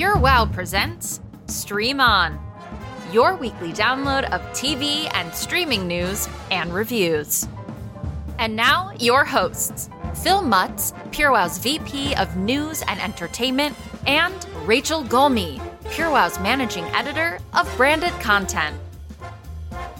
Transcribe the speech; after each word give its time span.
PureWow 0.00 0.50
presents 0.50 1.20
Stream 1.44 2.00
On, 2.00 2.40
your 3.12 3.36
weekly 3.36 3.70
download 3.70 4.24
of 4.32 4.40
TV 4.54 5.10
and 5.12 5.34
streaming 5.34 5.86
news 5.86 6.26
and 6.50 6.72
reviews. 6.72 7.46
And 8.38 8.56
now, 8.56 8.92
your 8.98 9.26
hosts 9.26 9.90
Phil 10.14 10.40
Mutz, 10.40 10.94
PureWow's 11.10 11.58
VP 11.58 12.14
of 12.14 12.34
News 12.34 12.82
and 12.88 12.98
Entertainment, 12.98 13.76
and 14.06 14.34
Rachel 14.64 15.04
Gulmy, 15.04 15.58
PureWow's 15.90 16.40
Managing 16.40 16.84
Editor 16.94 17.38
of 17.52 17.70
Branded 17.76 18.12
Content. 18.22 18.74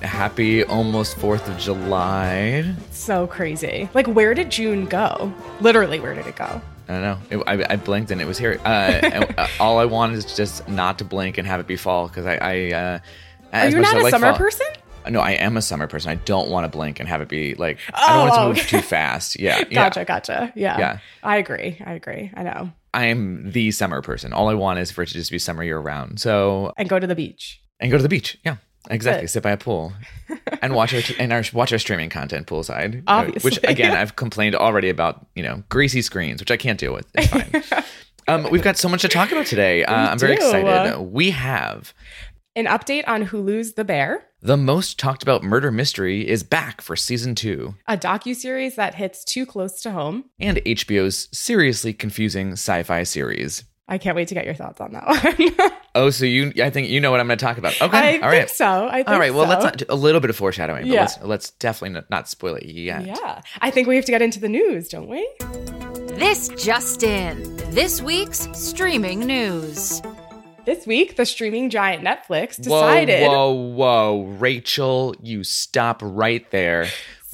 Happy 0.00 0.64
almost 0.64 1.18
4th 1.18 1.46
of 1.46 1.58
July. 1.58 2.74
So 2.90 3.26
crazy. 3.26 3.90
Like, 3.92 4.06
where 4.06 4.32
did 4.32 4.50
June 4.50 4.86
go? 4.86 5.30
Literally, 5.60 6.00
where 6.00 6.14
did 6.14 6.26
it 6.26 6.36
go? 6.36 6.62
I 6.90 6.92
don't 6.94 7.02
know. 7.02 7.18
It, 7.38 7.44
I, 7.46 7.74
I 7.74 7.76
blinked 7.76 8.10
and 8.10 8.20
it 8.20 8.26
was 8.26 8.36
here. 8.36 8.60
Uh, 8.64 8.68
uh, 9.38 9.46
all 9.60 9.78
I 9.78 9.84
want 9.84 10.14
is 10.14 10.34
just 10.34 10.68
not 10.68 10.98
to 10.98 11.04
blink 11.04 11.38
and 11.38 11.46
have 11.46 11.60
it 11.60 11.68
be 11.68 11.76
fall 11.76 12.08
because 12.08 12.26
I. 12.26 12.34
I 12.34 12.70
uh, 12.72 12.98
Are 13.52 13.68
you 13.68 13.78
not 13.78 13.96
a 13.96 14.02
like 14.02 14.10
summer 14.10 14.30
fall, 14.30 14.38
person? 14.38 14.66
No, 15.08 15.20
I 15.20 15.32
am 15.32 15.56
a 15.56 15.62
summer 15.62 15.86
person. 15.86 16.10
I 16.10 16.16
don't 16.16 16.50
want 16.50 16.64
to 16.64 16.68
blink 16.68 16.98
and 16.98 17.08
have 17.08 17.20
it 17.20 17.28
be 17.28 17.54
like 17.54 17.78
oh, 17.94 17.96
I 17.96 18.08
don't 18.08 18.18
want 18.18 18.32
it 18.32 18.40
to 18.40 18.62
move 18.62 18.68
too 18.70 18.86
fast. 18.88 19.38
Yeah. 19.38 19.62
gotcha, 19.70 20.00
yeah. 20.00 20.04
gotcha. 20.04 20.52
Yeah. 20.56 20.78
Yeah. 20.78 20.98
I 21.22 21.36
agree. 21.36 21.80
I 21.84 21.92
agree. 21.92 22.32
I 22.34 22.42
know. 22.42 22.72
I 22.92 23.06
am 23.06 23.52
the 23.52 23.70
summer 23.70 24.02
person. 24.02 24.32
All 24.32 24.48
I 24.48 24.54
want 24.54 24.80
is 24.80 24.90
for 24.90 25.02
it 25.02 25.06
to 25.06 25.14
just 25.14 25.30
be 25.30 25.38
summer 25.38 25.62
year 25.62 25.78
round. 25.78 26.20
So 26.20 26.72
and 26.76 26.88
go 26.88 26.98
to 26.98 27.06
the 27.06 27.14
beach. 27.14 27.62
And 27.78 27.90
go 27.90 27.98
to 27.98 28.02
the 28.02 28.08
beach. 28.08 28.36
Yeah. 28.44 28.56
Exactly. 28.88 29.26
Sit 29.26 29.42
by 29.42 29.50
a 29.50 29.56
pool 29.56 29.92
and 30.62 30.74
watch 30.74 30.94
our 30.94 31.02
and 31.18 31.32
our, 31.32 31.42
watch 31.52 31.72
our 31.72 31.78
streaming 31.78 32.08
content 32.08 32.46
poolside. 32.46 33.02
Obviously, 33.06 33.48
which 33.48 33.58
again 33.64 33.96
I've 33.96 34.16
complained 34.16 34.54
already 34.54 34.88
about. 34.88 35.26
You 35.34 35.42
know, 35.42 35.62
greasy 35.68 36.02
screens, 36.02 36.40
which 36.40 36.50
I 36.50 36.56
can't 36.56 36.78
deal 36.78 36.92
with. 36.92 37.06
It's 37.14 37.26
fine. 37.72 37.84
um, 38.28 38.50
we've 38.50 38.62
got 38.62 38.76
so 38.76 38.88
much 38.88 39.02
to 39.02 39.08
talk 39.08 39.32
about 39.32 39.46
today. 39.46 39.84
Uh, 39.84 40.10
I'm 40.10 40.18
very 40.18 40.34
excited. 40.34 40.98
We 40.98 41.30
have 41.30 41.92
an 42.56 42.66
update 42.66 43.04
on 43.06 43.26
Hulu's 43.26 43.74
The 43.74 43.84
Bear. 43.84 44.26
The 44.42 44.56
most 44.56 44.98
talked 44.98 45.22
about 45.22 45.42
murder 45.42 45.70
mystery 45.70 46.26
is 46.26 46.42
back 46.42 46.80
for 46.80 46.96
season 46.96 47.34
two. 47.34 47.74
A 47.86 47.96
docu-series 47.96 48.76
that 48.76 48.94
hits 48.94 49.22
too 49.22 49.44
close 49.44 49.82
to 49.82 49.90
home. 49.90 50.24
And 50.38 50.56
HBO's 50.58 51.28
seriously 51.30 51.92
confusing 51.92 52.52
sci-fi 52.52 53.02
series. 53.02 53.64
I 53.90 53.98
can't 53.98 54.14
wait 54.14 54.28
to 54.28 54.34
get 54.34 54.44
your 54.44 54.54
thoughts 54.54 54.80
on 54.80 54.92
that 54.92 55.06
one. 55.58 55.70
oh, 55.96 56.10
so 56.10 56.24
you 56.24 56.52
I 56.62 56.70
think 56.70 56.88
you 56.88 57.00
know 57.00 57.10
what 57.10 57.18
I'm 57.18 57.26
going 57.26 57.38
to 57.38 57.44
talk 57.44 57.58
about. 57.58 57.80
Okay. 57.82 58.20
I 58.20 58.22
all 58.22 58.28
right. 58.28 58.48
so. 58.48 58.64
I 58.64 59.02
all 59.02 59.18
right. 59.18 59.34
Well, 59.34 59.44
so. 59.44 59.50
let's 59.50 59.64
not 59.64 59.82
a 59.88 59.96
little 59.96 60.20
bit 60.20 60.30
of 60.30 60.36
foreshadowing, 60.36 60.82
but 60.82 60.92
yeah. 60.92 61.00
let's 61.00 61.22
let's 61.22 61.50
definitely 61.50 61.94
not, 61.94 62.08
not 62.08 62.28
spoil 62.28 62.54
it 62.54 62.66
yet. 62.66 63.04
Yeah. 63.04 63.42
I 63.60 63.72
think 63.72 63.88
we 63.88 63.96
have 63.96 64.04
to 64.04 64.12
get 64.12 64.22
into 64.22 64.38
the 64.38 64.48
news, 64.48 64.88
don't 64.88 65.08
we? 65.08 65.28
This 66.16 66.48
just 66.50 67.02
in. 67.02 67.56
This 67.70 68.00
week's 68.00 68.48
streaming 68.52 69.20
news. 69.20 70.00
This 70.66 70.86
week, 70.86 71.16
the 71.16 71.26
streaming 71.26 71.68
giant 71.70 72.04
Netflix 72.04 72.62
decided. 72.62 73.26
Whoa, 73.26 73.50
whoa, 73.50 74.14
whoa. 74.14 74.22
Rachel, 74.38 75.16
you 75.20 75.42
stop 75.42 76.00
right 76.04 76.48
there. 76.52 76.86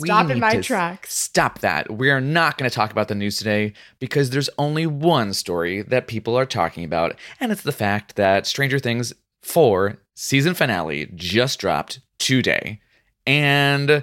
Stop 0.05 0.30
in 0.30 0.41
my 0.41 0.61
tracks. 0.61 1.14
Stop 1.14 1.61
that. 1.61 1.91
We 1.91 2.11
are 2.11 2.20
not 2.20 2.58
going 2.58 2.69
to 2.69 2.75
talk 2.75 2.91
about 2.91 3.08
the 3.08 3.14
news 3.14 3.39
today 3.39 3.72
because 3.98 4.30
there's 4.30 4.50
only 4.58 4.86
one 4.86 5.33
story 5.33 5.83
that 5.83 6.06
people 6.06 6.36
are 6.36 6.47
talking 6.47 6.84
about, 6.84 7.16
and 7.41 7.50
it's 7.50 7.62
the 7.62 7.72
fact 7.72 8.16
that 8.16 8.47
Stranger 8.47 8.78
Things 8.78 9.12
4 9.42 9.97
season 10.14 10.55
finale 10.55 11.11
just 11.14 11.58
dropped 11.58 12.00
today. 12.19 12.80
And 13.27 14.03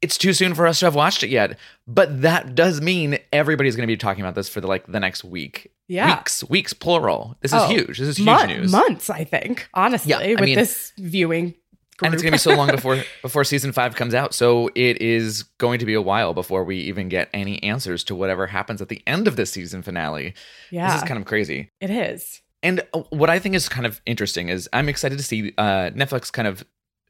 it's 0.00 0.18
too 0.18 0.32
soon 0.32 0.54
for 0.54 0.66
us 0.66 0.80
to 0.80 0.86
have 0.86 0.94
watched 0.94 1.22
it 1.22 1.30
yet, 1.30 1.58
but 1.86 2.22
that 2.22 2.54
does 2.54 2.80
mean 2.80 3.18
everybody's 3.32 3.76
going 3.76 3.86
to 3.86 3.92
be 3.92 3.96
talking 3.96 4.22
about 4.22 4.34
this 4.34 4.48
for 4.48 4.60
the 4.60 4.66
like 4.66 4.86
the 4.86 5.00
next 5.00 5.24
week. 5.24 5.72
Yeah. 5.88 6.16
Weeks, 6.16 6.44
weeks 6.48 6.72
plural. 6.72 7.36
This 7.40 7.52
is 7.52 7.62
oh, 7.62 7.68
huge. 7.68 7.98
This 7.98 8.08
is 8.08 8.18
huge 8.18 8.26
month, 8.26 8.48
news. 8.50 8.70
Months, 8.70 9.10
I 9.10 9.24
think. 9.24 9.68
Honestly, 9.74 10.10
yeah, 10.10 10.18
with 10.18 10.40
mean, 10.40 10.54
this 10.54 10.92
viewing. 10.98 11.54
And 12.02 12.14
it's 12.14 12.22
going 12.22 12.32
to 12.32 12.36
be 12.36 12.38
so 12.38 12.54
long 12.54 12.70
before 12.70 13.02
before 13.22 13.44
season 13.44 13.72
5 13.72 13.96
comes 13.96 14.14
out. 14.14 14.34
So 14.34 14.70
it 14.74 15.00
is 15.02 15.42
going 15.58 15.80
to 15.80 15.86
be 15.86 15.94
a 15.94 16.02
while 16.02 16.34
before 16.34 16.64
we 16.64 16.78
even 16.78 17.08
get 17.08 17.28
any 17.32 17.62
answers 17.62 18.04
to 18.04 18.14
whatever 18.14 18.46
happens 18.46 18.80
at 18.80 18.88
the 18.88 19.02
end 19.06 19.26
of 19.26 19.36
this 19.36 19.50
season 19.50 19.82
finale. 19.82 20.34
Yeah. 20.70 20.92
This 20.92 21.02
is 21.02 21.08
kind 21.08 21.20
of 21.20 21.26
crazy. 21.26 21.70
It 21.80 21.90
is. 21.90 22.40
And 22.62 22.82
uh, 22.92 23.02
what 23.10 23.30
I 23.30 23.38
think 23.38 23.54
is 23.54 23.68
kind 23.68 23.86
of 23.86 24.00
interesting 24.06 24.48
is 24.48 24.68
I'm 24.72 24.88
excited 24.88 25.18
to 25.18 25.24
see 25.24 25.52
uh, 25.58 25.90
Netflix 25.90 26.32
kind 26.32 26.48
of 26.48 26.64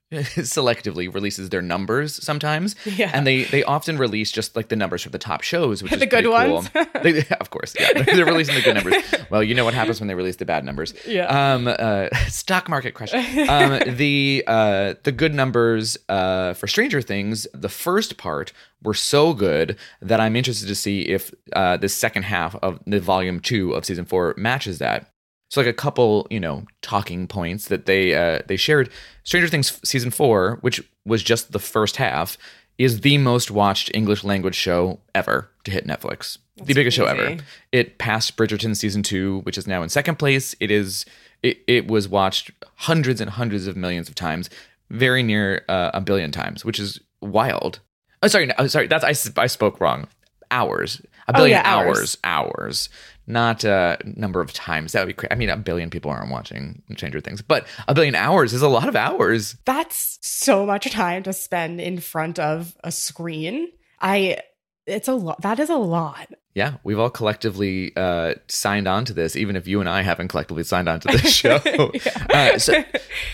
selectively 0.12 1.12
releases 1.12 1.50
their 1.50 1.60
numbers 1.60 2.22
sometimes. 2.24 2.74
Yeah. 2.86 3.10
And 3.12 3.26
they 3.26 3.44
they 3.44 3.62
often 3.62 3.98
release 3.98 4.32
just 4.32 4.56
like 4.56 4.68
the 4.68 4.76
numbers 4.76 5.02
from 5.02 5.12
the 5.12 5.18
top 5.18 5.42
shows, 5.42 5.82
which 5.82 5.92
the 5.92 5.98
is 5.98 6.06
good 6.06 6.26
ones. 6.26 6.70
Cool. 6.70 6.84
they, 7.02 7.26
of 7.40 7.50
course, 7.50 7.74
yeah. 7.78 8.02
They're 8.02 8.24
releasing 8.24 8.54
the 8.54 8.62
good 8.62 8.74
numbers. 8.76 9.02
Well, 9.30 9.42
you 9.42 9.54
know 9.54 9.66
what 9.66 9.74
happens 9.74 10.00
when 10.00 10.08
they 10.08 10.14
release 10.14 10.36
the 10.36 10.46
bad 10.46 10.64
numbers. 10.64 10.94
Yeah. 11.06 11.26
Um 11.26 11.68
uh, 11.68 12.08
stock 12.28 12.70
market 12.70 12.94
crash. 12.94 13.12
Um 13.12 13.96
the 13.96 14.44
uh 14.46 14.94
the 15.02 15.12
good 15.12 15.34
numbers 15.34 15.98
uh 16.08 16.54
for 16.54 16.66
Stranger 16.66 17.02
Things, 17.02 17.46
the 17.52 17.68
first 17.68 18.16
part 18.16 18.52
were 18.82 18.94
so 18.94 19.34
good 19.34 19.76
that 20.00 20.20
I'm 20.20 20.36
interested 20.36 20.68
to 20.68 20.74
see 20.74 21.02
if 21.02 21.34
uh 21.52 21.76
the 21.76 21.88
second 21.88 22.22
half 22.22 22.54
of 22.56 22.80
the 22.86 23.00
volume 23.00 23.40
2 23.40 23.72
of 23.72 23.84
season 23.84 24.06
4 24.06 24.34
matches 24.38 24.78
that. 24.78 25.10
So 25.50 25.60
like 25.60 25.68
a 25.68 25.72
couple, 25.72 26.26
you 26.30 26.40
know, 26.40 26.64
talking 26.82 27.26
points 27.26 27.68
that 27.68 27.86
they 27.86 28.14
uh, 28.14 28.40
they 28.46 28.56
shared. 28.56 28.90
Stranger 29.24 29.48
Things 29.48 29.80
season 29.82 30.10
four, 30.10 30.58
which 30.60 30.82
was 31.06 31.22
just 31.22 31.52
the 31.52 31.58
first 31.58 31.96
half, 31.96 32.36
is 32.76 33.00
the 33.00 33.18
most 33.18 33.50
watched 33.50 33.90
English 33.94 34.24
language 34.24 34.54
show 34.54 35.00
ever 35.14 35.50
to 35.64 35.70
hit 35.70 35.86
Netflix. 35.86 36.38
That's 36.56 36.68
the 36.68 36.74
biggest 36.74 36.98
crazy. 36.98 37.10
show 37.16 37.24
ever. 37.24 37.42
It 37.72 37.98
passed 37.98 38.36
Bridgerton 38.36 38.76
season 38.76 39.02
two, 39.02 39.40
which 39.40 39.56
is 39.56 39.66
now 39.66 39.82
in 39.82 39.88
second 39.88 40.18
place. 40.18 40.54
It 40.60 40.70
is 40.70 41.06
it, 41.42 41.58
it 41.66 41.88
was 41.88 42.08
watched 42.08 42.50
hundreds 42.76 43.20
and 43.20 43.30
hundreds 43.30 43.66
of 43.66 43.76
millions 43.76 44.08
of 44.08 44.14
times, 44.14 44.50
very 44.90 45.22
near 45.22 45.64
uh, 45.68 45.92
a 45.94 46.00
billion 46.00 46.30
times, 46.30 46.64
which 46.64 46.78
is 46.78 47.00
wild. 47.22 47.80
Oh, 48.22 48.28
sorry, 48.28 48.46
no, 48.46 48.66
sorry. 48.66 48.86
That's 48.86 49.04
I, 49.04 49.42
I 49.42 49.46
spoke 49.46 49.80
wrong. 49.80 50.08
Hours, 50.50 51.02
a 51.26 51.32
billion 51.32 51.58
oh, 51.58 51.60
yeah, 51.60 51.66
hours, 51.66 51.86
hours, 51.86 52.18
hours 52.24 52.88
not 53.28 53.62
a 53.62 53.98
number 54.04 54.40
of 54.40 54.52
times. 54.52 54.92
That 54.92 55.00
would 55.00 55.08
be 55.08 55.12
crazy. 55.12 55.32
I 55.32 55.34
mean, 55.36 55.50
a 55.50 55.56
billion 55.56 55.90
people 55.90 56.10
aren't 56.10 56.30
watching 56.30 56.82
Stranger 56.96 57.20
Things, 57.20 57.42
but 57.42 57.66
a 57.86 57.94
billion 57.94 58.14
hours 58.14 58.52
is 58.52 58.62
a 58.62 58.68
lot 58.68 58.88
of 58.88 58.96
hours. 58.96 59.56
That's 59.66 60.18
so 60.22 60.64
much 60.64 60.90
time 60.90 61.22
to 61.24 61.32
spend 61.32 61.80
in 61.80 62.00
front 62.00 62.38
of 62.38 62.76
a 62.82 62.90
screen. 62.90 63.68
I, 64.00 64.38
it's 64.86 65.08
a 65.08 65.14
lot. 65.14 65.42
That 65.42 65.60
is 65.60 65.68
a 65.68 65.76
lot. 65.76 66.28
Yeah, 66.54 66.74
we've 66.82 66.98
all 66.98 67.10
collectively 67.10 67.92
uh, 67.96 68.34
signed 68.48 68.88
on 68.88 69.04
to 69.04 69.12
this, 69.12 69.36
even 69.36 69.54
if 69.54 69.68
you 69.68 69.78
and 69.78 69.88
I 69.88 70.02
haven't 70.02 70.28
collectively 70.28 70.64
signed 70.64 70.88
on 70.88 70.98
to 71.00 71.08
this 71.08 71.32
show. 71.34 71.60
yeah. 71.64 72.26
uh, 72.30 72.58
so, 72.58 72.82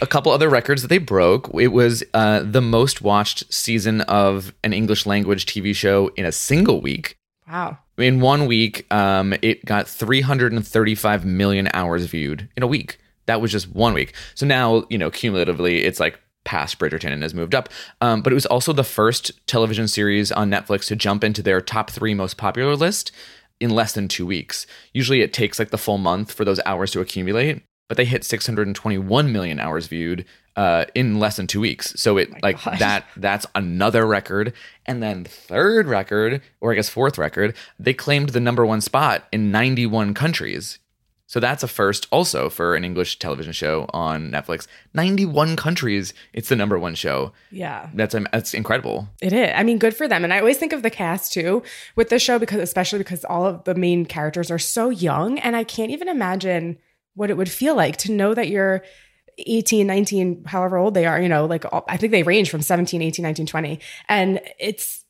a 0.03 0.07
couple 0.07 0.33
other 0.33 0.51
records 0.51 0.83
that 0.83 0.89
they 0.89 0.99
broke. 0.99 1.49
It 1.55 1.69
was 1.69 2.03
uh, 2.13 2.41
the 2.43 2.61
most 2.61 3.01
watched 3.01 3.51
season 3.53 4.03
of 4.03 4.53
an 4.63 4.73
English 4.73 5.07
language 5.07 5.47
TV 5.47 5.75
show 5.75 6.09
in 6.17 6.27
a 6.27 6.33
single 6.33 6.83
week. 6.83 7.17
Wow 7.49 7.79
in 7.99 8.21
one 8.21 8.47
week, 8.47 8.93
um, 8.93 9.35
it 9.43 9.65
got 9.65 9.89
335 9.89 11.25
million 11.25 11.69
hours 11.73 12.07
viewed 12.07 12.49
in 12.57 12.63
a 12.63 12.67
week. 12.67 12.99
That 13.27 13.41
was 13.41 13.53
just 13.53 13.75
one 13.75 13.95
week. 13.95 14.15
So 14.35 14.47
now, 14.47 14.85
you 14.91 14.99
know, 14.99 15.11
cumulatively, 15.11 15.85
it's 15.85 16.01
like 16.01 16.19
past 16.45 16.79
Bridgerton 16.79 17.13
and 17.13 17.23
has 17.23 17.35
moved 17.35 17.55
up. 17.55 17.69
Um, 18.01 18.23
but 18.23 18.33
it 18.33 18.35
was 18.35 18.47
also 18.47 18.73
the 18.73 18.85
first 18.85 19.33
television 19.47 19.89
series 19.89 20.31
on 20.31 20.51
Netflix 20.51 20.87
to 20.89 20.97
jump 20.97 21.25
into 21.25 21.43
their 21.43 21.61
top 21.61 21.91
three 21.91 22.15
most 22.15 22.37
popular 22.37 22.77
list 22.77 23.13
in 23.61 23.71
less 23.71 23.93
than 23.93 24.09
two 24.09 24.27
weeks. 24.27 24.67
Usually 24.93 25.23
it 25.23 25.33
takes 25.33 25.59
like 25.59 25.71
the 25.71 25.79
full 25.79 25.99
month 25.99 26.33
for 26.33 26.45
those 26.45 26.61
hours 26.67 26.91
to 26.93 27.01
accumulate, 27.01 27.63
but 27.89 27.97
they 27.97 28.05
hit 28.05 28.25
621 28.25 29.33
million 29.33 29.61
hours 29.61 29.87
viewed 29.87 30.25
uh, 30.57 30.85
in 30.95 31.19
less 31.19 31.37
than 31.37 31.47
two 31.47 31.61
weeks. 31.61 31.93
So 31.97 32.17
it 32.17 32.31
oh 32.33 32.39
like 32.43 32.63
gosh. 32.63 32.79
that 32.79 33.07
that's 33.17 33.47
another 33.55 34.07
record. 34.07 34.53
And 34.87 35.03
then 35.03 35.25
third 35.25 35.87
record, 35.87 36.43
or 36.61 36.73
I 36.73 36.77
guess 36.77 36.89
fourth 36.89 37.19
record, 37.19 37.57
they 37.79 37.95
claimed 37.95 38.31
the 38.31 38.41
number 38.41 38.65
one 38.65 38.81
spot 38.81 39.25
in 39.33 39.51
91 39.51 40.15
countries. 40.15 40.79
So 41.27 41.41
that's 41.41 41.63
a 41.63 41.69
first 41.69 42.07
also 42.13 42.49
for 42.51 42.77
an 42.77 42.85
English 42.85 43.19
television 43.19 43.53
show 43.53 43.87
on 43.93 44.31
Netflix. 44.31 44.69
91 44.93 45.57
countries, 45.57 46.13
it's 46.33 46.51
the 46.51 46.55
number 46.55 46.79
one 46.79 46.95
show. 46.95 47.33
Yeah. 47.51 47.89
That's 47.95 48.15
um, 48.15 48.29
that's 48.31 48.55
incredible. 48.55 49.09
It 49.21 49.33
is. 49.33 49.51
I 49.55 49.63
mean, 49.65 49.79
good 49.79 49.97
for 49.97 50.07
them. 50.07 50.23
And 50.23 50.33
I 50.33 50.39
always 50.39 50.59
think 50.59 50.73
of 50.73 50.83
the 50.83 50.91
cast 50.91 51.33
too 51.33 51.63
with 51.97 52.11
this 52.11 52.23
show 52.23 52.39
because 52.39 52.61
especially 52.61 52.99
because 52.99 53.25
all 53.25 53.47
of 53.47 53.65
the 53.65 53.75
main 53.75 54.05
characters 54.05 54.51
are 54.51 54.59
so 54.59 54.91
young 54.91 55.39
and 55.41 55.57
I 55.57 55.65
can't 55.65 55.91
even 55.91 56.09
imagine 56.09 56.79
what 57.15 57.31
it 57.31 57.37
would 57.37 57.51
feel 57.51 57.75
like 57.75 57.97
to 57.99 58.13
know 58.13 58.35
that 58.35 58.49
you're 58.49 58.83
18, 59.39 59.87
19, 59.87 60.45
however 60.45 60.77
old 60.77 60.95
they 60.95 61.07
are, 61.07 61.21
you 61.21 61.29
know, 61.29 61.47
like 61.47 61.65
I 61.89 61.97
think 61.97 62.13
they 62.13 62.23
range 62.23 62.51
from 62.51 62.63
17, 62.63 63.03
18, 63.03 63.23
19, 63.23 63.47
20. 63.47 63.81
And 64.09 64.41
it's, 64.59 65.05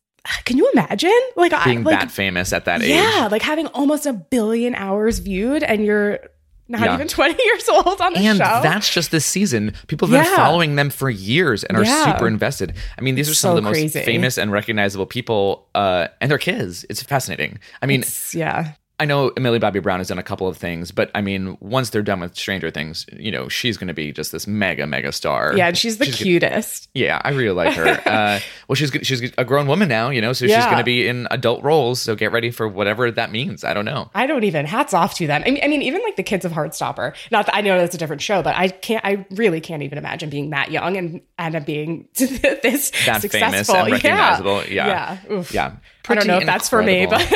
can 0.44 0.56
you 0.56 0.70
imagine? 0.72 1.18
Like 1.36 1.52
being 1.64 1.80
I, 1.80 1.82
like, 1.82 2.00
that 2.00 2.10
famous 2.10 2.52
at 2.52 2.64
that 2.64 2.82
age. 2.82 2.90
Yeah, 2.90 3.28
like 3.30 3.42
having 3.42 3.66
almost 3.68 4.06
a 4.06 4.12
billion 4.12 4.74
hours 4.74 5.18
viewed 5.18 5.62
and 5.62 5.84
you're 5.84 6.20
not 6.68 6.80
yeah. 6.80 6.94
even 6.94 7.08
20 7.08 7.42
years 7.42 7.68
old 7.68 8.00
on 8.00 8.14
the 8.14 8.20
and 8.20 8.38
show. 8.38 8.44
And 8.44 8.64
that's 8.64 8.92
just 8.92 9.10
this 9.10 9.26
season. 9.26 9.74
People 9.86 10.08
have 10.08 10.24
been 10.24 10.36
following 10.36 10.76
them 10.76 10.90
for 10.90 11.10
years 11.10 11.64
and 11.64 11.76
are 11.76 11.84
yeah. 11.84 12.12
super 12.12 12.26
invested. 12.26 12.74
I 12.98 13.02
mean, 13.02 13.14
these 13.14 13.28
are 13.28 13.34
some 13.34 13.50
so 13.50 13.58
of 13.58 13.64
the 13.64 13.70
most 13.70 13.92
famous 13.92 14.38
and 14.38 14.50
recognizable 14.50 15.06
people 15.06 15.68
uh, 15.74 16.08
and 16.20 16.30
their 16.30 16.38
kids. 16.38 16.86
It's 16.88 17.02
fascinating. 17.02 17.58
I 17.82 17.86
mean, 17.86 18.00
it's, 18.00 18.34
yeah. 18.34 18.72
I 19.00 19.06
know 19.06 19.32
Millie 19.36 19.58
Bobby 19.58 19.80
Brown 19.80 19.98
has 19.98 20.06
done 20.08 20.18
a 20.20 20.22
couple 20.22 20.46
of 20.46 20.56
things, 20.56 20.92
but 20.92 21.10
I 21.16 21.20
mean, 21.20 21.56
once 21.60 21.90
they're 21.90 22.02
done 22.02 22.20
with 22.20 22.36
Stranger 22.36 22.70
Things, 22.70 23.06
you 23.12 23.32
know, 23.32 23.48
she's 23.48 23.76
going 23.76 23.88
to 23.88 23.94
be 23.94 24.12
just 24.12 24.30
this 24.30 24.46
mega, 24.46 24.86
mega 24.86 25.10
star. 25.10 25.56
Yeah, 25.56 25.66
and 25.66 25.76
she's 25.76 25.98
the 25.98 26.06
cutest. 26.06 26.88
Yeah, 26.94 27.20
I 27.24 27.30
really 27.30 27.54
like 27.54 27.74
her. 27.74 27.88
uh, 28.06 28.38
well, 28.68 28.76
she's 28.76 28.92
she's 29.02 29.32
a 29.36 29.44
grown 29.44 29.66
woman 29.66 29.88
now, 29.88 30.10
you 30.10 30.20
know, 30.20 30.32
so 30.32 30.46
she's 30.46 30.64
going 30.64 30.78
to 30.78 30.84
be 30.84 31.08
in 31.08 31.26
adult 31.32 31.64
roles. 31.64 32.00
So 32.00 32.14
get 32.14 32.30
ready 32.30 32.52
for 32.52 32.68
whatever 32.68 33.10
that 33.10 33.32
means. 33.32 33.64
I 33.64 33.74
don't 33.74 33.84
know. 33.84 34.10
I 34.14 34.26
don't 34.26 34.44
even. 34.44 34.64
Hats 34.64 34.94
off 34.94 35.14
to 35.14 35.26
them. 35.26 35.42
I 35.44 35.50
mean, 35.50 35.60
I 35.64 35.66
mean, 35.66 35.82
even 35.82 36.00
like 36.02 36.14
the 36.14 36.22
kids 36.22 36.44
of 36.44 36.52
Heartstopper. 36.52 37.14
Not 37.32 37.46
that 37.46 37.56
I 37.56 37.62
know 37.62 37.78
that's 37.78 37.96
a 37.96 37.98
different 37.98 38.22
show, 38.22 38.42
but 38.42 38.54
I 38.54 38.68
can't. 38.68 39.04
I 39.04 39.26
really 39.30 39.60
can't 39.60 39.82
even 39.82 39.98
imagine 39.98 40.30
being 40.30 40.50
that 40.50 40.70
young 40.70 40.96
and 40.96 41.20
and 41.36 41.66
being 41.66 42.08
this 42.14 42.90
That 43.06 43.22
successful. 43.22 43.30
famous 43.30 43.68
and 43.68 43.90
recognizable. 43.92 44.64
Yeah. 44.66 45.18
yeah. 45.26 45.32
Oof. 45.32 45.52
Yeah, 45.52 45.76
I 46.06 46.14
don't 46.14 46.26
know 46.26 46.34
if 46.34 46.38
Pretty 46.40 46.46
that's 46.46 46.68
for 46.68 46.82
me, 46.82 47.06
but 47.06 47.26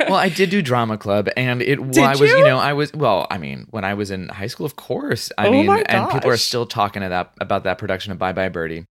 well, 0.08 0.14
I 0.16 0.28
did 0.28 0.50
do 0.50 0.60
drama 0.60 0.98
club, 0.98 1.28
and 1.36 1.62
it. 1.62 1.80
Well, 1.80 1.90
Did 1.90 2.04
I 2.04 2.10
was, 2.10 2.20
you? 2.20 2.38
you? 2.38 2.44
know, 2.44 2.58
I 2.58 2.74
was. 2.74 2.92
Well, 2.92 3.26
I 3.30 3.38
mean, 3.38 3.66
when 3.70 3.84
I 3.84 3.94
was 3.94 4.10
in 4.10 4.28
high 4.28 4.48
school, 4.48 4.66
of 4.66 4.76
course. 4.76 5.30
I 5.38 5.46
Oh 5.46 5.50
mean, 5.50 5.66
my 5.66 5.82
and 5.86 6.10
people 6.10 6.30
are 6.30 6.36
still 6.36 6.66
talking 6.66 7.02
to 7.02 7.08
that 7.08 7.32
about 7.40 7.64
that 7.64 7.78
production 7.78 8.12
of 8.12 8.18
Bye 8.18 8.32
Bye 8.32 8.50
Birdie. 8.50 8.84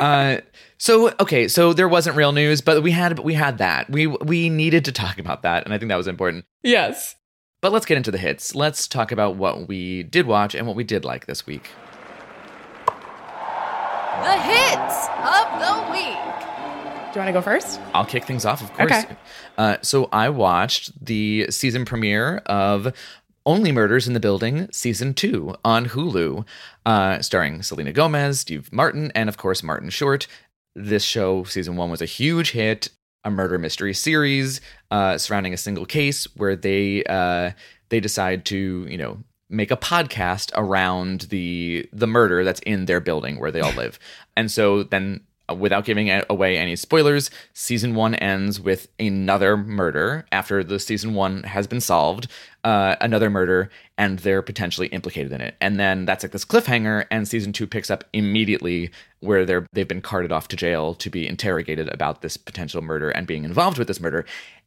uh, 0.00 0.38
so 0.78 1.12
okay, 1.20 1.48
so 1.48 1.72
there 1.74 1.88
wasn't 1.88 2.16
real 2.16 2.32
news, 2.32 2.60
but 2.62 2.82
we 2.82 2.92
had 2.92 3.18
we 3.18 3.34
had 3.34 3.58
that. 3.58 3.90
We 3.90 4.06
we 4.06 4.48
needed 4.48 4.84
to 4.86 4.92
talk 4.92 5.18
about 5.18 5.42
that, 5.42 5.64
and 5.64 5.74
I 5.74 5.78
think 5.78 5.90
that 5.90 5.96
was 5.96 6.08
important. 6.08 6.44
yes. 6.62 7.14
But 7.60 7.72
let's 7.72 7.86
get 7.86 7.96
into 7.96 8.12
the 8.12 8.18
hits. 8.18 8.54
Let's 8.54 8.86
talk 8.86 9.10
about 9.10 9.34
what 9.34 9.66
we 9.66 10.04
did 10.04 10.26
watch 10.28 10.54
and 10.54 10.64
what 10.68 10.76
we 10.76 10.84
did 10.84 11.04
like 11.04 11.26
this 11.26 11.44
week. 11.44 11.68
The 12.86 14.36
hits 14.42 15.08
of 15.24 15.46
the 15.58 15.92
week. 15.92 16.17
You 17.18 17.22
want 17.22 17.30
to 17.30 17.32
go 17.32 17.42
first? 17.42 17.80
I'll 17.94 18.04
kick 18.04 18.26
things 18.26 18.44
off, 18.44 18.62
of 18.62 18.72
course. 18.74 18.92
Okay. 18.92 19.16
Uh, 19.56 19.78
so 19.82 20.08
I 20.12 20.28
watched 20.28 21.04
the 21.04 21.48
season 21.50 21.84
premiere 21.84 22.36
of 22.46 22.94
Only 23.44 23.72
Murders 23.72 24.06
in 24.06 24.14
the 24.14 24.20
Building, 24.20 24.68
season 24.70 25.14
two 25.14 25.56
on 25.64 25.86
Hulu, 25.86 26.46
uh, 26.86 27.20
starring 27.20 27.64
Selena 27.64 27.92
Gomez, 27.92 28.38
Steve 28.38 28.72
Martin, 28.72 29.10
and 29.16 29.28
of 29.28 29.36
course 29.36 29.64
Martin 29.64 29.90
Short. 29.90 30.28
This 30.76 31.02
show, 31.02 31.42
season 31.42 31.74
one, 31.74 31.90
was 31.90 32.00
a 32.00 32.04
huge 32.04 32.52
hit, 32.52 32.90
a 33.24 33.32
murder 33.32 33.58
mystery 33.58 33.94
series 33.94 34.60
uh, 34.92 35.18
surrounding 35.18 35.52
a 35.52 35.56
single 35.56 35.86
case 35.86 36.24
where 36.36 36.54
they 36.54 37.02
uh, 37.02 37.50
they 37.88 37.98
decide 37.98 38.44
to, 38.44 38.86
you 38.88 38.96
know, 38.96 39.18
make 39.50 39.72
a 39.72 39.76
podcast 39.76 40.52
around 40.54 41.22
the 41.22 41.88
the 41.92 42.06
murder 42.06 42.44
that's 42.44 42.60
in 42.60 42.84
their 42.84 43.00
building 43.00 43.40
where 43.40 43.50
they 43.50 43.60
all 43.60 43.72
live. 43.76 43.98
And 44.36 44.52
so 44.52 44.84
then 44.84 45.22
without 45.56 45.84
giving 45.84 46.10
away 46.28 46.56
any 46.58 46.76
spoilers, 46.76 47.30
season 47.54 47.94
1 47.94 48.14
ends 48.16 48.60
with 48.60 48.88
another 48.98 49.56
murder 49.56 50.26
after 50.32 50.62
the 50.64 50.78
season 50.78 51.14
1 51.14 51.44
has 51.44 51.66
been 51.66 51.80
solved, 51.80 52.26
uh, 52.64 52.96
another 53.00 53.30
murder 53.30 53.70
and 53.96 54.18
they're 54.20 54.42
potentially 54.42 54.88
implicated 54.88 55.32
in 55.32 55.40
it. 55.40 55.54
And 55.60 55.78
then 55.80 56.04
that's 56.04 56.22
like 56.24 56.32
this 56.32 56.44
cliffhanger 56.44 57.06
and 57.10 57.26
season 57.26 57.52
2 57.52 57.66
picks 57.66 57.90
up 57.90 58.04
immediately 58.12 58.90
where 59.20 59.44
they're 59.44 59.66
they've 59.72 59.88
been 59.88 60.02
carted 60.02 60.32
off 60.32 60.48
to 60.48 60.56
jail 60.56 60.94
to 60.94 61.10
be 61.10 61.26
interrogated 61.26 61.88
about 61.88 62.22
this 62.22 62.36
potential 62.36 62.82
murder 62.82 63.10
and 63.10 63.26
being 63.26 63.44
involved 63.44 63.78
with 63.78 63.88
this 63.88 64.00
murder. 64.00 64.24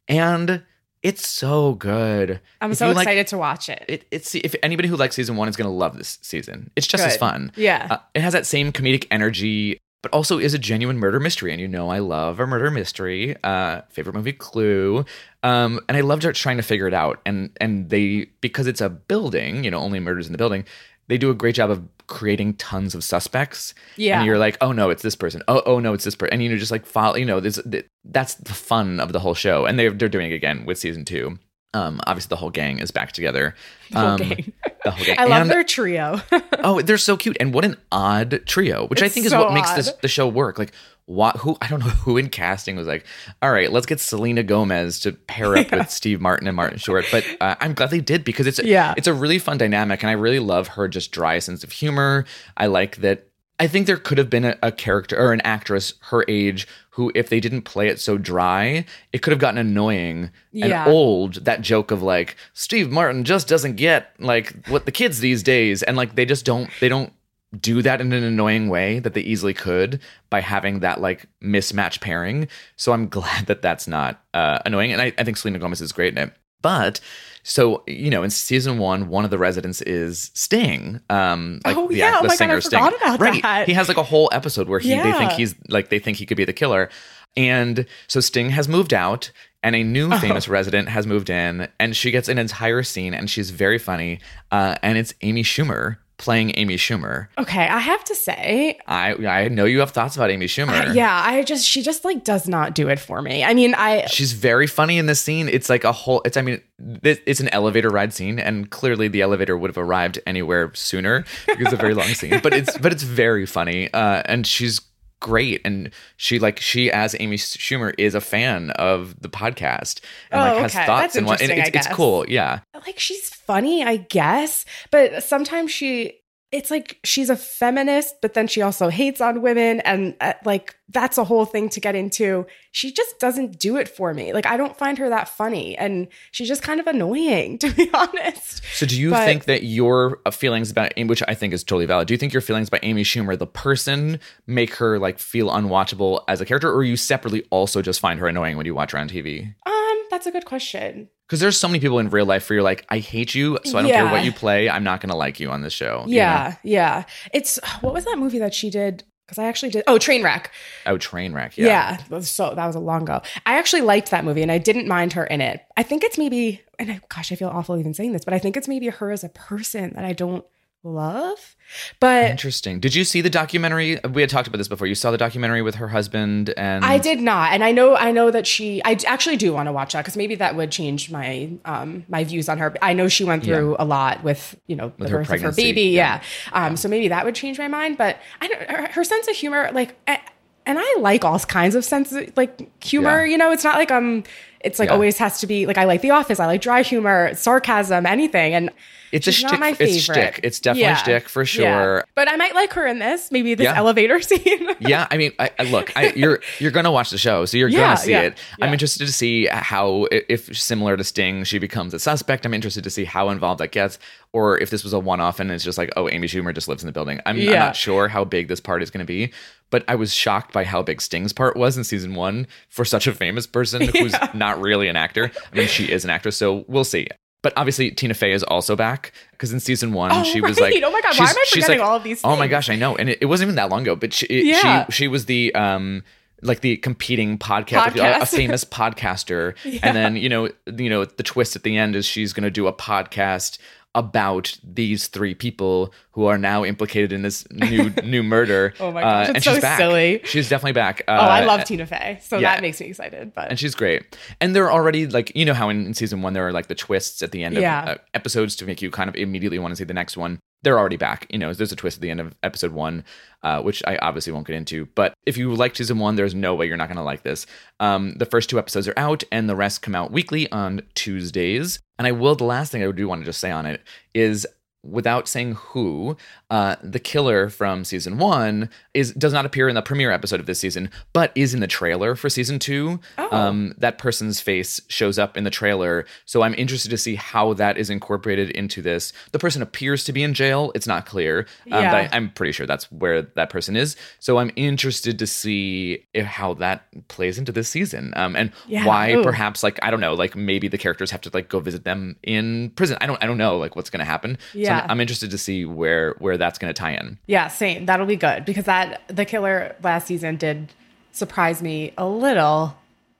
And 0.08 0.62
it's 1.02 1.28
so 1.28 1.74
good. 1.74 2.40
I'm 2.60 2.70
If 2.72 2.78
so 2.78 2.88
you 2.88 2.94
like- 2.94 3.06
excited 3.06 3.26
to 3.28 3.38
watch 3.38 3.68
it. 3.68 3.84
it, 3.88 4.04
it's 4.10 4.34
if 4.36 4.54
anybody 4.62 4.88
who 4.88 4.96
likes 4.96 5.16
season 5.16 5.36
one 5.36 5.48
is 5.48 5.56
going 5.56 5.68
to 5.68 5.74
love 5.74 5.96
this 5.98 6.18
season. 6.22 6.70
It's 6.76 6.86
just 6.86 7.04
as 7.04 7.16
fun. 7.16 7.50
Yeah. 7.56 7.88
Uh, 7.90 7.98
it 8.14 8.20
has 8.22 8.32
that 8.34 8.46
same 8.46 8.70
comedic 8.72 9.06
energy, 9.10 9.80
but 10.02 10.12
also 10.12 10.38
is 10.38 10.52
a 10.52 10.58
genuine 10.58 10.98
murder 10.98 11.20
mystery. 11.20 11.52
And 11.52 11.60
you 11.60 11.68
know, 11.68 11.88
I 11.88 12.00
love 12.00 12.40
a 12.40 12.46
murder 12.46 12.70
mystery. 12.70 13.36
Uh, 13.42 13.82
favorite 13.88 14.14
movie, 14.14 14.32
Clue. 14.32 15.04
Um, 15.42 15.80
and 15.88 15.96
I 15.96 16.00
loved 16.00 16.22
trying 16.34 16.56
to 16.56 16.62
figure 16.62 16.88
it 16.88 16.94
out. 16.94 17.20
And 17.24 17.56
and 17.60 17.88
they 17.88 18.26
because 18.40 18.66
it's 18.66 18.80
a 18.80 18.90
building, 18.90 19.64
you 19.64 19.70
know, 19.70 19.78
only 19.78 20.00
murders 20.00 20.26
in 20.26 20.32
the 20.32 20.38
building. 20.38 20.64
They 21.08 21.18
do 21.18 21.30
a 21.30 21.34
great 21.34 21.54
job 21.54 21.70
of 21.70 21.82
creating 22.06 22.54
tons 22.54 22.94
of 22.94 23.04
suspects. 23.04 23.74
Yeah. 23.96 24.18
And 24.18 24.26
you're 24.26 24.38
like, 24.38 24.56
oh 24.60 24.72
no, 24.72 24.90
it's 24.90 25.02
this 25.02 25.16
person. 25.16 25.42
Oh 25.46 25.62
oh 25.64 25.78
no, 25.78 25.94
it's 25.94 26.04
this 26.04 26.16
person. 26.16 26.34
And 26.34 26.42
you 26.42 26.48
know, 26.48 26.56
just 26.56 26.72
like 26.72 26.84
follow. 26.84 27.16
You 27.16 27.24
know, 27.24 27.40
this 27.40 27.60
that's 28.04 28.34
the 28.34 28.54
fun 28.54 28.98
of 29.00 29.12
the 29.12 29.20
whole 29.20 29.34
show. 29.34 29.66
And 29.66 29.78
they're 29.78 29.92
they're 29.92 30.08
doing 30.08 30.30
it 30.32 30.34
again 30.34 30.66
with 30.66 30.78
season 30.78 31.04
two. 31.04 31.38
Um, 31.74 32.00
obviously 32.06 32.28
the 32.28 32.36
whole 32.36 32.50
gang 32.50 32.80
is 32.80 32.90
back 32.90 33.12
together. 33.12 33.54
The 33.90 33.98
whole 33.98 34.08
Um, 34.08 34.16
gang. 34.18 34.52
The 34.84 34.90
whole 34.90 35.04
gang. 35.06 35.16
I 35.18 35.24
love 35.24 35.42
And- 35.42 35.50
their 35.50 35.64
trio. 35.64 36.20
oh, 36.58 36.82
they're 36.82 36.98
so 36.98 37.16
cute, 37.16 37.36
and 37.40 37.54
what 37.54 37.64
an 37.64 37.76
odd 37.90 38.42
trio, 38.46 38.86
which 38.88 39.02
I 39.02 39.06
It's 39.06 39.14
think 39.14 39.26
is 39.26 39.32
so 39.32 39.42
what 39.44 39.54
makes 39.54 39.70
this 39.72 39.90
the 40.02 40.08
show 40.08 40.28
work. 40.28 40.58
Like, 40.58 40.72
what? 41.06 41.36
Who? 41.38 41.56
I 41.62 41.68
don't 41.68 41.80
know 41.80 41.86
who 42.04 42.16
in 42.18 42.28
casting 42.28 42.76
was 42.76 42.86
like, 42.86 43.04
all 43.40 43.50
right, 43.50 43.72
let's 43.72 43.86
get 43.86 44.00
Selena 44.00 44.42
Gomez 44.42 45.00
to 45.00 45.12
pair 45.12 45.56
up 45.56 45.72
with 45.72 45.90
Steve 45.90 46.20
Martin 46.20 46.46
and 46.46 46.54
Martin 46.56 46.78
Short. 46.78 47.06
But 47.10 47.24
uh, 47.40 47.54
I'm 47.60 47.72
glad 47.74 47.90
they 47.90 48.00
did 48.00 48.22
because 48.22 48.46
it's 48.46 48.62
Yeah. 48.62 48.92
it's 48.96 49.06
a 49.08 49.14
really 49.14 49.38
fun 49.38 49.56
dynamic, 49.58 50.02
and 50.02 50.10
I 50.10 50.14
really 50.14 50.38
love 50.40 50.68
her 50.68 50.88
just 50.88 51.10
dry 51.10 51.38
sense 51.38 51.64
of 51.64 51.72
humor. 51.72 52.24
I 52.56 52.66
like 52.66 52.96
that. 52.98 53.26
I 53.60 53.68
think 53.68 53.86
there 53.86 53.96
could 53.96 54.18
have 54.18 54.30
been 54.30 54.44
a, 54.44 54.56
a 54.62 54.72
character 54.72 55.16
or 55.16 55.32
an 55.32 55.40
actress 55.42 55.94
her 56.10 56.24
age 56.26 56.66
who, 56.90 57.12
if 57.14 57.28
they 57.28 57.38
didn't 57.40 57.62
play 57.62 57.88
it 57.88 58.00
so 58.00 58.18
dry, 58.18 58.84
it 59.12 59.22
could 59.22 59.30
have 59.30 59.38
gotten 59.40 59.58
annoying 59.58 60.30
Yeah. 60.50 60.84
and 60.84 60.92
old. 60.92 61.34
That 61.44 61.60
joke 61.60 61.90
of 61.90 62.02
like 62.02 62.36
Steve 62.54 62.90
Martin 62.90 63.24
just 63.24 63.48
doesn't 63.48 63.76
get 63.76 64.12
like 64.18 64.66
what 64.66 64.84
the 64.84 64.92
kids 64.92 65.20
these 65.20 65.42
days, 65.42 65.82
and 65.82 65.96
like 65.96 66.16
they 66.16 66.24
just 66.26 66.44
don't 66.44 66.70
they 66.80 66.88
don't 66.88 67.12
do 67.60 67.82
that 67.82 68.00
in 68.00 68.12
an 68.14 68.24
annoying 68.24 68.68
way 68.70 68.98
that 68.98 69.12
they 69.12 69.20
easily 69.20 69.52
could 69.52 70.00
by 70.30 70.40
having 70.40 70.80
that 70.80 71.00
like 71.02 71.26
mismatch 71.42 72.00
pairing. 72.00 72.48
So 72.76 72.92
I'm 72.92 73.08
glad 73.18 73.46
that 73.46 73.62
that's 73.62 73.86
not 73.86 74.22
uh, 74.34 74.58
annoying, 74.66 74.92
and 74.92 75.00
I, 75.00 75.12
I 75.18 75.24
think 75.24 75.36
Selena 75.36 75.58
Gomez 75.58 75.80
is 75.80 75.92
great 75.92 76.12
in 76.12 76.18
it. 76.18 76.32
But 76.62 77.00
so 77.42 77.82
you 77.86 78.10
know, 78.10 78.22
in 78.22 78.30
season 78.30 78.78
one, 78.78 79.08
one 79.08 79.24
of 79.24 79.30
the 79.30 79.38
residents 79.38 79.82
is 79.82 80.30
Sting. 80.34 81.00
Um, 81.10 81.60
like 81.64 81.76
Oh, 81.76 81.88
the, 81.88 81.96
yeah. 81.96 82.06
act- 82.06 82.16
Oh 82.18 82.22
the 82.22 82.28
my 82.28 82.28
God, 82.28 82.32
I 82.34 82.36
singer 82.36 82.60
Sting. 82.60 82.78
forgot 82.78 82.96
about 82.96 83.20
right? 83.20 83.42
that. 83.42 83.66
He 83.68 83.74
has 83.74 83.88
like 83.88 83.96
a 83.96 84.02
whole 84.02 84.28
episode 84.32 84.68
where 84.68 84.80
he 84.80 84.90
they 84.94 85.12
think 85.12 85.32
he's 85.32 85.54
like 85.68 85.88
they 85.88 85.98
think 85.98 86.18
he 86.18 86.26
could 86.26 86.36
be 86.36 86.44
the 86.44 86.52
killer, 86.52 86.88
and 87.36 87.86
so 88.08 88.20
Sting 88.20 88.50
has 88.50 88.68
moved 88.68 88.94
out. 88.94 89.30
And 89.64 89.76
a 89.76 89.84
new 89.84 90.10
famous 90.18 90.48
resident 90.48 90.88
has 90.88 91.06
moved 91.06 91.30
in, 91.30 91.68
and 91.78 91.94
she 91.96 92.10
gets 92.10 92.28
an 92.28 92.36
entire 92.36 92.82
scene, 92.82 93.14
and 93.14 93.30
she's 93.30 93.50
very 93.50 93.78
funny. 93.78 94.18
Uh, 94.50 94.74
and 94.82 94.98
it's 94.98 95.14
Amy 95.22 95.44
Schumer 95.44 95.98
playing 96.22 96.52
Amy 96.56 96.76
Schumer. 96.76 97.26
okay, 97.36 97.66
I 97.68 97.78
have 97.80 98.02
to 98.04 98.14
say, 98.14 98.78
I 98.86 99.12
I 99.26 99.48
know 99.48 99.64
you 99.66 99.80
have 99.80 99.90
thoughts 99.90 100.16
about 100.16 100.30
Amy 100.30 100.46
Schumer. 100.46 100.90
uh, 100.90 100.92
yeah, 100.92 101.22
I 101.24 101.42
just 101.42 101.66
she 101.68 101.82
just 101.82 102.04
like 102.04 102.24
does 102.24 102.48
not 102.48 102.74
do 102.74 102.88
it 102.88 102.98
for 102.98 103.20
me. 103.20 103.44
I 103.44 103.52
mean, 103.54 103.74
I 103.74 104.06
She's 104.06 104.32
very 104.32 104.66
funny 104.66 104.96
in 104.98 105.06
this 105.06 105.20
scene. 105.20 105.48
It's 105.48 105.68
like 105.68 105.84
a 105.84 105.92
whole. 105.92 106.22
It's 106.24 106.36
I 106.36 106.42
mean, 106.42 106.62
it- 107.02 107.22
it's 107.26 107.40
an 107.40 107.48
elevator 107.50 107.90
ride 107.90 108.12
scene, 108.12 108.38
and 108.38 108.70
clearly 108.70 109.08
the 109.08 109.20
elevator 109.20 109.56
would 109.58 109.68
have 109.68 109.78
arrived 109.78 110.18
anywhere 110.26 110.70
sooner 110.74 111.24
because 111.46 111.66
it's 111.66 111.72
a 111.74 111.76
very 111.76 111.94
long 111.94 112.08
scene. 112.14 112.40
But 112.42 112.54
it's 112.54 112.78
but 112.78 112.92
it's 112.92 113.02
very 113.02 113.44
funny, 113.46 113.92
uh, 113.92 114.22
and 114.24 114.46
she's 114.46 114.80
great. 115.20 115.60
And 115.64 115.90
she 116.16 116.38
like 116.40 116.58
she 116.60 116.90
as 116.90 117.14
Amy 117.20 117.36
Schumer 117.36 117.94
is 117.98 118.14
a 118.16 118.20
fan 118.20 118.70
of 118.72 119.14
the 119.20 119.28
podcast 119.28 120.00
and 120.32 120.40
Oh, 120.40 120.44
like 120.44 120.62
has 120.62 120.74
okay. 120.74 120.86
thoughts 120.86 121.02
That's 121.02 121.16
and 121.16 121.26
what. 121.26 121.40
And 121.40 121.50
it's, 121.52 121.70
it's 121.74 121.86
cool. 121.94 122.24
Yeah. 122.28 122.60
like 122.86 122.98
she's 122.98 123.28
funny, 123.30 123.84
I 123.84 123.98
guess, 123.98 124.64
but 124.90 125.22
sometimes 125.22 125.70
she 125.70 126.18
it's 126.52 126.70
like 126.70 126.98
she's 127.02 127.30
a 127.30 127.36
feminist, 127.36 128.16
but 128.20 128.34
then 128.34 128.46
she 128.46 128.60
also 128.62 128.88
hates 128.90 129.20
on 129.22 129.40
women 129.42 129.80
and 129.80 130.14
uh, 130.20 130.34
like 130.44 130.76
that's 130.90 131.16
a 131.16 131.24
whole 131.24 131.46
thing 131.46 131.70
to 131.70 131.80
get 131.80 131.94
into. 131.94 132.46
She 132.72 132.92
just 132.92 133.18
doesn't 133.18 133.58
do 133.58 133.78
it 133.78 133.88
for 133.88 134.12
me. 134.12 134.34
Like 134.34 134.44
I 134.44 134.58
don't 134.58 134.76
find 134.76 134.98
her 134.98 135.08
that 135.08 135.30
funny 135.30 135.76
and 135.78 136.08
she's 136.30 136.48
just 136.48 136.62
kind 136.62 136.78
of 136.78 136.86
annoying 136.86 137.56
to 137.62 137.70
be 137.70 137.90
honest. 137.94 138.62
So 138.74 138.84
do 138.84 139.00
you 139.00 139.10
But- 139.10 139.24
think 139.24 139.44
that 139.44 139.62
your 139.62 140.20
uh, 140.26 140.30
feelings 140.30 140.70
about 140.70 140.92
which 140.98 141.22
I 141.26 141.34
think 141.34 141.54
is 141.54 141.64
totally 141.64 141.86
valid. 141.86 142.08
Do 142.08 142.14
you 142.14 142.18
think 142.18 142.34
your 142.34 142.42
feelings 142.42 142.68
about 142.68 142.80
Amy 142.84 143.02
Schumer, 143.02 143.38
the 143.38 143.46
person, 143.46 144.20
make 144.46 144.74
her 144.74 144.98
like 144.98 145.18
feel 145.18 145.48
unwatchable 145.48 146.22
as 146.28 146.42
a 146.42 146.44
character, 146.44 146.70
or 146.70 146.84
you 146.84 146.96
separately 146.96 147.44
also 147.50 147.80
just 147.80 147.98
find 147.98 148.20
her 148.20 148.26
annoying 148.28 148.58
when 148.58 148.66
you 148.66 148.74
watch 148.74 148.92
her 148.92 148.98
on 148.98 149.08
TV? 149.08 149.54
Um 149.64 149.81
that's 150.22 150.34
a 150.34 150.38
good 150.38 150.46
question. 150.46 151.08
Because 151.26 151.40
there's 151.40 151.58
so 151.58 151.66
many 151.66 151.80
people 151.80 151.98
in 151.98 152.10
real 152.10 152.26
life 152.26 152.48
where 152.48 152.56
you're 152.56 152.62
like, 152.62 152.86
I 152.88 152.98
hate 152.98 153.34
you, 153.34 153.58
so 153.64 153.78
I 153.78 153.82
don't 153.82 153.90
care 153.90 154.06
what 154.06 154.24
you 154.24 154.32
play. 154.32 154.70
I'm 154.70 154.84
not 154.84 155.00
gonna 155.00 155.16
like 155.16 155.40
you 155.40 155.50
on 155.50 155.62
this 155.62 155.72
show. 155.72 156.04
you 156.06 156.16
Yeah, 156.16 156.56
yeah. 156.62 157.04
It's 157.32 157.58
what 157.80 157.92
was 157.92 158.04
that 158.04 158.18
movie 158.18 158.38
that 158.38 158.54
she 158.54 158.70
did? 158.70 159.04
Because 159.26 159.38
I 159.38 159.46
actually 159.46 159.70
did. 159.70 159.84
Oh, 159.86 159.98
Trainwreck. 159.98 160.44
know? 160.84 160.92
Oh, 160.92 160.98
train 160.98 161.32
wreck. 161.32 161.56
Yeah. 161.56 161.96
Yeah. 162.10 162.20
so 162.20 162.54
that 162.54 162.66
was 162.66 162.76
a 162.76 162.80
long 162.80 163.02
ago. 163.04 163.22
I 163.46 163.58
actually 163.58 163.80
liked 163.80 164.10
that 164.10 164.24
movie 164.24 164.42
and 164.42 164.52
I 164.52 164.58
didn't 164.58 164.86
mind 164.86 165.14
her 165.14 165.24
in 165.24 165.40
it. 165.40 165.62
I 165.76 165.84
think 165.84 166.04
it's 166.04 166.18
maybe, 166.18 166.60
and 166.78 166.90
I, 166.90 167.00
gosh, 167.08 167.32
I 167.32 167.36
feel 167.36 167.48
awful 167.48 167.78
even 167.78 167.94
saying 167.94 168.12
this, 168.12 168.26
but 168.26 168.34
I 168.34 168.38
think 168.38 168.58
it's 168.58 168.68
maybe 168.68 168.88
her 168.88 169.10
as 169.10 169.24
a 169.24 169.30
person 169.30 169.92
that 169.94 170.04
I 170.04 170.12
don't 170.12 170.44
love. 170.84 171.56
But 172.00 172.30
Interesting. 172.30 172.80
Did 172.80 172.94
you 172.94 173.04
see 173.04 173.20
the 173.20 173.30
documentary? 173.30 173.98
We 174.12 174.20
had 174.20 174.28
talked 174.30 174.48
about 174.48 174.58
this 174.58 174.68
before. 174.68 174.86
You 174.86 174.94
saw 174.94 175.10
the 175.10 175.16
documentary 175.18 175.62
with 175.62 175.76
her 175.76 175.88
husband 175.88 176.52
and 176.56 176.84
I 176.84 176.98
did 176.98 177.20
not, 177.20 177.52
and 177.52 177.64
I 177.64 177.72
know 177.72 177.96
I 177.96 178.10
know 178.12 178.30
that 178.30 178.46
she. 178.46 178.82
I 178.84 178.98
actually 179.06 179.36
do 179.36 179.52
want 179.52 179.68
to 179.68 179.72
watch 179.72 179.92
that 179.94 180.02
because 180.02 180.16
maybe 180.16 180.34
that 180.36 180.54
would 180.56 180.70
change 180.70 181.10
my 181.10 181.50
um 181.64 182.04
my 182.08 182.24
views 182.24 182.48
on 182.48 182.58
her. 182.58 182.74
I 182.82 182.92
know 182.92 183.08
she 183.08 183.24
went 183.24 183.44
through 183.44 183.76
a 183.78 183.84
lot 183.84 184.22
with 184.22 184.54
you 184.66 184.76
know 184.76 184.92
the 184.98 185.08
her 185.08 185.18
birth 185.18 185.30
of 185.30 185.40
her 185.40 185.52
baby. 185.52 185.82
yeah. 185.82 186.22
Yeah, 186.52 186.66
um. 186.66 186.76
So 186.76 186.88
maybe 186.88 187.08
that 187.08 187.24
would 187.24 187.34
change 187.34 187.58
my 187.58 187.68
mind. 187.68 187.96
But 187.96 188.18
I 188.40 188.48
don't. 188.48 188.62
Her, 188.70 188.86
her 188.92 189.04
sense 189.04 189.28
of 189.28 189.36
humor, 189.36 189.70
like. 189.72 189.96
I, 190.06 190.20
and 190.64 190.78
I 190.80 190.96
like 191.00 191.24
all 191.24 191.40
kinds 191.40 191.74
of 191.74 191.84
senses, 191.84 192.30
like 192.36 192.84
humor. 192.84 193.24
Yeah. 193.24 193.32
You 193.32 193.38
know, 193.38 193.50
it's 193.50 193.64
not 193.64 193.74
like 193.74 193.90
I'm. 193.90 194.22
it's 194.60 194.78
like 194.78 194.90
Yeah. 194.90 194.94
always 194.94 195.18
has 195.18 195.40
to 195.40 195.48
be 195.48 195.66
like 195.66 195.76
I 195.76 195.84
like 195.86 196.02
The 196.02 196.10
Office, 196.10 196.38
I 196.38 196.46
like 196.46 196.60
dry 196.60 196.82
humor, 196.82 197.34
sarcasm, 197.34 198.06
anything, 198.06 198.54
and 198.54 198.70
It's 199.12 199.26
she's 199.26 199.42
not 199.42 199.50
shtick- 199.50 199.60
my 199.60 199.68
it's 199.70 199.78
favorite. 199.78 200.00
shtick. 200.34 200.40
It's 200.42 200.58
definitely 200.58 200.94
shtick 200.96 201.28
for 201.28 201.44
sure. 201.44 202.04
But 202.14 202.30
I 202.30 202.36
might 202.36 202.54
like 202.54 202.72
her 202.72 202.86
in 202.86 202.98
this. 202.98 203.30
Maybe 203.30 203.54
this 203.54 203.64
Yeah. 203.66 203.76
elevator 203.76 204.20
scene. 204.22 204.70
yeah, 204.80 205.06
I 205.10 205.16
mean, 205.18 205.32
I, 205.38 205.50
I 205.58 205.62
look, 205.64 205.92
I, 205.96 206.12
you're 206.16 206.40
you're 206.58 206.70
gonna 206.70 206.90
watch 206.90 207.10
the 207.10 207.18
show, 207.18 207.44
so 207.44 207.56
you're 207.58 207.68
Yeah, 207.68 207.80
gonna 207.80 207.96
see 207.98 208.10
yeah, 208.12 208.20
it. 208.22 208.38
I'm 208.60 208.72
interested 208.72 209.06
to 209.06 209.12
see 209.12 209.46
how, 209.46 210.06
if 210.10 210.56
similar 210.56 210.96
to 210.96 211.04
Sting, 211.04 211.44
she 211.44 211.58
becomes 211.58 211.92
a 211.94 211.98
suspect. 211.98 212.46
I'm 212.46 212.54
interested 212.54 212.82
to 212.84 212.90
see 212.90 213.04
how 213.04 213.28
involved 213.28 213.60
that 213.60 213.70
gets, 213.72 213.98
or 214.32 214.58
if 214.58 214.70
this 214.70 214.82
was 214.82 214.92
a 214.94 214.98
one-off 214.98 215.40
and 215.40 215.50
it's 215.50 215.62
just 215.64 215.76
like, 215.78 215.90
oh, 215.96 216.08
Amy 216.08 216.26
Schumer 216.26 216.54
just 216.54 216.66
lives 216.68 216.82
in 216.82 216.86
the 216.86 216.92
building. 216.92 217.20
I'm, 217.26 217.38
I'm 217.38 217.46
not 217.46 217.76
sure 217.76 218.08
how 218.08 218.24
big 218.24 218.48
this 218.48 218.60
part 218.60 218.82
is 218.82 218.90
going 218.90 219.00
to 219.00 219.06
be, 219.06 219.30
but 219.70 219.84
I 219.88 219.94
was 219.94 220.14
shocked 220.14 220.52
by 220.54 220.64
how 220.64 220.82
big 220.82 221.02
Sting's 221.02 221.32
part 221.34 221.54
was 221.56 221.76
in 221.76 221.84
season 221.84 222.14
one 222.14 222.46
for 222.70 222.84
such 222.86 223.06
a 223.06 223.12
famous 223.12 223.46
person 223.46 223.82
who's 223.88 224.14
not 224.34 224.58
really 224.60 224.88
an 224.88 224.96
actor. 224.96 225.30
I 225.52 225.56
mean, 225.56 225.68
she 225.68 225.90
is 225.92 226.04
an 226.04 226.10
actress, 226.10 226.36
so 226.36 226.64
we'll 226.66 226.84
see. 226.84 227.08
But 227.42 227.52
obviously, 227.56 227.90
Tina 227.90 228.14
Fey 228.14 228.32
is 228.32 228.42
also 228.44 228.76
back 228.76 229.12
because 229.32 229.52
in 229.52 229.58
season 229.60 229.92
one 229.92 230.12
Oh, 230.12 230.22
she 230.22 230.40
was 230.40 230.58
like, 230.60 230.74
Oh 230.82 230.90
my 230.92 231.00
God, 231.00 231.18
why 231.18 231.26
am 231.26 231.36
I 231.36 231.44
forgetting 231.50 231.80
all 231.80 231.96
of 231.96 232.04
these 232.04 232.20
Oh 232.24 232.36
my 232.36 232.46
gosh, 232.46 232.70
I 232.70 232.76
know, 232.76 232.96
and 232.96 233.08
it, 233.10 233.18
it 233.20 233.26
wasn't 233.26 233.46
even 233.48 233.56
that 233.56 233.68
long 233.68 233.82
ago. 233.82 233.96
But 233.96 234.12
she, 234.12 234.26
it- 234.26 234.44
Yeah. 234.46 234.86
she 234.86 234.92
she 234.92 235.08
was 235.08 235.26
the 235.26 235.52
um 235.54 236.04
like 236.44 236.60
the 236.60 236.76
competing 236.78 237.38
podcast, 237.38 237.72
like, 237.94 237.96
a- 237.96 238.22
a, 238.22 238.26
famous 238.26 238.64
podcaster, 238.64 239.54
and 239.82 239.96
then 239.96 240.16
you 240.16 240.28
know 240.28 240.48
you 240.66 240.88
know 240.90 241.04
the 241.04 241.22
twist 241.22 241.56
at 241.56 241.62
the 241.64 241.76
end 241.76 241.96
is 241.96 242.04
she's 242.06 242.32
going 242.32 242.44
to 242.44 242.50
do 242.50 242.66
a 242.66 242.72
podcast 242.72 243.58
about 243.94 244.58
these 244.64 245.06
three 245.08 245.34
people 245.34 245.92
who 246.12 246.24
are 246.26 246.38
now 246.38 246.64
implicated 246.64 247.12
in 247.12 247.22
this 247.22 247.46
new 247.50 247.90
new 248.04 248.22
murder. 248.22 248.72
Oh 248.80 248.90
my 248.90 249.02
gosh, 249.02 249.28
Uh, 249.28 249.32
it's 249.36 249.44
so 249.44 249.52
she's 249.54 249.62
back. 249.62 249.78
silly. 249.78 250.20
She's 250.24 250.48
definitely 250.48 250.72
back. 250.72 251.02
oh, 251.08 251.12
I 251.12 251.42
Uh, 251.42 251.46
love 251.46 251.64
Tina 251.64 251.84
Fey, 251.86 252.18
so 252.22 252.38
yeah. 252.38 252.54
that 252.54 252.62
makes 252.62 252.80
me 252.80 252.86
excited. 252.86 253.32
But 253.34 253.50
and 253.50 253.58
she's 253.58 253.74
great. 253.74 254.16
And 254.40 254.56
they're 254.56 254.72
already 254.72 255.06
like 255.06 255.30
you 255.36 255.44
know 255.44 255.54
how 255.54 255.68
in, 255.68 255.86
in 255.86 255.94
season 255.94 256.22
one 256.22 256.32
there 256.32 256.46
are 256.46 256.52
like 256.52 256.68
the 256.68 256.74
twists 256.74 257.20
at 257.22 257.32
the 257.32 257.44
end 257.44 257.56
of 257.56 257.62
Yeah. 257.62 257.84
uh, 257.84 257.94
episodes 258.14 258.56
to 258.56 258.64
make 258.66 258.80
you 258.80 258.90
kind 258.90 259.08
of 259.10 259.16
immediately 259.16 259.58
want 259.58 259.72
to 259.72 259.76
see 259.76 259.84
the 259.84 259.94
next 259.94 260.16
one. 260.16 260.38
They're 260.62 260.78
already 260.78 260.96
back. 260.96 261.26
You 261.30 261.38
know, 261.38 261.52
there's 261.52 261.72
a 261.72 261.76
twist 261.76 261.98
at 261.98 262.02
the 262.02 262.10
end 262.10 262.20
of 262.20 262.34
episode 262.42 262.72
one, 262.72 263.04
uh, 263.42 263.62
which 263.62 263.82
I 263.86 263.96
obviously 263.96 264.32
won't 264.32 264.46
get 264.46 264.56
into. 264.56 264.86
But 264.94 265.14
if 265.26 265.36
you 265.36 265.54
liked 265.54 265.76
season 265.76 265.98
one, 265.98 266.16
there's 266.16 266.34
no 266.34 266.54
way 266.54 266.66
you're 266.66 266.76
not 266.76 266.88
going 266.88 266.96
to 266.96 267.02
like 267.02 267.22
this. 267.22 267.46
Um, 267.80 268.14
the 268.18 268.26
first 268.26 268.48
two 268.48 268.58
episodes 268.58 268.86
are 268.88 268.94
out, 268.96 269.24
and 269.32 269.48
the 269.48 269.56
rest 269.56 269.82
come 269.82 269.94
out 269.94 270.12
weekly 270.12 270.50
on 270.52 270.82
Tuesdays. 270.94 271.80
And 271.98 272.06
I 272.06 272.12
will. 272.12 272.34
The 272.34 272.44
last 272.44 272.72
thing 272.72 272.82
I 272.82 272.90
do 272.92 273.08
want 273.08 273.22
to 273.22 273.26
just 273.26 273.40
say 273.40 273.50
on 273.50 273.66
it 273.66 273.82
is. 274.14 274.46
Without 274.84 275.28
saying 275.28 275.52
who, 275.54 276.16
uh, 276.50 276.74
the 276.82 276.98
killer 276.98 277.48
from 277.48 277.84
season 277.84 278.18
one 278.18 278.68
is 278.94 279.12
does 279.12 279.32
not 279.32 279.46
appear 279.46 279.68
in 279.68 279.76
the 279.76 279.82
premiere 279.82 280.10
episode 280.10 280.40
of 280.40 280.46
this 280.46 280.58
season, 280.58 280.90
but 281.12 281.30
is 281.36 281.54
in 281.54 281.60
the 281.60 281.68
trailer 281.68 282.16
for 282.16 282.28
season 282.28 282.58
two. 282.58 282.98
Oh. 283.16 283.28
Um, 283.36 283.74
that 283.78 283.96
person's 283.98 284.40
face 284.40 284.80
shows 284.88 285.20
up 285.20 285.36
in 285.36 285.44
the 285.44 285.50
trailer. 285.50 286.04
So 286.24 286.42
I'm 286.42 286.54
interested 286.54 286.88
to 286.90 286.98
see 286.98 287.14
how 287.14 287.52
that 287.54 287.78
is 287.78 287.90
incorporated 287.90 288.50
into 288.50 288.82
this. 288.82 289.12
The 289.30 289.38
person 289.38 289.62
appears 289.62 290.02
to 290.04 290.12
be 290.12 290.24
in 290.24 290.34
jail. 290.34 290.72
It's 290.74 290.88
not 290.88 291.06
clear, 291.06 291.40
um, 291.70 291.82
Yeah. 291.82 291.90
but 291.92 292.12
I, 292.12 292.16
I'm 292.16 292.30
pretty 292.30 292.50
sure 292.52 292.66
that's 292.66 292.90
where 292.90 293.22
that 293.22 293.50
person 293.50 293.76
is. 293.76 293.94
So 294.18 294.38
I'm 294.38 294.50
interested 294.56 295.16
to 295.20 295.28
see 295.28 296.06
if, 296.12 296.26
how 296.26 296.54
that 296.54 296.86
plays 297.06 297.38
into 297.38 297.52
this 297.52 297.68
season 297.68 298.12
um, 298.16 298.34
and 298.34 298.50
Yeah. 298.66 298.84
why 298.84 299.12
Ooh. 299.12 299.22
perhaps 299.22 299.62
like 299.62 299.78
I 299.80 299.92
don't 299.92 300.00
know, 300.00 300.14
like 300.14 300.34
maybe 300.34 300.66
the 300.66 300.78
characters 300.78 301.12
have 301.12 301.20
to 301.20 301.30
like 301.32 301.48
go 301.48 301.60
visit 301.60 301.84
them 301.84 302.16
in 302.24 302.70
prison. 302.70 302.98
I 303.00 303.06
don't 303.06 303.22
I 303.22 303.26
don't 303.26 303.38
know 303.38 303.58
like 303.58 303.76
what's 303.76 303.88
going 303.88 304.00
to 304.00 304.04
happen. 304.04 304.38
So 304.52 304.71
Yeah. 304.76 304.86
I'm, 304.88 305.00
interested 305.00 305.30
to 305.30 305.38
see 305.38 305.64
where 305.64 306.14
where 306.18 306.36
that's 306.36 306.58
going 306.58 306.72
to 306.72 306.78
tie 306.78 306.92
in. 306.92 307.18
Yeah, 307.26 307.48
same. 307.48 307.86
That'll 307.86 308.06
be 308.06 308.16
good 308.16 308.44
because 308.44 308.64
that 308.64 309.02
the 309.08 309.24
killer 309.24 309.74
last 309.82 310.06
season 310.06 310.36
did 310.36 310.72
surprise 311.12 311.62
me 311.62 311.92
a 311.98 312.06
little. 312.06 312.76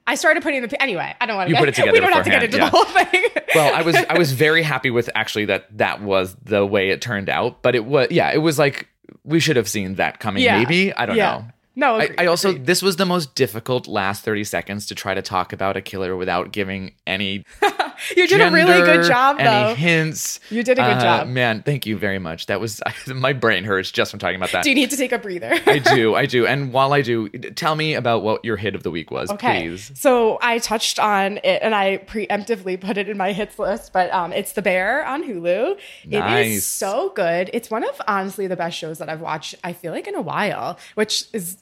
I 0.06 0.16
started 0.16 0.42
putting 0.42 0.62
the 0.62 0.82
anyway. 0.82 1.14
I 1.20 1.26
don't 1.26 1.36
want 1.36 1.48
to. 1.48 1.50
You 1.50 1.54
get, 1.54 1.60
put 1.60 1.68
it 1.68 1.74
together 1.76 1.92
We 1.92 2.00
don't 2.00 2.12
have 2.12 2.24
to 2.24 2.30
get 2.30 2.42
into 2.42 2.58
beforehand, 2.58 2.72
the 2.72 3.20
whole 3.20 3.30
thing. 3.30 3.44
well, 3.54 3.74
I 3.74 3.82
was 3.82 3.94
I 3.96 4.18
was 4.18 4.32
very 4.32 4.62
happy 4.74 4.90
with 4.90 5.08
actually 5.14 5.44
that 5.46 5.66
that 5.78 6.02
was 6.02 6.34
the 6.44 6.64
way 6.66 6.90
it 6.90 7.00
turned 7.00 7.28
out. 7.28 7.62
But 7.62 7.74
it 7.74 7.84
was 7.84 8.08
yeah, 8.10 8.30
it 8.32 8.38
was 8.38 8.58
like 8.58 8.88
we 9.24 9.40
should 9.40 9.56
have 9.56 9.68
seen 9.68 9.94
that 9.96 10.18
coming. 10.20 10.42
Yeah. 10.42 10.58
Maybe 10.58 10.92
I 10.92 11.06
don't 11.06 11.16
Yeah. 11.16 11.38
know. 11.38 11.44
No, 11.74 11.94
I, 12.00 12.10
I 12.18 12.26
also 12.26 12.50
agreed. 12.50 12.66
this 12.66 12.82
was 12.82 12.96
the 12.96 13.06
most 13.06 13.34
difficult 13.34 13.86
last 13.86 14.24
thirty 14.24 14.44
seconds 14.44 14.86
to 14.88 14.94
try 14.94 15.14
to 15.14 15.22
talk 15.22 15.54
about 15.54 15.74
a 15.74 15.80
killer 15.80 16.14
without 16.16 16.52
giving 16.52 16.92
any 17.06 17.46
you 18.16 18.26
did 18.26 18.40
a 18.40 18.50
really 18.50 18.82
good 18.82 19.04
job 19.06 19.36
any 19.38 19.48
though. 19.48 19.74
hints. 19.74 20.40
You 20.50 20.62
did 20.62 20.78
a 20.78 20.82
good 20.82 20.96
Uh, 20.98 21.00
job. 21.00 21.28
man. 21.28 21.62
Thank 21.62 21.86
you 21.86 21.96
very 21.96 22.18
much. 22.18 22.46
That 22.46 22.60
was 22.60 22.80
my 23.06 23.32
brain 23.32 23.64
hurts 23.64 23.90
just 23.90 24.10
from 24.10 24.20
talking 24.20 24.36
about 24.36 24.52
that. 24.52 24.64
Do 24.64 24.68
you 24.70 24.74
need 24.74 24.90
to 24.90 24.96
take 24.96 25.12
a 25.12 25.18
breather? 25.18 25.52
I 25.66 25.78
do, 25.78 26.14
I 26.14 26.26
do. 26.26 26.46
And 26.46 26.72
while 26.72 26.92
I 26.92 27.02
do, 27.02 27.28
tell 27.28 27.74
me 27.76 27.94
about 27.94 28.22
what 28.22 28.44
your 28.44 28.56
hit 28.56 28.74
of 28.74 28.82
the 28.82 28.90
week 28.90 29.10
was, 29.10 29.30
Okay. 29.30 29.62
please. 29.68 29.92
So 29.94 30.38
I 30.42 30.58
touched 30.58 30.98
on 30.98 31.38
it 31.38 31.60
and 31.62 31.74
I 31.74 31.98
preemptively 31.98 32.80
put 32.80 32.96
it 32.98 33.08
in 33.08 33.16
my 33.16 33.32
hits 33.32 33.58
list, 33.58 33.92
but 33.92 34.12
um, 34.12 34.32
it's 34.32 34.52
The 34.52 34.62
Bear 34.62 35.04
on 35.06 35.22
Hulu. 35.22 35.76
It 36.04 36.08
Nice. 36.10 36.46
is 36.48 36.66
so 36.66 37.10
good. 37.14 37.50
It's 37.52 37.70
one 37.70 37.84
of 37.84 38.00
honestly 38.08 38.46
the 38.46 38.56
best 38.56 38.76
shows 38.78 38.98
that 38.98 39.08
I've 39.08 39.20
watched, 39.20 39.54
I 39.64 39.72
feel 39.72 39.92
like, 39.92 40.06
in 40.06 40.14
a 40.14 40.20
while, 40.22 40.78
which 40.94 41.24
is, 41.32 41.58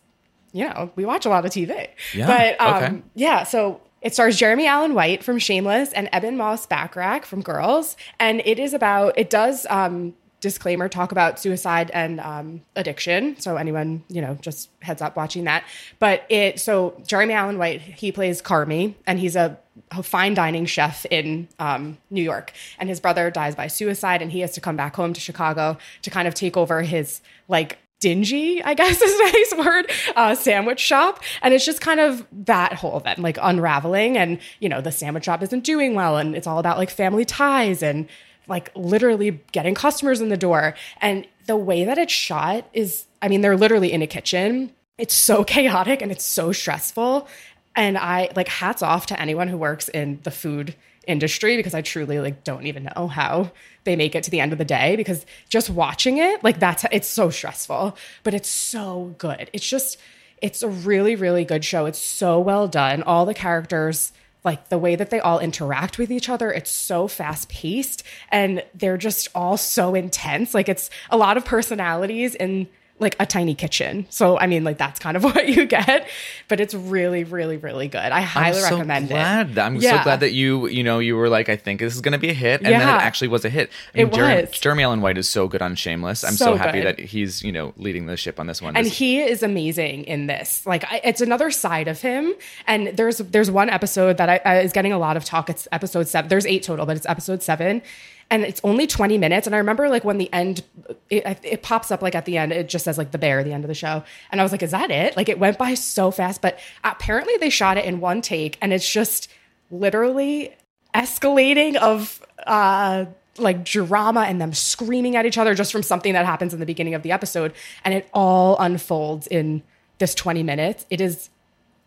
you 0.53 0.65
know, 0.69 0.91
we 0.97 1.05
watch 1.05 1.27
a 1.27 1.29
lot 1.29 1.45
of 1.45 1.51
TV. 1.53 1.89
Yeah, 2.15 2.27
But 2.27 2.61
um, 2.61 2.75
okay. 2.83 3.03
yeah, 3.15 3.43
so 3.45 3.81
it 4.01 4.15
stars 4.15 4.37
Jeremy 4.37 4.67
Allen 4.67 4.95
White 4.95 5.23
from 5.23 5.39
Shameless 5.39 5.93
and 5.93 6.09
Ebon 6.15 6.37
Moss-Bachrach 6.37 7.25
from 7.25 7.43
Girls. 7.43 7.97
And 8.19 8.43
it 8.45 8.59
is 8.59 8.75
about, 8.75 9.19
it 9.19 9.31
does, 9.31 9.67
um, 9.69 10.15
disclaimer, 10.41 10.89
talk 10.89 11.13
about 11.13 11.39
suicide 11.39 11.91
and 11.93 12.19
um, 12.21 12.63
addiction. 12.75 13.39
So 13.39 13.57
anyone, 13.57 14.03
you 14.09 14.23
know, 14.23 14.39
just 14.41 14.71
heads 14.81 15.03
up 15.03 15.15
watching 15.15 15.45
that. 15.45 15.65
But 15.99 16.25
it, 16.31 16.59
so 16.59 17.01
Jeremy 17.07 17.35
Allen 17.35 17.59
White, 17.59 17.83
he 17.83 18.11
plays 18.11 18.41
Carmy 18.41 18.95
and 19.07 19.21
he's 19.21 19.37
a, 19.37 19.59
fine 20.03 20.35
dining 20.35 20.67
chef 20.67 21.07
in 21.07 21.49
um, 21.59 21.97
New 22.11 22.23
York. 22.23 22.53
And 22.79 22.89
his 22.89 23.01
brother 23.01 23.31
dies 23.31 23.55
by 23.55 23.67
suicide 23.67 24.21
and 24.21 24.31
he 24.31 24.41
has 24.41 24.53
to 24.53 24.61
come 24.61 24.77
back 24.77 24.95
home 24.95 25.15
to 25.15 25.21
Chicago 25.21 25.79
to 26.03 26.11
kind 26.11 26.29
of 26.29 26.35
take 26.35 26.57
over 26.57 26.83
his 26.83 27.23
like 27.49 27.79
dingy, 28.01 28.63
I 28.63 28.75
guess 28.75 29.01
is 29.03 29.21
a 29.21 29.33
nice 29.33 29.67
word, 29.67 29.91
uh, 30.17 30.35
sandwich 30.35 30.81
shop. 30.81 31.23
And 31.43 31.55
it's 31.55 31.65
just 31.65 31.81
kind 31.81 32.01
of 32.01 32.27
that 32.33 32.75
whole 32.75 32.97
event, 32.97 33.21
like 33.21 33.39
unraveling. 33.41 34.17
And, 34.17 34.39
you 34.59 34.69
know, 34.69 34.81
the 34.81 34.93
sandwich 34.93 35.25
shop 35.25 35.43
isn't 35.43 35.65
doing 35.65 35.95
well. 35.95 36.17
And 36.17 36.35
it's 36.35 36.47
all 36.47 36.59
about 36.59 36.79
like 36.79 36.91
family 36.91 37.25
ties 37.25 37.83
and 37.83 38.09
like 38.49 38.71
literally 38.75 39.41
getting 39.53 39.75
customers 39.75 40.21
in 40.21 40.29
the 40.29 40.37
door. 40.37 40.75
And 41.01 41.27
the 41.47 41.57
way 41.57 41.85
that 41.85 41.99
it's 41.99 42.13
shot 42.13 42.69
is, 42.73 43.07
I 43.23 43.29
mean, 43.29 43.43
they're 43.43 43.57
literally 43.57 43.93
in 43.93 44.03
a 44.03 44.07
kitchen. 44.07 44.73
It's 44.99 45.15
so 45.15 45.45
chaotic 45.45 46.03
and 46.03 46.11
it's 46.11 46.25
so 46.25 46.53
stressful. 46.53 47.29
And 47.77 47.97
I 47.97 48.31
like 48.35 48.49
hats 48.49 48.83
off 48.83 49.07
to 49.07 49.21
anyone 49.21 49.47
who 49.47 49.57
works 49.57 49.89
in 49.89 50.19
the 50.25 50.31
food 50.33 50.75
industry 51.07 51.57
because 51.57 51.75
I 51.75 51.83
truly 51.83 52.21
like 52.21 52.45
don't 52.45 52.67
even 52.67 52.91
know 52.95 53.09
how 53.09 53.53
they 53.85 53.97
make 53.97 54.15
it 54.15 54.23
to 54.25 54.31
the 54.31 54.41
end 54.41 54.53
of 54.53 54.59
the 54.59 54.65
day 54.65 54.97
because 54.97 55.25
just 55.49 55.71
watching 55.71 56.19
it 56.19 56.45
like 56.45 56.61
that's 56.61 56.85
it's 56.93 57.09
so 57.09 57.31
stressful 57.31 57.97
but 58.23 58.35
it's 58.35 58.51
so 58.51 59.15
good. 59.19 59.51
It's 59.53 59.69
just 59.69 59.99
it's 60.43 60.63
a 60.63 60.69
really 60.69 61.17
really 61.17 61.45
good 61.45 61.65
show. 61.65 61.87
It's 61.87 61.99
so 61.99 62.39
well 62.39 62.69
done. 62.69 63.03
All 63.03 63.25
the 63.25 63.35
characters 63.35 64.13
like 64.45 64.69
the 64.69 64.79
way 64.79 64.95
that 64.95 65.11
they 65.11 65.21
all 65.21 65.39
interact 65.39 65.99
with 65.99 66.11
each 66.11 66.31
other 66.31 66.51
it's 66.51 66.71
so 66.71 67.07
fast 67.07 67.51
paced 67.51 68.03
and 68.31 68.63
they're 68.75 68.99
just 68.99 69.29
all 69.35 69.57
so 69.57 69.95
intense. 69.95 70.55
Like 70.55 70.69
it's 70.69 70.91
a 71.11 71.17
lot 71.17 71.37
of 71.37 71.45
personalities 71.45 72.35
in 72.35 72.69
like 73.01 73.17
a 73.19 73.27
tiny 73.27 73.55
kitchen 73.55 74.07
so 74.11 74.39
i 74.39 74.47
mean 74.47 74.63
like 74.63 74.79
that's 74.79 74.99
kind 75.01 75.17
of 75.17 75.25
what 75.29 75.49
you 75.49 75.67
get 75.67 76.09
but 76.49 76.61
it's 76.61 76.75
really 76.75 77.25
really 77.25 77.57
really 77.57 77.89
good 77.89 77.99
i 78.13 78.21
highly 78.21 78.59
I'm 78.59 78.63
so 78.65 78.77
recommend 78.77 79.09
glad 79.09 79.51
it 79.51 79.59
I'm 79.59 79.77
Yeah. 79.77 79.99
so 79.99 80.03
glad 80.05 80.21
that 80.21 80.33
you, 80.33 80.69
you 80.69 80.83
know, 80.85 80.99
you 80.99 81.17
were 81.17 81.29
like, 81.29 81.49
I 81.49 81.57
think 81.57 81.81
this 81.81 81.95
is 81.95 82.01
going 82.01 82.13
to 82.13 82.19
be 82.19 82.29
a 82.31 82.35
hit, 82.35 82.61
and 82.63 82.73
then 82.73 82.81
it 82.83 83.03
actually 83.03 83.29
was 83.29 83.45
a 83.45 83.49
hit. 83.49 83.71
I 83.95 84.01
It 84.01 84.05
mean, 84.05 84.15
Jeremy, 84.15 84.41
was. 84.43 84.51
Jeremy 84.61 84.83
Allen 84.85 85.01
White 85.01 85.19
is 85.19 85.29
so 85.29 85.49
good 85.49 85.63
on 85.63 85.75
Shameless. 85.75 86.25
I'm 86.25 86.33
so, 86.35 86.45
So 86.47 86.57
happy 86.57 86.81
good. 86.83 86.99
that 86.99 87.05
he's, 87.05 87.43
you 87.43 87.53
know, 87.53 87.73
leading 87.77 88.07
the 88.07 88.17
ship 88.17 88.39
on 88.41 88.47
this 88.47 88.61
one. 88.61 88.77
and 88.77 88.87
This- 88.87 88.99
he 88.99 89.21
is 89.21 89.43
amazing 89.43 90.05
in 90.05 90.27
this 90.27 90.67
like 90.67 90.85
I, 90.91 91.01
it's 91.05 91.21
another 91.21 91.51
side 91.51 91.89
of 91.89 92.01
him 92.01 92.35
and 92.67 92.89
there's 92.97 93.19
there's 93.19 93.51
one 93.51 93.71
episode 93.71 94.17
that 94.19 94.29
I, 94.29 94.41
I 94.45 94.61
is 94.61 94.73
getting 94.73 94.93
a 94.93 94.99
lot 94.99 95.17
of 95.17 95.25
talk 95.25 95.49
it's 95.51 95.67
episode 95.73 96.07
seven 96.09 96.29
there's 96.29 96.47
eight 96.47 96.63
total 96.63 96.87
but 96.87 96.97
it's 96.97 97.07
episode 97.07 97.43
seven 97.43 97.83
and 98.31 98.45
it's 98.45 98.61
only 98.65 98.87
20 98.87 99.19
minutes 99.19 99.47
and 99.47 99.55
i 99.55 99.59
remember 99.59 99.89
like 99.89 100.05
when 100.05 100.19
the 100.19 100.33
end 100.33 100.63
it, 101.09 101.39
it 101.43 101.63
pops 101.63 101.91
up 101.91 102.03
like 102.03 102.15
at 102.15 102.25
the 102.25 102.37
end 102.37 102.53
it 102.53 102.69
just 102.69 102.85
says 102.85 102.97
like 102.97 103.11
the 103.11 103.19
bear 103.19 103.43
the 103.43 103.53
end 103.53 103.65
of 103.65 103.69
the 103.69 103.75
show 103.75 104.03
and 104.31 104.41
i 104.41 104.45
was 104.45 104.53
like 104.53 104.63
is 104.63 104.71
that 104.71 104.91
it? 104.91 105.17
Like 105.17 105.29
it 105.29 105.39
went 105.39 105.59
by 105.59 105.75
so 105.75 106.11
fast 106.11 106.41
but 106.41 106.59
apparently 106.85 107.37
they 107.39 107.51
shot 107.51 107.77
it 107.77 107.85
in 107.85 108.01
one 108.01 108.23
take 108.23 108.59
and 108.61 108.73
it's 108.73 108.91
just 108.91 109.29
literally 109.71 110.55
escalating 110.95 111.77
of 111.77 112.25
uh 112.47 113.05
like 113.39 113.65
drama 113.65 114.23
and 114.23 114.41
them 114.41 114.53
screaming 114.53 115.17
at 115.17 115.25
each 115.25 115.39
other 115.39 115.55
just 115.55 115.73
from 115.73 115.83
something 115.83 116.13
that 116.13 116.27
happens 116.27 116.53
in 116.53 116.61
the 116.61 116.67
beginning 116.67 116.95
of 116.95 117.03
the 117.03 117.13
episode 117.13 117.53
and 117.85 117.95
it 117.95 118.09
all 118.13 118.59
unfolds 118.59 119.27
in 119.27 119.63
this 120.01 120.15
20 120.15 120.43
minutes. 120.43 120.85
It 120.91 121.01
is 121.01 121.31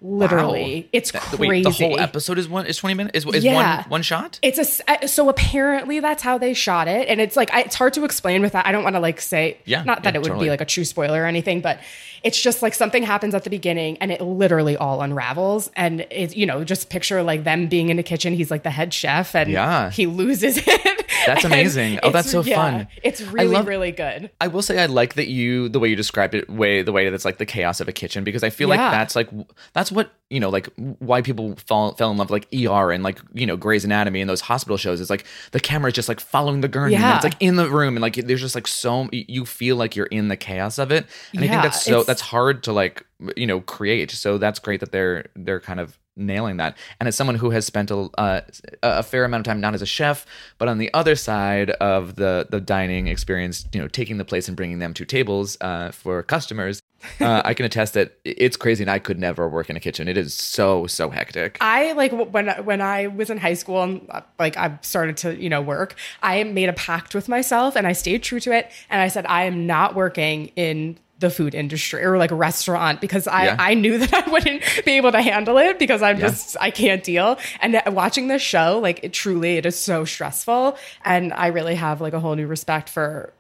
Literally, 0.04 0.82
Wow. 0.82 0.90
it's 0.92 1.12
That- 1.12 1.22
crazy. 1.22 1.48
Wait, 1.48 1.64
the 1.64 1.72
whole 1.72 2.00
episode 2.00 2.38
is 2.38 2.48
one 2.50 2.66
is 2.66 2.78
twenty 2.78 2.94
minutes. 2.94 3.18
Is, 3.18 3.26
is 3.34 3.44
Yeah. 3.44 3.78
one 3.78 3.86
one 3.90 4.02
shot? 4.02 4.38
It's 4.42 4.60
a 4.60 4.92
uh, 5.04 5.08
so 5.08 5.30
apparently 5.30 6.00
that's 6.02 6.22
how 6.22 6.38
they 6.38 6.54
shot 6.54 6.88
it, 6.90 7.08
and 7.08 7.22
it's 7.22 7.38
like 7.38 7.54
I, 7.54 7.62
it's 7.62 7.76
hard 7.76 7.94
to 7.94 8.04
explain 8.04 8.42
with 8.42 8.52
that. 8.52 8.66
I 8.68 8.72
don't 8.74 8.84
want 8.84 8.96
to 8.96 9.00
like 9.00 9.22
say, 9.22 9.58
Yeah, 9.66 9.84
not 9.84 10.04
that 10.04 10.14
yeah, 10.14 10.18
it 10.20 10.22
would 10.24 10.28
totally. 10.30 10.46
be 10.48 10.50
like 10.50 10.62
a 10.62 10.66
true 10.66 10.84
spoiler 10.86 11.24
or 11.24 11.26
anything, 11.26 11.62
but 11.62 11.80
it's 12.22 12.40
just 12.42 12.62
like 12.62 12.74
something 12.74 13.04
happens 13.04 13.34
at 13.34 13.44
the 13.46 13.50
beginning, 13.50 13.98
and 14.00 14.12
it 14.12 14.20
literally 14.22 14.76
all 14.78 15.02
unravels, 15.02 15.72
and 15.76 16.06
it's 16.12 16.36
you 16.36 16.46
know 16.46 16.64
just 16.66 16.90
picture 16.90 17.24
like 17.24 17.46
them 17.46 17.68
being 17.68 17.88
in 17.90 17.96
the 17.98 18.04
kitchen. 18.04 18.34
He's 18.34 18.52
like 18.52 18.64
the 18.64 18.70
head 18.72 18.94
chef, 18.94 19.36
and 19.36 19.50
Yeah. 19.50 19.90
he 19.90 20.06
loses 20.06 20.58
it. 20.68 21.00
That's 21.26 21.46
amazing. 21.46 22.00
Oh, 22.04 22.10
that's 22.12 22.30
so 22.30 22.44
fun. 22.44 22.88
It's 23.02 23.22
really 23.22 23.48
love- 23.56 23.68
really 23.68 23.92
good. 23.92 24.30
I 24.42 24.48
will 24.48 24.62
say 24.62 24.82
I 24.82 24.88
like 24.88 25.14
that 25.14 25.28
you 25.30 25.70
the 25.70 25.80
way 25.80 25.88
you 25.88 25.96
described 25.96 26.36
it 26.36 26.50
way 26.50 26.82
the 26.82 26.92
way 26.92 27.10
that's 27.10 27.24
like 27.24 27.38
the 27.38 27.46
chaos 27.46 27.80
of 27.80 27.88
a 27.88 27.94
kitchen 27.94 28.24
because 28.26 28.44
I 28.44 28.50
feel 28.50 28.68
like 28.68 28.80
that's 28.80 29.16
like 29.16 29.30
that's 29.74 29.92
what 29.94 30.12
you 30.30 30.40
know 30.40 30.50
like 30.50 30.68
why 30.76 31.22
people 31.22 31.56
fall 31.68 31.94
fell 31.96 32.10
in 32.12 32.18
love 32.18 32.32
like 32.32 32.48
ER 32.54 32.92
and 32.92 33.04
like 33.04 33.20
you 33.34 33.46
know 33.46 33.56
Grey's 33.56 33.86
Anatomy 33.86 34.20
and 34.22 34.30
those 34.30 34.42
hospital 34.42 34.78
shows 34.78 35.00
is 35.00 35.10
like 35.10 35.26
the 35.52 35.60
camera 35.60 35.90
is 35.90 35.94
just 35.96 36.10
like 36.10 36.20
following 36.20 36.62
the 36.62 36.68
gurney 36.68 36.94
Yeah. 36.94 37.16
it's 37.16 37.24
like 37.24 37.36
in 37.40 37.56
the 37.56 37.70
room 37.70 37.96
and 37.96 38.02
like 38.02 38.16
there's 38.16 38.42
just 38.42 38.56
like 38.56 38.68
so 38.68 39.08
you 39.12 39.46
feel 39.46 39.76
like 39.76 39.96
you're 39.96 40.08
in 40.08 40.28
the 40.28 40.38
chaos 40.38 40.78
of 40.80 40.92
it. 40.92 41.06
And 41.34 41.44
I 41.44 41.48
think 41.48 41.62
that's 41.64 41.84
so 41.84 42.04
that's 42.04 42.22
hard 42.22 42.64
to 42.64 42.74
like 42.74 43.06
you 43.38 43.46
know 43.48 43.62
create. 43.62 44.12
So 44.12 44.38
that's 44.38 44.60
great 44.60 44.80
that 44.80 44.92
they're 44.92 45.28
they're 45.36 45.60
kind 45.60 45.80
of 45.80 45.98
nailing 46.16 46.58
that. 46.58 46.78
And 47.00 47.08
as 47.08 47.16
someone 47.16 47.36
who 47.38 47.50
has 47.50 47.66
spent 47.66 47.90
a, 47.90 48.08
uh, 48.20 48.42
a 48.84 49.02
fair 49.02 49.26
amount 49.26 49.48
of 49.48 49.52
time 49.52 49.60
not 49.60 49.74
as 49.74 49.82
a 49.82 49.86
chef 49.88 50.26
but 50.60 50.68
on 50.68 50.78
the 50.78 50.94
other 50.94 51.16
side 51.16 51.72
of 51.72 52.16
the 52.16 52.46
the 52.52 52.62
dining 52.62 53.08
experience 53.08 53.66
you 53.74 53.82
know 53.82 53.88
taking 53.88 54.18
the 54.18 54.26
place 54.26 54.48
and 54.48 54.56
bringing 54.58 54.78
them 54.80 54.94
to 54.94 55.06
tables 55.06 55.58
uh, 55.62 55.90
for 55.92 56.22
customers 56.22 56.80
uh, 57.22 57.42
i 57.46 57.54
can 57.54 57.66
attest 57.66 57.94
that 57.94 58.18
it's 58.24 58.58
crazy 58.58 58.84
and 58.84 58.92
i 58.92 59.00
could 59.00 59.20
never 59.20 59.48
work 59.50 59.70
in 59.70 59.76
a 59.76 59.80
kitchen 59.80 60.08
it 60.08 60.18
is 60.18 60.34
so 60.34 60.88
so 60.88 61.10
hectic 61.10 61.58
I 61.62 61.94
like 61.94 62.12
when 62.12 62.48
when 62.66 62.82
I 62.82 63.08
was 63.08 63.30
in 63.30 63.38
high 63.38 63.54
school 63.54 63.82
and 63.84 64.06
uh, 64.10 64.22
like 64.40 64.58
I 64.58 64.78
started 64.82 65.18
to 65.18 65.36
you 65.42 65.50
know 65.50 65.62
work. 65.62 65.96
I 66.22 66.44
made 66.44 66.70
a 66.70 66.74
pact 66.74 67.16
with 67.16 67.28
myself 67.30 67.76
and 67.76 67.86
I 67.88 67.94
stayed 67.94 68.24
true 68.24 68.40
to 68.42 68.52
it. 68.52 68.70
And 68.90 69.02
I 69.02 69.08
said 69.08 69.26
I 69.28 69.44
am 69.44 69.66
not 69.68 69.96
working 69.96 70.48
in 70.56 70.98
the 71.20 71.30
food 71.30 71.56
industry 71.56 72.04
or 72.04 72.18
like 72.18 72.32
a 72.32 72.36
restaurant 72.36 73.00
because 73.02 73.28
I 73.28 73.46
Yeah. 73.46 73.56
I 73.60 73.74
knew 73.76 73.98
that 74.04 74.14
I 74.14 74.30
wouldn't 74.30 74.64
be 74.86 74.92
able 74.94 75.12
to 75.12 75.22
handle 75.22 75.58
it 75.58 75.80
because 75.80 76.02
I'm 76.02 76.20
Yeah. 76.20 76.28
just 76.30 76.58
I 76.60 76.70
can't 76.72 77.04
deal. 77.04 77.38
And 77.62 77.76
uh, 77.76 77.82
watching 77.88 78.28
this 78.28 78.42
show, 78.42 78.80
like 78.82 79.00
it 79.04 79.14
truly 79.14 79.58
it 79.58 79.66
is 79.66 79.78
so 79.78 80.06
stressful. 80.06 80.78
And 81.06 81.34
I 81.34 81.48
really 81.48 81.76
have 81.76 82.02
like 82.02 82.14
a 82.14 82.20
whole 82.20 82.36
new 82.36 82.48
respect 82.48 82.90
for. 82.90 83.34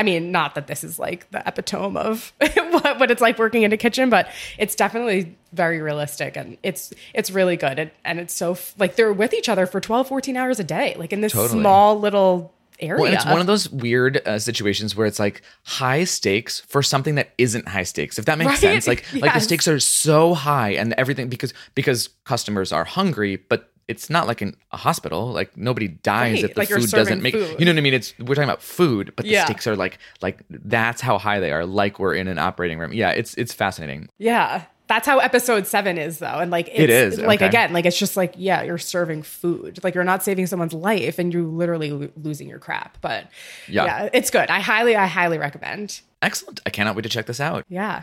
I 0.00 0.02
mean, 0.02 0.32
not 0.32 0.54
that 0.54 0.66
this 0.66 0.82
is 0.82 0.98
like 0.98 1.30
the 1.30 1.46
epitome 1.46 1.98
of 1.98 2.32
what, 2.38 2.98
what 2.98 3.10
it's 3.10 3.20
like 3.20 3.38
working 3.38 3.64
in 3.64 3.72
a 3.74 3.76
kitchen, 3.76 4.08
but 4.08 4.30
it's 4.56 4.74
definitely 4.74 5.36
very 5.52 5.82
realistic 5.82 6.38
and 6.38 6.56
it's 6.62 6.94
it's 7.12 7.30
really 7.30 7.58
good. 7.58 7.78
And, 7.78 7.90
and 8.02 8.18
it's 8.18 8.32
so 8.32 8.52
f- 8.52 8.74
like 8.78 8.96
they're 8.96 9.12
with 9.12 9.34
each 9.34 9.50
other 9.50 9.66
for 9.66 9.78
12, 9.78 10.08
14 10.08 10.38
hours 10.38 10.58
a 10.58 10.64
day, 10.64 10.94
like 10.98 11.12
in 11.12 11.20
this 11.20 11.32
Totally. 11.32 11.60
small 11.60 12.00
little 12.00 12.54
area. 12.78 13.02
Well, 13.02 13.12
it's 13.12 13.26
one 13.26 13.40
of 13.40 13.46
those 13.46 13.68
weird 13.68 14.26
uh, 14.26 14.38
situations 14.38 14.96
where 14.96 15.06
it's 15.06 15.18
like 15.18 15.42
high 15.64 16.04
stakes 16.04 16.60
for 16.60 16.82
something 16.82 17.16
that 17.16 17.34
isn't 17.36 17.68
high 17.68 17.82
stakes. 17.82 18.18
If 18.18 18.24
that 18.24 18.38
makes 18.38 18.48
Right? 18.52 18.58
sense, 18.58 18.86
like 18.86 19.04
like 19.20 19.34
the 19.34 19.40
stakes 19.40 19.68
are 19.68 19.78
so 19.80 20.32
high 20.32 20.70
and 20.70 20.94
everything 20.94 21.28
because 21.28 21.52
because 21.74 22.08
customers 22.24 22.72
are 22.72 22.84
hungry, 22.86 23.36
but 23.36 23.69
it's 23.90 24.08
not 24.08 24.26
like 24.26 24.40
in 24.40 24.54
a 24.72 24.76
hospital. 24.76 25.32
Like 25.32 25.56
nobody 25.56 25.88
dies 25.88 26.36
Right, 26.36 26.44
if 26.44 26.54
the 26.54 26.60
like 26.60 26.68
food 26.68 26.88
doesn't 26.90 27.22
make. 27.22 27.34
food. 27.34 27.56
You 27.58 27.64
know 27.66 27.72
what 27.72 27.78
I 27.78 27.82
mean? 27.82 27.94
It's 27.94 28.18
we're 28.18 28.34
talking 28.36 28.44
about 28.44 28.62
food, 28.62 29.12
but 29.16 29.24
the 29.24 29.32
Yeah. 29.32 29.44
stakes 29.44 29.66
are 29.66 29.76
like 29.76 29.98
like 30.22 30.42
that's 30.48 31.00
how 31.00 31.18
high 31.18 31.40
they 31.40 31.52
are. 31.52 31.66
Like 31.66 31.98
we're 31.98 32.14
in 32.14 32.28
an 32.28 32.38
operating 32.38 32.78
room. 32.78 32.92
Yeah, 32.92 33.10
it's 33.10 33.34
it's 33.34 33.52
fascinating. 33.52 34.08
yeah. 34.18 34.64
That's 34.88 35.06
how 35.06 35.20
episode 35.20 35.68
seven 35.68 35.98
is 35.98 36.18
though. 36.18 36.26
And 36.40 36.50
like 36.50 36.66
it's, 36.66 36.80
It 36.80 36.90
is, 36.90 37.20
like 37.20 37.38
okay. 37.40 37.46
again, 37.46 37.72
like 37.72 37.86
it's 37.86 37.96
just 37.96 38.16
like, 38.16 38.34
yeah, 38.36 38.62
you're 38.64 38.76
serving 38.76 39.22
food. 39.22 39.78
Like 39.84 39.94
you're 39.94 40.02
not 40.02 40.24
saving 40.24 40.48
someone's 40.48 40.72
life 40.74 41.20
and 41.20 41.32
you're 41.32 41.44
literally 41.44 41.92
lo- 41.92 42.08
losing 42.16 42.48
your 42.48 42.58
crap. 42.58 42.98
But 43.00 43.28
Yeah. 43.68 43.84
yeah, 43.84 44.08
it's 44.12 44.30
good. 44.32 44.50
I 44.50 44.58
highly, 44.58 44.96
I 44.96 45.06
highly 45.06 45.38
recommend. 45.38 46.00
Excellent. 46.22 46.58
I 46.66 46.70
cannot 46.70 46.96
wait 46.96 47.02
to 47.02 47.08
check 47.08 47.26
this 47.26 47.38
out. 47.38 47.64
Yeah. 47.68 48.02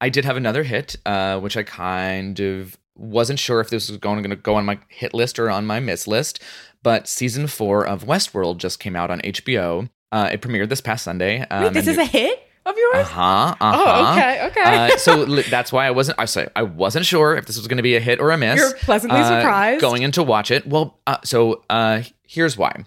I 0.00 0.08
did 0.08 0.24
have 0.24 0.38
another 0.38 0.62
hit, 0.62 0.96
uh, 1.04 1.38
which 1.38 1.54
I 1.58 1.64
kind 1.64 2.40
of 2.40 2.78
wasn't 2.96 3.38
sure 3.38 3.60
if 3.60 3.70
this 3.70 3.88
was 3.88 3.98
going 3.98 4.22
to 4.22 4.36
go 4.36 4.54
on 4.54 4.64
my 4.64 4.78
hit 4.88 5.14
list 5.14 5.38
or 5.38 5.50
on 5.50 5.66
my 5.66 5.80
miss 5.80 6.06
list. 6.06 6.42
But 6.82 7.08
season 7.08 7.46
four 7.46 7.86
of 7.86 8.04
Westworld 8.04 8.58
just 8.58 8.80
came 8.80 8.96
out 8.96 9.10
on 9.10 9.20
HBO. 9.20 9.88
Uh, 10.10 10.30
it 10.32 10.42
premiered 10.42 10.68
this 10.68 10.80
past 10.80 11.04
Sunday. 11.04 11.46
Um, 11.50 11.64
Wait, 11.64 11.72
this 11.74 11.86
is 11.86 11.96
a 11.96 12.04
hit 12.04 12.46
of 12.66 12.76
yours? 12.76 12.96
uh 12.96 13.04
huh. 13.04 13.54
Uh 13.60 13.72
huh. 13.72 13.84
Oh, 13.84 14.12
okay, 14.12 14.46
okay. 14.48 14.92
Uh, 14.92 14.96
so 14.98 15.16
li- 15.22 15.42
that's 15.48 15.72
why 15.72 15.86
I 15.86 15.90
wasn't. 15.90 16.18
I 16.18 16.26
say 16.26 16.48
I 16.54 16.62
wasn't 16.62 17.06
sure 17.06 17.34
if 17.36 17.46
this 17.46 17.56
was 17.56 17.66
going 17.66 17.78
to 17.78 17.82
be 17.82 17.96
a 17.96 18.00
hit 18.00 18.20
or 18.20 18.30
a 18.30 18.36
miss. 18.36 18.58
You're 18.58 18.74
pleasantly 18.74 19.20
uh, 19.20 19.40
surprised. 19.40 19.80
going 19.80 20.02
in 20.02 20.12
to 20.12 20.22
watch 20.22 20.50
it. 20.50 20.66
Well, 20.66 20.98
uh, 21.06 21.18
so 21.24 21.64
uh, 21.70 22.02
here's 22.26 22.56
why. 22.58 22.84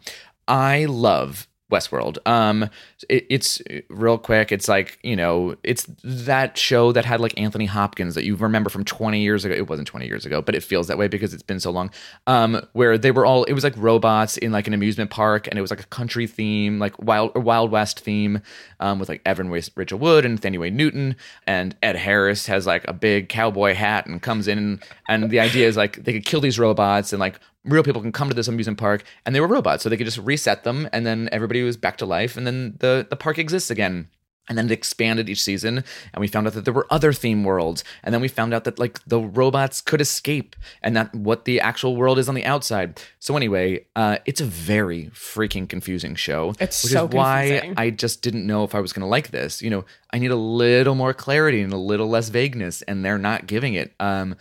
I 0.47 0.85
love 0.85 1.47
Westworld. 1.71 2.17
Um, 2.27 2.69
it, 3.09 3.25
it's 3.29 3.61
real 3.89 4.17
quick. 4.17 4.51
It's 4.51 4.67
like 4.67 4.99
you 5.03 5.15
know, 5.15 5.55
it's 5.63 5.87
that 6.03 6.57
show 6.57 6.91
that 6.91 7.05
had 7.05 7.19
like 7.19 7.39
Anthony 7.39 7.65
Hopkins 7.65 8.15
that 8.15 8.23
you 8.25 8.35
remember 8.35 8.69
from 8.69 8.85
20 8.85 9.21
years 9.21 9.45
ago. 9.45 9.53
It 9.53 9.69
wasn't 9.69 9.87
20 9.87 10.05
years 10.05 10.25
ago, 10.25 10.41
but 10.41 10.55
it 10.55 10.63
feels 10.63 10.87
that 10.87 10.97
way 10.97 11.07
because 11.07 11.33
it's 11.33 11.43
been 11.43 11.59
so 11.59 11.71
long. 11.71 11.91
Um, 12.27 12.65
where 12.73 12.97
they 12.97 13.11
were 13.11 13.25
all 13.25 13.43
it 13.45 13.53
was 13.53 13.63
like 13.63 13.75
robots 13.77 14.37
in 14.37 14.51
like 14.51 14.67
an 14.67 14.73
amusement 14.73 15.09
park, 15.09 15.47
and 15.47 15.57
it 15.57 15.61
was 15.61 15.71
like 15.71 15.81
a 15.81 15.87
country 15.87 16.27
theme, 16.27 16.79
like 16.79 16.99
wild 17.01 17.35
Wild 17.35 17.71
West 17.71 17.99
theme, 17.99 18.41
um, 18.79 18.99
with 18.99 19.09
like 19.09 19.21
Evan 19.25 19.49
Rachel 19.49 19.99
Wood 19.99 20.25
and 20.25 20.41
Thandie 20.41 20.71
Newton, 20.71 21.15
and 21.47 21.75
Ed 21.83 21.95
Harris 21.95 22.47
has 22.47 22.65
like 22.65 22.87
a 22.87 22.93
big 22.93 23.29
cowboy 23.29 23.73
hat 23.73 24.05
and 24.05 24.21
comes 24.21 24.47
in, 24.47 24.79
and 25.07 25.29
the 25.29 25.39
idea 25.39 25.67
is 25.67 25.77
like 25.77 26.03
they 26.03 26.13
could 26.13 26.25
kill 26.25 26.41
these 26.41 26.59
robots 26.59 27.13
and 27.13 27.19
like 27.19 27.39
real 27.65 27.83
people 27.83 28.01
can 28.01 28.11
come 28.11 28.29
to 28.29 28.35
this 28.35 28.47
amusement 28.47 28.77
park 28.77 29.03
and 29.25 29.35
they 29.35 29.39
were 29.39 29.47
robots 29.47 29.83
so 29.83 29.89
they 29.89 29.97
could 29.97 30.05
just 30.05 30.19
reset 30.19 30.63
them 30.63 30.87
and 30.93 31.05
then 31.05 31.27
everybody 31.31 31.63
was 31.63 31.77
back 31.77 31.97
to 31.97 32.05
life 32.05 32.37
and 32.37 32.45
then 32.45 32.75
the 32.79 32.94
the 33.03 33.15
park 33.15 33.37
exists 33.37 33.69
again. 33.69 34.09
And 34.47 34.59
then 34.59 34.67
it 34.67 34.71
expanded 34.71 35.27
each 35.27 35.41
season 35.41 35.83
and 36.13 36.21
we 36.21 36.27
found 36.27 36.45
out 36.45 36.53
that 36.53 36.65
there 36.65 36.73
were 36.73 36.85
other 36.91 37.11
theme 37.11 37.43
worlds. 37.43 37.83
And 38.03 38.13
then 38.13 38.21
we 38.21 38.27
found 38.27 38.53
out 38.53 38.63
that 38.65 38.77
like 38.77 39.03
the 39.07 39.19
robots 39.19 39.81
could 39.81 40.01
escape 40.01 40.55
and 40.83 40.95
that 40.95 41.15
what 41.15 41.45
the 41.45 41.59
actual 41.59 41.95
world 41.95 42.19
is 42.19 42.29
on 42.29 42.35
the 42.35 42.45
outside. 42.45 43.01
So 43.17 43.35
anyway 43.35 43.87
uh 43.95 44.19
it's 44.25 44.41
a 44.41 44.45
very 44.45 45.05
freaking 45.15 45.67
confusing 45.67 46.13
show 46.13 46.53
It's 46.59 46.83
which 46.83 46.93
so 46.93 47.07
is 47.07 47.13
why 47.15 47.73
i 47.75 47.89
just 47.89 48.21
didn't 48.21 48.45
know 48.45 48.63
if 48.63 48.75
i 48.75 48.79
was 48.79 48.93
going 48.93 49.01
to 49.01 49.07
like 49.07 49.31
this. 49.31 49.63
You 49.63 49.71
know 49.71 49.85
i 50.11 50.19
need 50.19 50.29
a 50.29 50.35
little 50.35 50.93
more 50.93 51.13
clarity 51.15 51.61
and 51.61 51.73
a 51.73 51.77
little 51.77 52.07
less 52.07 52.29
vagueness 52.29 52.83
and 52.83 53.03
they're 53.03 53.17
not 53.17 53.47
giving 53.47 53.73
it. 53.73 53.95
Um 53.99 54.35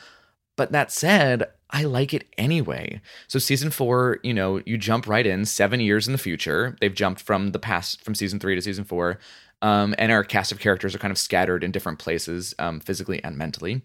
but 0.57 0.73
that 0.73 0.93
said, 0.93 1.49
I 1.70 1.85
like 1.85 2.14
it 2.14 2.27
anyway. 2.38 3.00
So 3.27 3.38
season 3.38 3.70
four, 3.70 4.18
you 4.22 4.35
know, 4.35 4.61
you 4.64 4.79
jump 4.79 5.07
right 5.07 5.27
in 5.27 5.44
seven 5.44 5.81
years 5.81 6.07
in 6.07 6.12
the 6.12 6.18
future. 6.18 6.77
They've 6.81 6.94
jumped 6.94 7.20
from 7.20 7.53
the 7.53 7.59
past, 7.59 8.03
from 8.05 8.14
season 8.14 8.38
three 8.38 8.55
to 8.55 8.62
season 8.62 8.85
four. 8.85 9.18
Um, 9.62 9.94
and 9.98 10.12
our 10.12 10.24
cast 10.24 10.53
of 10.53 10.59
characters 10.59 10.94
are 10.94 10.98
kind 10.98 11.11
of 11.11 11.18
scattered 11.18 11.64
in 11.64 11.72
different 11.72 11.98
places, 11.98 12.55
um, 12.59 12.81
physically 12.81 13.22
and 13.24 13.37
mentally. 13.38 13.83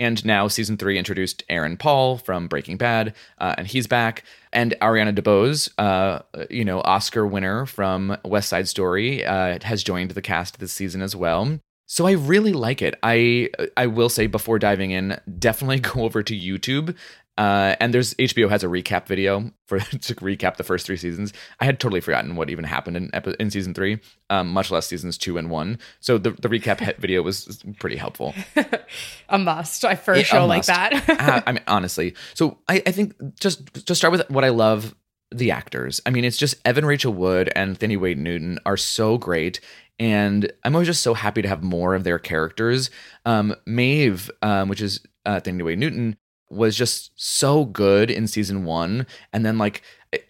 And 0.00 0.24
now 0.24 0.48
season 0.48 0.78
three 0.78 0.98
introduced 0.98 1.44
Aaron 1.50 1.76
Paul 1.76 2.16
from 2.16 2.48
Breaking 2.48 2.78
Bad, 2.78 3.14
uh, 3.38 3.54
and 3.58 3.66
he's 3.66 3.86
back. 3.86 4.24
And 4.50 4.74
Ariana 4.80 5.14
DeBose, 5.14 5.68
uh, 5.76 6.22
you 6.48 6.64
know, 6.64 6.80
Oscar 6.80 7.26
winner 7.26 7.66
from 7.66 8.16
West 8.24 8.48
Side 8.48 8.66
Story, 8.66 9.24
uh, 9.24 9.58
has 9.62 9.84
joined 9.84 10.12
the 10.12 10.22
cast 10.22 10.58
this 10.58 10.72
season 10.72 11.02
as 11.02 11.14
well. 11.14 11.60
So 11.90 12.06
I 12.06 12.12
really 12.12 12.52
like 12.52 12.82
it. 12.82 12.94
I 13.02 13.50
I 13.76 13.88
will 13.88 14.08
say 14.08 14.28
before 14.28 14.60
diving 14.60 14.92
in, 14.92 15.20
definitely 15.40 15.80
go 15.92 16.02
over 16.02 16.22
to 16.22 16.38
YouTube. 16.38 16.94
Uh, 17.36 17.74
and 17.80 17.92
there's 17.92 18.14
HBO 18.14 18.48
has 18.48 18.62
a 18.62 18.68
recap 18.68 19.06
video 19.08 19.50
for 19.66 19.80
to 19.80 20.14
recap 20.16 20.56
the 20.56 20.62
first 20.62 20.86
three 20.86 20.96
seasons. 20.96 21.32
I 21.58 21.64
had 21.64 21.80
totally 21.80 22.00
forgotten 22.00 22.36
what 22.36 22.48
even 22.48 22.64
happened 22.64 22.96
in 22.96 23.10
in 23.40 23.50
season 23.50 23.74
three, 23.74 23.98
um, 24.28 24.50
much 24.50 24.70
less 24.70 24.86
seasons 24.86 25.18
two 25.18 25.36
and 25.36 25.50
one. 25.50 25.80
So 25.98 26.16
the 26.16 26.30
the 26.30 26.48
recap 26.48 26.96
video 26.98 27.22
was 27.22 27.60
pretty 27.80 27.96
helpful. 27.96 28.36
a 29.28 29.36
must 29.36 29.84
I 29.84 29.96
for 29.96 30.14
a 30.14 30.18
Yeah, 30.18 30.22
a 30.22 30.26
show 30.26 30.46
like 30.46 30.66
that. 30.66 30.92
Ah, 31.08 31.42
I 31.44 31.50
mean, 31.50 31.64
honestly. 31.66 32.14
So 32.34 32.58
I, 32.68 32.84
I 32.86 32.92
think 32.92 33.16
just 33.40 33.84
just 33.84 33.98
start 33.98 34.12
with 34.12 34.30
what 34.30 34.44
I 34.44 34.50
love 34.50 34.94
the 35.32 35.50
actors. 35.50 36.00
I 36.06 36.10
mean, 36.10 36.24
it's 36.24 36.36
just 36.36 36.54
Evan 36.64 36.84
Rachel 36.84 37.12
Wood 37.12 37.52
and 37.54 37.78
Thandiwe 37.78 38.16
Newton 38.16 38.58
are 38.66 38.76
so 38.76 39.18
great. 39.18 39.60
And 40.00 40.50
I'm 40.64 40.74
always 40.74 40.88
just 40.88 41.02
so 41.02 41.14
happy 41.14 41.42
to 41.42 41.48
have 41.48 41.62
more 41.62 41.94
of 41.94 42.04
their 42.04 42.18
characters. 42.18 42.90
Um, 43.26 43.54
Maeve, 43.66 44.30
um, 44.42 44.68
which 44.68 44.80
is 44.80 45.00
uh, 45.26 45.40
Wade 45.44 45.78
Newton, 45.78 46.16
was 46.48 46.74
just 46.74 47.12
so 47.14 47.66
good 47.66 48.10
in 48.10 48.26
season 48.26 48.64
one. 48.64 49.06
And 49.32 49.44
then, 49.44 49.58
like, 49.58 49.82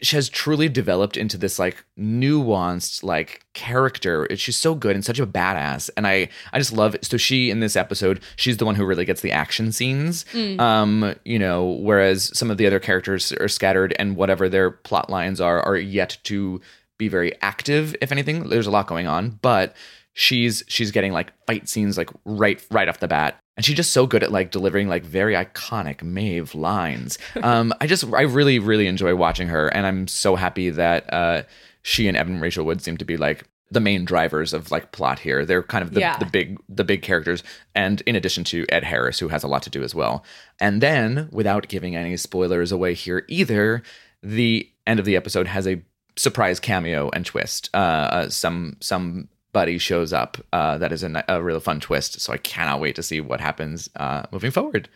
she 0.03 0.17
has 0.17 0.29
truly 0.29 0.69
developed 0.69 1.17
into 1.17 1.39
this 1.39 1.59
like 1.59 1.85
nuanced 1.99 3.03
like 3.03 3.47
character. 3.55 4.27
She's 4.37 4.57
so 4.59 4.75
good 4.75 4.95
and 4.95 5.03
such 5.05 5.19
a 5.19 5.27
badass. 5.27 5.89
And 5.97 6.07
i 6.07 6.29
i 6.53 6.59
just 6.59 6.73
love 6.73 6.95
it. 6.95 7.05
So 7.07 7.17
she 7.17 7.51
in 7.51 7.61
this 7.61 7.77
episode 7.77 8.21
she's 8.37 8.59
the 8.59 8.67
one 8.67 8.75
who 8.75 8.85
really 8.85 9.07
gets 9.07 9.23
the 9.23 9.33
action 9.33 9.73
scenes. 9.73 10.27
Um 10.59 11.15
you 11.25 11.39
know 11.39 11.65
whereas 11.65 12.37
some 12.37 12.51
of 12.51 12.59
the 12.59 12.67
other 12.67 12.79
characters 12.79 13.33
are 13.33 13.49
scattered 13.49 13.95
and 13.99 14.17
whatever 14.17 14.51
their 14.51 14.71
plot 14.71 15.09
lines 15.09 15.41
are 15.41 15.63
are 15.63 15.79
yet 15.79 16.19
to 16.25 16.61
be 17.01 17.09
very 17.09 17.33
active 17.43 17.97
if 18.01 18.13
anything 18.13 18.49
there's 18.49 18.69
a 18.69 18.71
lot 18.71 18.87
going 18.87 19.07
on 19.09 19.39
but 19.43 19.75
she's 20.13 20.63
she's 20.69 20.91
getting 20.93 21.13
like 21.13 21.33
fight 21.47 21.69
scenes 21.69 21.97
like 21.99 22.11
right 22.25 22.65
right 22.71 22.89
off 22.89 23.01
the 23.01 23.09
bat 23.09 23.39
and 23.57 23.65
she's 23.67 23.77
just 23.77 23.93
so 23.93 24.07
good 24.07 24.23
at 24.23 24.31
like 24.33 24.51
delivering 24.51 24.89
like 24.89 25.05
very 25.05 25.35
iconic 25.35 26.03
Maeve 26.03 26.55
lines. 26.55 27.19
Um, 27.43 27.75
I 27.81 27.87
just 27.87 28.05
I 28.15 28.23
really 28.23 28.59
really 28.59 28.87
enjoy 28.87 29.15
watching 29.15 29.49
her, 29.49 29.69
and 29.69 29.87
I'm 29.87 30.07
so 30.09 30.35
happy 30.35 30.71
that 30.71 31.13
uh, 31.13 31.43
she 31.83 32.09
and 32.09 32.17
Evan 32.17 32.41
Rachel 32.41 32.65
Wood 32.65 32.81
seem 32.81 32.97
to 32.97 33.05
be 33.05 33.17
like 33.19 33.45
the 33.71 33.81
main 33.81 34.05
drivers 34.07 34.55
of 34.55 34.71
like 34.71 34.93
plot 34.93 35.19
here. 35.19 35.45
They're 35.45 35.63
kind 35.63 35.83
of 35.85 35.93
the, 35.93 36.01
Yeah. 36.01 36.17
the 36.19 36.25
big 36.27 36.59
the 36.71 36.85
big 36.85 37.03
characters, 37.03 37.43
and 37.75 38.01
in 38.07 38.17
addition 38.17 38.45
to 38.45 38.65
Ed 38.71 38.85
Harris, 38.85 39.19
who 39.19 39.29
has 39.29 39.43
a 39.45 39.49
lot 39.49 39.63
to 39.65 39.71
do 39.71 39.83
as 39.83 39.95
well. 39.95 40.25
And 40.59 40.81
then, 40.81 41.29
without 41.31 41.69
giving 41.69 41.95
any 41.97 42.17
spoilers 42.17 42.73
away 42.73 42.95
here 42.95 43.25
either, 43.29 43.83
the 44.23 44.71
end 44.87 44.99
of 45.01 45.05
the 45.07 45.17
episode 45.17 45.49
has 45.49 45.67
a 45.67 45.83
surprise 46.21 46.61
cameo 46.61 47.09
and 47.15 47.25
twist. 47.25 47.71
Uh, 47.73 47.77
uh, 47.77 48.29
some 48.29 48.77
somebody 48.81 49.79
shows 49.79 50.13
up 50.13 50.37
uh, 50.53 50.77
that 50.79 50.93
is 50.93 51.03
a, 51.03 51.25
a 51.29 51.43
really 51.43 51.61
fun 51.61 51.81
twist. 51.81 52.21
So 52.21 52.33
I 52.33 52.37
cannot 52.37 52.81
wait 52.81 52.95
to 52.97 53.03
see 53.03 53.21
what 53.21 53.41
happens 53.41 53.89
uh, 53.97 54.25
moving 54.31 54.51
forward. 54.51 54.89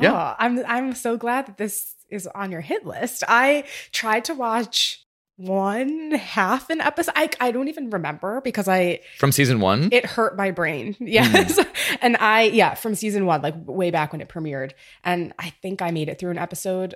Yeah. 0.00 0.12
Oh, 0.12 0.34
I'm 0.38 0.64
I'm 0.66 0.94
so 0.94 1.16
glad 1.16 1.46
that 1.46 1.56
this 1.58 1.94
is 2.10 2.26
on 2.28 2.52
your 2.52 2.60
hit 2.60 2.86
list. 2.86 3.24
I 3.26 3.64
tried 3.90 4.24
to 4.26 4.34
watch 4.34 5.04
one 5.36 6.10
half 6.12 6.68
an 6.70 6.80
episode. 6.80 7.12
I 7.16 7.30
I 7.40 7.50
don't 7.52 7.68
even 7.68 7.90
remember 7.90 8.40
because 8.40 8.68
I 8.68 9.00
From 9.18 9.32
season 9.32 9.60
one, 9.60 9.88
it 9.92 10.04
hurt 10.04 10.36
my 10.36 10.50
brain. 10.50 10.94
Yes. 11.00 11.58
and 12.00 12.16
I 12.18 12.42
yeah, 12.42 12.74
from 12.74 12.94
season 12.94 13.24
1 13.26 13.42
like 13.42 13.54
way 13.66 13.90
back 13.90 14.12
when 14.12 14.20
it 14.20 14.28
premiered 14.28 14.72
and 15.04 15.32
I 15.38 15.50
think 15.62 15.80
I 15.82 15.90
made 15.90 16.08
it 16.08 16.18
through 16.18 16.32
an 16.32 16.38
episode 16.38 16.94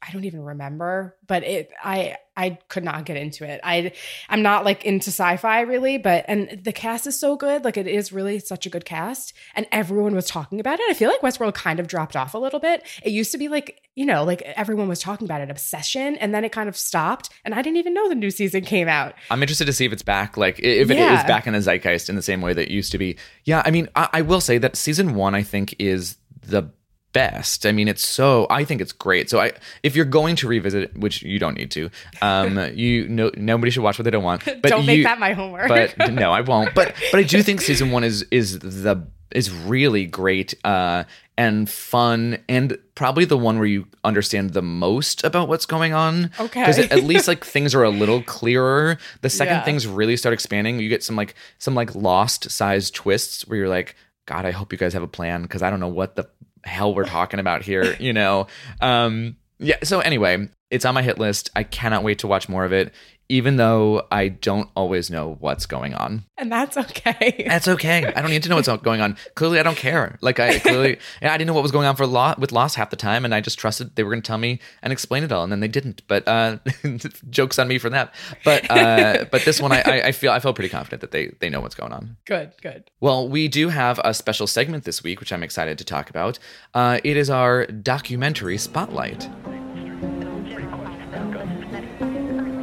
I 0.00 0.12
don't 0.12 0.24
even 0.24 0.42
remember, 0.42 1.16
but 1.26 1.42
it 1.42 1.72
I 1.82 2.16
I 2.36 2.50
could 2.68 2.84
not 2.84 3.04
get 3.04 3.16
into 3.16 3.44
it. 3.44 3.60
I 3.64 3.90
I'm 4.28 4.42
not 4.42 4.64
like 4.64 4.84
into 4.84 5.08
sci-fi 5.10 5.62
really, 5.62 5.98
but 5.98 6.24
and 6.28 6.60
the 6.62 6.72
cast 6.72 7.06
is 7.08 7.18
so 7.18 7.34
good. 7.34 7.64
Like 7.64 7.76
it 7.76 7.88
is 7.88 8.12
really 8.12 8.38
such 8.38 8.64
a 8.64 8.70
good 8.70 8.84
cast 8.84 9.32
and 9.56 9.66
everyone 9.72 10.14
was 10.14 10.26
talking 10.26 10.60
about 10.60 10.78
it. 10.78 10.88
I 10.88 10.94
feel 10.94 11.10
like 11.10 11.20
Westworld 11.20 11.54
kind 11.54 11.80
of 11.80 11.88
dropped 11.88 12.14
off 12.14 12.34
a 12.34 12.38
little 12.38 12.60
bit. 12.60 12.86
It 13.02 13.10
used 13.10 13.32
to 13.32 13.38
be 13.38 13.48
like, 13.48 13.80
you 13.96 14.06
know, 14.06 14.22
like 14.22 14.40
everyone 14.42 14.86
was 14.86 15.00
talking 15.00 15.26
about 15.26 15.40
it, 15.40 15.50
obsession, 15.50 16.16
and 16.18 16.32
then 16.32 16.44
it 16.44 16.52
kind 16.52 16.68
of 16.68 16.76
stopped 16.76 17.30
and 17.44 17.52
I 17.52 17.60
didn't 17.62 17.78
even 17.78 17.92
know 17.92 18.08
the 18.08 18.14
new 18.14 18.30
season 18.30 18.62
came 18.62 18.86
out. 18.86 19.14
I'm 19.30 19.42
interested 19.42 19.64
to 19.64 19.72
see 19.72 19.84
if 19.84 19.92
it's 19.92 20.02
back, 20.02 20.36
like 20.36 20.60
if 20.60 20.90
it 20.90 20.96
is 20.96 20.96
Yeah. 20.96 21.26
back 21.26 21.48
in 21.48 21.54
the 21.54 21.60
zeitgeist 21.60 22.08
in 22.08 22.14
the 22.14 22.22
same 22.22 22.40
way 22.40 22.52
that 22.54 22.62
it 22.62 22.70
used 22.70 22.92
to 22.92 22.98
be. 22.98 23.16
Yeah, 23.44 23.62
I 23.64 23.72
mean, 23.72 23.88
I, 23.96 24.08
I 24.12 24.22
will 24.22 24.40
say 24.40 24.58
that 24.58 24.76
season 24.76 25.16
one, 25.16 25.34
I 25.34 25.42
think, 25.42 25.74
is 25.80 26.16
the 26.46 26.70
best. 27.18 27.66
I 27.66 27.72
mean, 27.72 27.88
it's 27.88 28.06
so. 28.06 28.46
I 28.50 28.64
think 28.64 28.80
it's 28.80 28.92
great. 28.92 29.28
So, 29.30 29.40
I 29.40 29.52
if 29.82 29.96
you're 29.96 30.04
going 30.04 30.36
to 30.36 30.48
revisit 30.48 30.82
it, 30.84 30.98
which 30.98 31.22
you 31.22 31.38
don't 31.38 31.56
need 31.56 31.70
to, 31.72 31.90
um, 32.22 32.58
you 32.74 33.08
no 33.08 33.30
nobody 33.36 33.70
should 33.70 33.82
watch 33.82 33.98
what 33.98 34.04
they 34.04 34.10
don't 34.10 34.24
want. 34.24 34.44
But 34.44 34.62
don't 34.64 34.86
make 34.86 35.02
that 35.04 35.18
my 35.18 35.32
homework. 35.32 35.68
but 35.68 36.12
no, 36.12 36.30
I 36.32 36.42
won't. 36.42 36.74
But 36.74 36.94
but 37.10 37.18
I 37.18 37.24
do 37.24 37.42
think 37.42 37.60
season 37.60 37.90
one 37.90 38.04
is 38.04 38.24
is 38.30 38.58
the 38.60 39.06
is 39.30 39.50
really 39.50 40.06
great 40.06 40.54
uh, 40.64 41.04
and 41.36 41.68
fun 41.68 42.38
and 42.48 42.78
probably 42.94 43.26
the 43.26 43.36
one 43.36 43.58
where 43.58 43.66
you 43.66 43.86
understand 44.02 44.54
the 44.54 44.62
most 44.62 45.22
about 45.24 45.48
what's 45.48 45.66
going 45.66 45.92
on. 45.92 46.30
Okay. 46.40 46.60
because 46.62 46.78
at 46.78 47.04
least 47.04 47.28
like 47.32 47.44
things 47.44 47.74
are 47.74 47.82
a 47.84 47.90
little 47.90 48.22
clearer. 48.22 48.96
The 49.20 49.28
second 49.30 49.56
Yeah. 49.56 49.64
things 49.64 49.86
really 49.86 50.16
start 50.16 50.32
expanding, 50.32 50.78
you 50.80 50.88
get 50.88 51.02
some 51.02 51.16
like 51.16 51.34
some 51.58 51.74
like 51.74 51.94
lost 51.94 52.50
size 52.50 52.90
twists 52.90 53.46
where 53.46 53.58
you're 53.58 53.68
like, 53.68 53.96
God, 54.24 54.44
I 54.46 54.50
hope 54.50 54.72
you 54.72 54.78
guys 54.78 54.94
have 54.94 55.02
a 55.02 55.08
plan 55.08 55.42
because 55.42 55.62
I 55.62 55.68
don't 55.70 55.80
know 55.80 55.88
what 55.88 56.16
the 56.16 56.28
hell 56.68 56.94
we're 56.94 57.04
talking 57.04 57.40
about 57.40 57.62
here. 57.62 57.96
You 57.98 58.12
know. 58.12 58.46
Um, 58.80 59.36
yeah. 59.58 59.76
So 59.82 60.00
anyway, 60.00 60.48
it's 60.70 60.84
on 60.84 60.94
my 60.94 61.02
hit 61.02 61.18
list. 61.18 61.50
I 61.56 61.62
cannot 61.62 62.02
wait 62.02 62.18
to 62.20 62.26
watch 62.26 62.48
more 62.48 62.64
of 62.64 62.72
it, 62.72 62.92
even 63.30 63.56
though 63.56 64.06
I 64.10 64.28
don't 64.28 64.70
always 64.74 65.10
know 65.10 65.36
what's 65.40 65.66
going 65.66 65.94
on. 65.94 66.24
and 66.38 66.50
that's 66.52 66.76
okay. 66.76 67.44
That's 67.48 67.68
okay. 67.68 68.06
I 68.06 68.20
don't 68.20 68.30
need 68.30 68.42
to 68.44 68.48
know 68.48 68.56
what's 68.56 68.68
going 68.82 69.00
on. 69.00 69.16
Clearly, 69.34 69.58
I 69.58 69.62
don't 69.62 69.76
care. 69.76 70.18
Like 70.20 70.38
I 70.38 70.58
clearly, 70.60 70.98
yeah, 71.20 71.32
I 71.34 71.36
didn't 71.36 71.48
know 71.48 71.54
what 71.54 71.62
was 71.62 71.72
going 71.72 71.86
on 71.86 71.96
for 71.96 72.06
Lost 72.06 72.38
with 72.38 72.52
Lost 72.52 72.76
half 72.76 72.90
the 72.90 72.96
time, 72.96 73.24
and 73.24 73.34
I 73.34 73.40
just 73.40 73.58
trusted 73.58 73.96
they 73.96 74.02
were 74.02 74.10
going 74.10 74.22
to 74.22 74.26
tell 74.26 74.38
me 74.38 74.60
and 74.82 74.92
explain 74.92 75.24
it 75.24 75.32
all, 75.32 75.42
and 75.42 75.50
then 75.50 75.60
they 75.60 75.68
didn't. 75.68 76.02
But 76.06 76.26
uh, 76.28 76.58
jokes 77.30 77.58
on 77.58 77.66
me 77.68 77.78
for 77.78 77.90
that. 77.90 78.14
But 78.44 78.70
uh, 78.70 79.24
but 79.30 79.44
this 79.44 79.60
one, 79.60 79.72
I, 79.72 79.82
I, 79.84 80.02
I 80.06 80.12
feel 80.12 80.32
I 80.32 80.38
feel 80.38 80.54
pretty 80.54 80.68
confident 80.70 81.00
that 81.00 81.10
they 81.10 81.28
they 81.40 81.50
know 81.50 81.60
what's 81.60 81.74
going 81.74 81.92
on. 81.92 82.16
good, 82.24 82.52
good. 82.62 82.90
Well, 83.00 83.28
we 83.28 83.48
do 83.48 83.68
have 83.68 84.00
a 84.04 84.14
special 84.14 84.46
segment 84.46 84.84
this 84.84 85.02
week, 85.02 85.20
which 85.20 85.32
I'm 85.32 85.42
excited 85.42 85.76
to 85.78 85.84
talk 85.84 86.08
about. 86.08 86.38
Uh, 86.72 86.98
it 87.04 87.16
is 87.16 87.30
our 87.30 87.66
documentary 87.66 88.58
spotlight. 88.58 89.28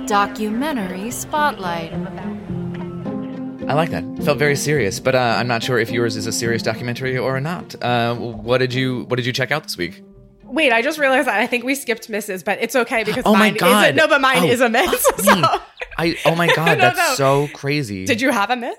Documentary 0.08 1.10
Spotlight. 1.12 1.92
I 3.68 3.74
like 3.74 3.90
that. 3.90 4.04
Felt 4.24 4.38
very 4.38 4.56
serious, 4.56 5.00
but 5.00 5.16
uh, 5.16 5.36
I'm 5.38 5.48
not 5.48 5.64
sure 5.64 5.80
if 5.80 5.90
yours 5.90 6.16
is 6.16 6.28
a 6.28 6.32
serious 6.32 6.62
documentary 6.62 7.18
or 7.18 7.42
not. 7.42 7.74
Uh, 7.82 8.14
what 8.16 8.60
did 8.60 8.74
you 8.74 9.06
What 9.06 9.16
did 9.16 9.26
you 9.26 9.34
check 9.34 9.52
out 9.52 9.64
this 9.64 9.78
week? 9.78 10.04
Wait, 10.44 10.72
I 10.72 10.84
just 10.84 11.00
realized 11.00 11.28
that 11.28 11.40
I 11.40 11.48
think 11.48 11.64
we 11.64 11.74
skipped 11.74 12.08
misses, 12.08 12.44
but 12.44 12.60
it's 12.62 12.76
okay 12.76 13.04
because 13.04 13.24
Oh 13.26 13.34
my 13.34 13.50
mine 13.50 13.56
God. 13.58 13.90
is 13.90 13.96
no, 13.96 14.08
but 14.08 14.22
mine 14.22 14.44
Oh, 14.44 14.48
is 14.48 14.62
a 14.62 14.70
miss. 14.70 15.04
so- 15.18 15.42
I 15.98 16.16
oh 16.26 16.36
my 16.36 16.48
god, 16.56 16.78
No, 16.78 16.94
that's 16.94 16.98
no. 17.20 17.48
so 17.48 17.48
crazy. 17.56 18.06
did 18.06 18.22
you 18.22 18.30
have 18.30 18.52
a 18.52 18.56
miss? 18.56 18.76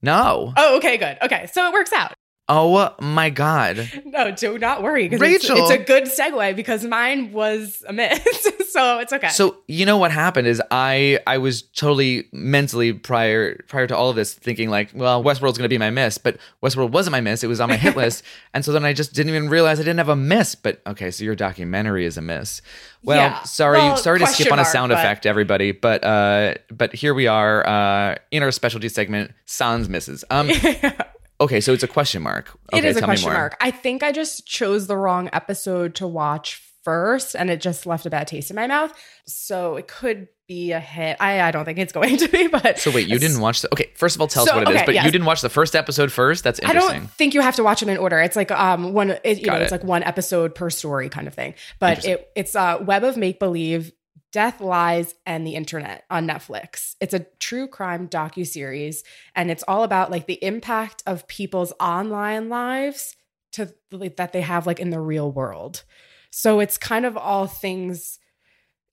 No. 0.00 0.54
Oh, 0.56 0.78
okay, 0.78 0.96
good. 0.96 1.18
Okay, 1.20 1.46
so 1.52 1.66
it 1.66 1.72
works 1.74 1.92
out. 1.92 2.14
Oh 2.52 2.92
my 3.00 3.30
god. 3.30 3.88
No, 4.04 4.32
do 4.32 4.58
not 4.58 4.82
worry. 4.82 5.04
it's- 5.06 5.20
Rachel. 5.20 5.56
it's, 5.56 5.70
a 5.70 5.78
good 5.78 6.04
segue 6.04 6.56
because 6.56 6.84
mine 6.84 7.30
was 7.32 7.84
a 7.86 7.92
miss, 7.92 8.20
so 8.72 8.98
it's 8.98 9.12
okay. 9.12 9.28
So 9.28 9.58
you 9.68 9.86
know 9.86 9.98
what 9.98 10.10
happened 10.10 10.48
is 10.48 10.60
I 10.72 11.20
I 11.28 11.38
was 11.38 11.62
totally 11.62 12.26
mentally 12.32 12.92
prior 12.92 13.54
prior 13.68 13.86
to 13.86 13.96
all 13.96 14.10
of 14.10 14.16
this 14.16 14.34
thinking 14.34 14.68
like, 14.68 14.90
well, 14.94 15.22
Westworld's 15.22 15.58
gonna 15.58 15.68
be 15.68 15.78
my 15.78 15.90
miss, 15.90 16.18
but 16.18 16.38
Westworld 16.60 16.90
wasn't 16.90 17.12
my 17.12 17.20
miss. 17.20 17.44
It 17.44 17.46
was 17.46 17.60
on 17.60 17.68
my 17.68 17.76
hit 17.76 17.94
list, 18.02 18.24
and 18.52 18.64
so 18.64 18.72
then 18.72 18.84
I 18.84 18.94
just 18.94 19.14
didn't 19.14 19.30
even 19.32 19.48
realize 19.48 19.78
I 19.78 19.82
didn't 19.84 19.98
have 19.98 20.08
a 20.08 20.16
miss. 20.16 20.56
But 20.56 20.82
okay, 20.88 21.12
so 21.12 21.22
your 21.22 21.36
documentary 21.36 22.04
is 22.04 22.16
a 22.18 22.22
miss. 22.22 22.62
Well, 23.04 23.16
Yeah. 23.18 23.42
sorry, 23.44 23.78
Well, 23.78 23.96
sorry 23.96 24.18
to 24.18 24.26
skip 24.26 24.48
on 24.52 24.58
a 24.58 24.62
mark, 24.62 24.72
sound 24.72 24.90
but- 24.90 24.98
effect, 24.98 25.24
everybody. 25.24 25.70
But 25.70 26.02
uh, 26.02 26.54
but 26.72 26.92
here 26.94 27.14
we 27.14 27.28
are 27.28 27.64
uh, 27.64 28.16
in 28.32 28.42
our 28.42 28.50
specialty 28.50 28.88
segment, 28.88 29.30
sans 29.46 29.88
misses. 29.88 30.24
Um, 30.30 30.50
okay, 31.40 31.60
so 31.60 31.72
it's 31.72 31.82
a 31.82 31.88
question 31.88 32.22
mark. 32.22 32.50
it 32.72 32.78
Okay, 32.78 32.88
is 32.88 32.96
a 32.96 33.02
question 33.02 33.32
mark. 33.32 33.56
I 33.60 33.70
think 33.70 34.02
I 34.02 34.12
just 34.12 34.46
chose 34.46 34.86
the 34.86 34.96
wrong 34.96 35.28
episode 35.32 35.94
to 35.96 36.06
watch 36.06 36.62
first, 36.84 37.34
and 37.34 37.50
it 37.50 37.60
just 37.60 37.86
left 37.86 38.06
a 38.06 38.10
bad 38.10 38.26
taste 38.26 38.50
in 38.50 38.56
my 38.56 38.66
mouth. 38.66 38.92
So 39.26 39.76
it 39.76 39.86
could 39.88 40.28
be 40.48 40.72
a 40.72 40.80
hit. 40.80 41.16
I, 41.20 41.42
I 41.42 41.50
don't 41.52 41.64
think 41.64 41.78
it's 41.78 41.92
going 41.92 42.16
to 42.16 42.28
be, 42.28 42.48
but 42.48 42.78
So 42.78 42.90
wait, 42.90 43.06
you 43.06 43.18
didn't 43.18 43.40
watch 43.40 43.60
the 43.62 43.72
Okay, 43.72 43.90
first 43.94 44.16
of 44.16 44.20
all, 44.20 44.26
tell 44.26 44.42
us 44.42 44.52
what 44.52 44.62
it 44.62 44.68
is. 44.70 44.76
okay, 44.76 44.86
But 44.86 44.94
you 45.04 45.10
didn't 45.10 45.24
watch 45.26 45.42
the 45.42 45.48
first 45.50 45.76
episode 45.76 46.10
first. 46.10 46.42
That's 46.42 46.58
interesting. 46.58 46.90
I 46.96 46.98
don't 47.00 47.10
think 47.10 47.34
you 47.34 47.40
have 47.40 47.56
to 47.56 47.62
watch 47.62 47.80
them 47.80 47.88
in 47.88 47.98
order. 47.98 48.18
It's 48.18 48.34
like 48.36 48.50
um 48.50 48.92
one 48.92 49.10
it, 49.22 49.38
you 49.38 49.44
Got 49.44 49.58
know, 49.58 49.62
it's 49.62 49.72
like 49.72 49.84
one 49.84 50.02
episode 50.02 50.54
per 50.54 50.68
story 50.70 51.08
kind 51.08 51.28
of 51.28 51.34
thing. 51.34 51.54
But 51.78 52.04
it 52.04 52.28
it's 52.34 52.56
uh 52.56 52.78
Web 52.84 53.04
of 53.04 53.16
Make 53.16 53.38
Believe, 53.38 53.92
Death 54.32 54.60
Lies 54.60 55.14
and 55.26 55.46
the 55.46 55.54
Internet 55.54 56.04
on 56.10 56.26
Netflix. 56.26 56.94
It's 57.00 57.14
a 57.14 57.26
true 57.38 57.66
crime 57.66 58.08
docu-series 58.08 59.02
and 59.34 59.50
it's 59.50 59.64
all 59.66 59.82
about 59.82 60.10
like 60.10 60.26
the 60.26 60.42
impact 60.44 61.02
of 61.06 61.26
people's 61.26 61.72
online 61.80 62.48
lives 62.48 63.16
to 63.52 63.74
like, 63.90 64.16
that 64.16 64.32
they 64.32 64.42
have 64.42 64.66
like 64.66 64.78
in 64.78 64.90
the 64.90 65.00
real 65.00 65.30
world. 65.30 65.82
So 66.30 66.60
it's 66.60 66.78
kind 66.78 67.04
of 67.04 67.16
all 67.16 67.46
things 67.46 68.18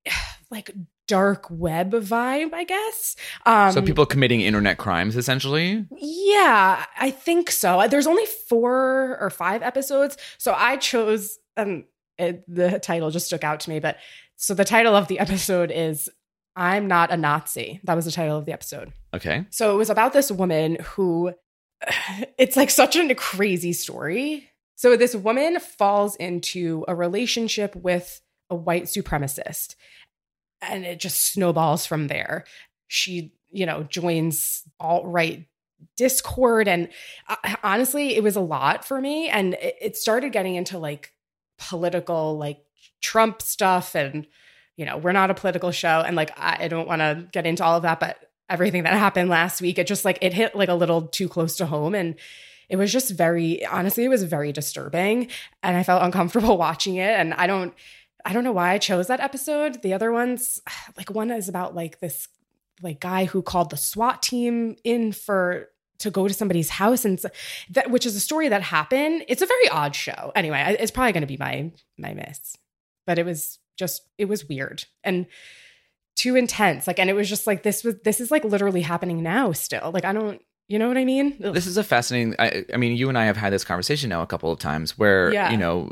like 0.49 0.71
dark 1.07 1.47
web 1.49 1.91
vibe, 1.91 2.53
I 2.53 2.63
guess. 2.63 3.15
Um 3.45 3.71
so 3.71 3.81
people 3.81 4.05
committing 4.05 4.41
internet 4.41 4.77
crimes, 4.77 5.15
essentially. 5.15 5.85
yeah, 5.95 6.85
I 6.99 7.11
think 7.11 7.51
so. 7.51 7.87
There's 7.87 8.07
only 8.07 8.25
four 8.25 9.17
or 9.21 9.29
five 9.29 9.61
episodes, 9.61 10.17
so 10.37 10.53
I 10.57 10.77
chose 10.77 11.37
um 11.55 11.85
it, 12.17 12.43
the 12.47 12.79
title 12.79 13.11
just 13.11 13.27
stuck 13.27 13.43
out 13.43 13.59
to 13.61 13.69
me. 13.69 13.79
But 13.79 13.97
so 14.37 14.53
the 14.53 14.65
title 14.65 14.95
of 14.95 15.07
the 15.07 15.19
episode 15.19 15.71
is 15.71 16.09
"I'm 16.55 16.87
Not 16.87 17.11
a 17.11 17.17
Nazi." 17.17 17.81
That 17.83 17.95
was 17.95 18.05
the 18.05 18.11
title 18.11 18.37
of 18.37 18.45
the 18.45 18.53
episode. 18.53 18.93
Okay. 19.13 19.45
So 19.49 19.73
it 19.73 19.77
was 19.77 19.89
about 19.89 20.13
this 20.13 20.31
woman 20.31 20.77
who 20.81 21.33
it's 22.37 22.55
like 22.55 22.69
such 22.69 22.95
a 22.95 23.15
crazy 23.15 23.73
story. 23.73 24.49
So 24.75 24.95
this 24.95 25.15
woman 25.15 25.59
falls 25.59 26.15
into 26.15 26.85
a 26.87 26.95
relationship 26.95 27.75
with 27.75 28.21
a 28.49 28.55
white 28.55 28.83
supremacist 28.83 29.75
and 30.61 30.85
it 30.85 30.99
just 30.99 31.19
snowballs 31.21 31.85
from 31.85 32.07
there. 32.07 32.45
She, 32.87 33.33
you 33.49 33.65
know, 33.65 33.83
joins 33.83 34.63
alt-right 34.79 35.47
discord 35.95 36.67
and 36.67 36.89
uh, 37.27 37.55
honestly 37.63 38.15
it 38.15 38.23
was 38.23 38.35
a 38.35 38.41
lot 38.41 38.83
for 38.83 38.99
me 38.99 39.29
and 39.29 39.53
it, 39.55 39.75
it 39.79 39.95
started 39.95 40.31
getting 40.31 40.55
into 40.55 40.79
like 40.79 41.13
political 41.59 42.35
like 42.35 42.63
Trump 43.01 43.41
stuff 43.41 43.95
and 43.95 44.27
you 44.75 44.85
know, 44.85 44.97
we're 44.97 45.11
not 45.11 45.31
a 45.31 45.33
political 45.33 45.71
show 45.71 46.03
and 46.05 46.15
like 46.15 46.31
I, 46.37 46.65
I 46.65 46.67
don't 46.67 46.87
want 46.87 47.01
to 47.01 47.27
get 47.31 47.45
into 47.45 47.63
all 47.63 47.77
of 47.77 47.83
that 47.83 47.99
but 47.99 48.31
everything 48.49 48.83
that 48.83 48.93
happened 48.93 49.29
last 49.29 49.61
week 49.61 49.77
it 49.77 49.87
just 49.87 50.05
like 50.05 50.19
it 50.21 50.33
hit 50.33 50.55
like 50.55 50.69
a 50.69 50.73
little 50.73 51.03
too 51.03 51.27
close 51.27 51.57
to 51.57 51.65
home 51.65 51.93
and 51.93 52.15
it 52.69 52.75
was 52.75 52.91
just 52.91 53.11
very 53.11 53.65
honestly 53.65 54.05
it 54.05 54.09
was 54.09 54.23
very 54.23 54.53
disturbing 54.53 55.27
and 55.63 55.75
i 55.75 55.83
felt 55.83 56.01
uncomfortable 56.01 56.57
watching 56.57 56.95
it 56.95 57.19
and 57.19 57.33
i 57.33 57.45
don't 57.45 57.73
i 58.23 58.31
don't 58.31 58.45
know 58.45 58.53
why 58.53 58.69
i 58.69 58.77
chose 58.77 59.07
that 59.07 59.19
episode 59.19 59.81
the 59.81 59.93
other 59.93 60.13
ones 60.13 60.61
like 60.97 61.09
one 61.09 61.29
is 61.29 61.49
about 61.49 61.75
like 61.75 61.99
this 61.99 62.29
like 62.81 62.99
guy 62.99 63.25
who 63.25 63.41
called 63.41 63.69
the 63.69 63.77
swat 63.77 64.21
team 64.23 64.75
in 64.83 65.11
for 65.11 65.69
to 65.99 66.11
go 66.11 66.27
to 66.27 66.33
somebody's 66.33 66.69
house 66.69 67.05
and 67.05 67.19
that 67.71 67.89
which 67.89 68.05
is 68.05 68.15
a 68.15 68.19
story 68.19 68.49
that 68.49 68.61
happened. 68.61 69.25
It's 69.27 69.41
a 69.41 69.45
very 69.45 69.67
odd 69.69 69.95
show. 69.95 70.31
Anyway, 70.35 70.77
it's 70.79 70.91
probably 70.91 71.11
going 71.11 71.21
to 71.21 71.27
be 71.27 71.37
my 71.37 71.71
my 71.97 72.13
miss. 72.13 72.55
But 73.07 73.17
it 73.17 73.25
was 73.25 73.57
just 73.75 74.03
it 74.19 74.25
was 74.25 74.47
weird 74.47 74.85
and 75.03 75.25
too 76.15 76.35
intense. 76.35 76.85
Like 76.85 76.99
and 76.99 77.09
it 77.09 77.13
was 77.13 77.27
just 77.29 77.47
like 77.47 77.63
this 77.63 77.83
was 77.83 77.95
this 78.03 78.19
is 78.21 78.29
like 78.29 78.43
literally 78.43 78.81
happening 78.81 79.23
now 79.23 79.51
still. 79.53 79.91
Like 79.91 80.05
I 80.05 80.13
don't 80.13 80.41
you 80.67 80.77
know 80.77 80.89
what 80.89 80.97
I 80.97 81.05
mean? 81.05 81.37
Ugh. 81.43 81.53
This 81.53 81.65
is 81.65 81.77
a 81.77 81.83
fascinating. 81.83 82.35
I, 82.37 82.65
I 82.73 82.77
mean, 82.77 82.97
you 82.97 83.07
and 83.07 83.17
I 83.17 83.25
have 83.25 83.37
had 83.37 83.53
this 83.53 83.63
conversation 83.63 84.09
now 84.09 84.21
a 84.21 84.27
couple 84.27 84.51
of 84.51 84.59
times 84.59 84.97
where 84.97 85.31
Yeah. 85.33 85.49
you 85.49 85.57
know 85.57 85.91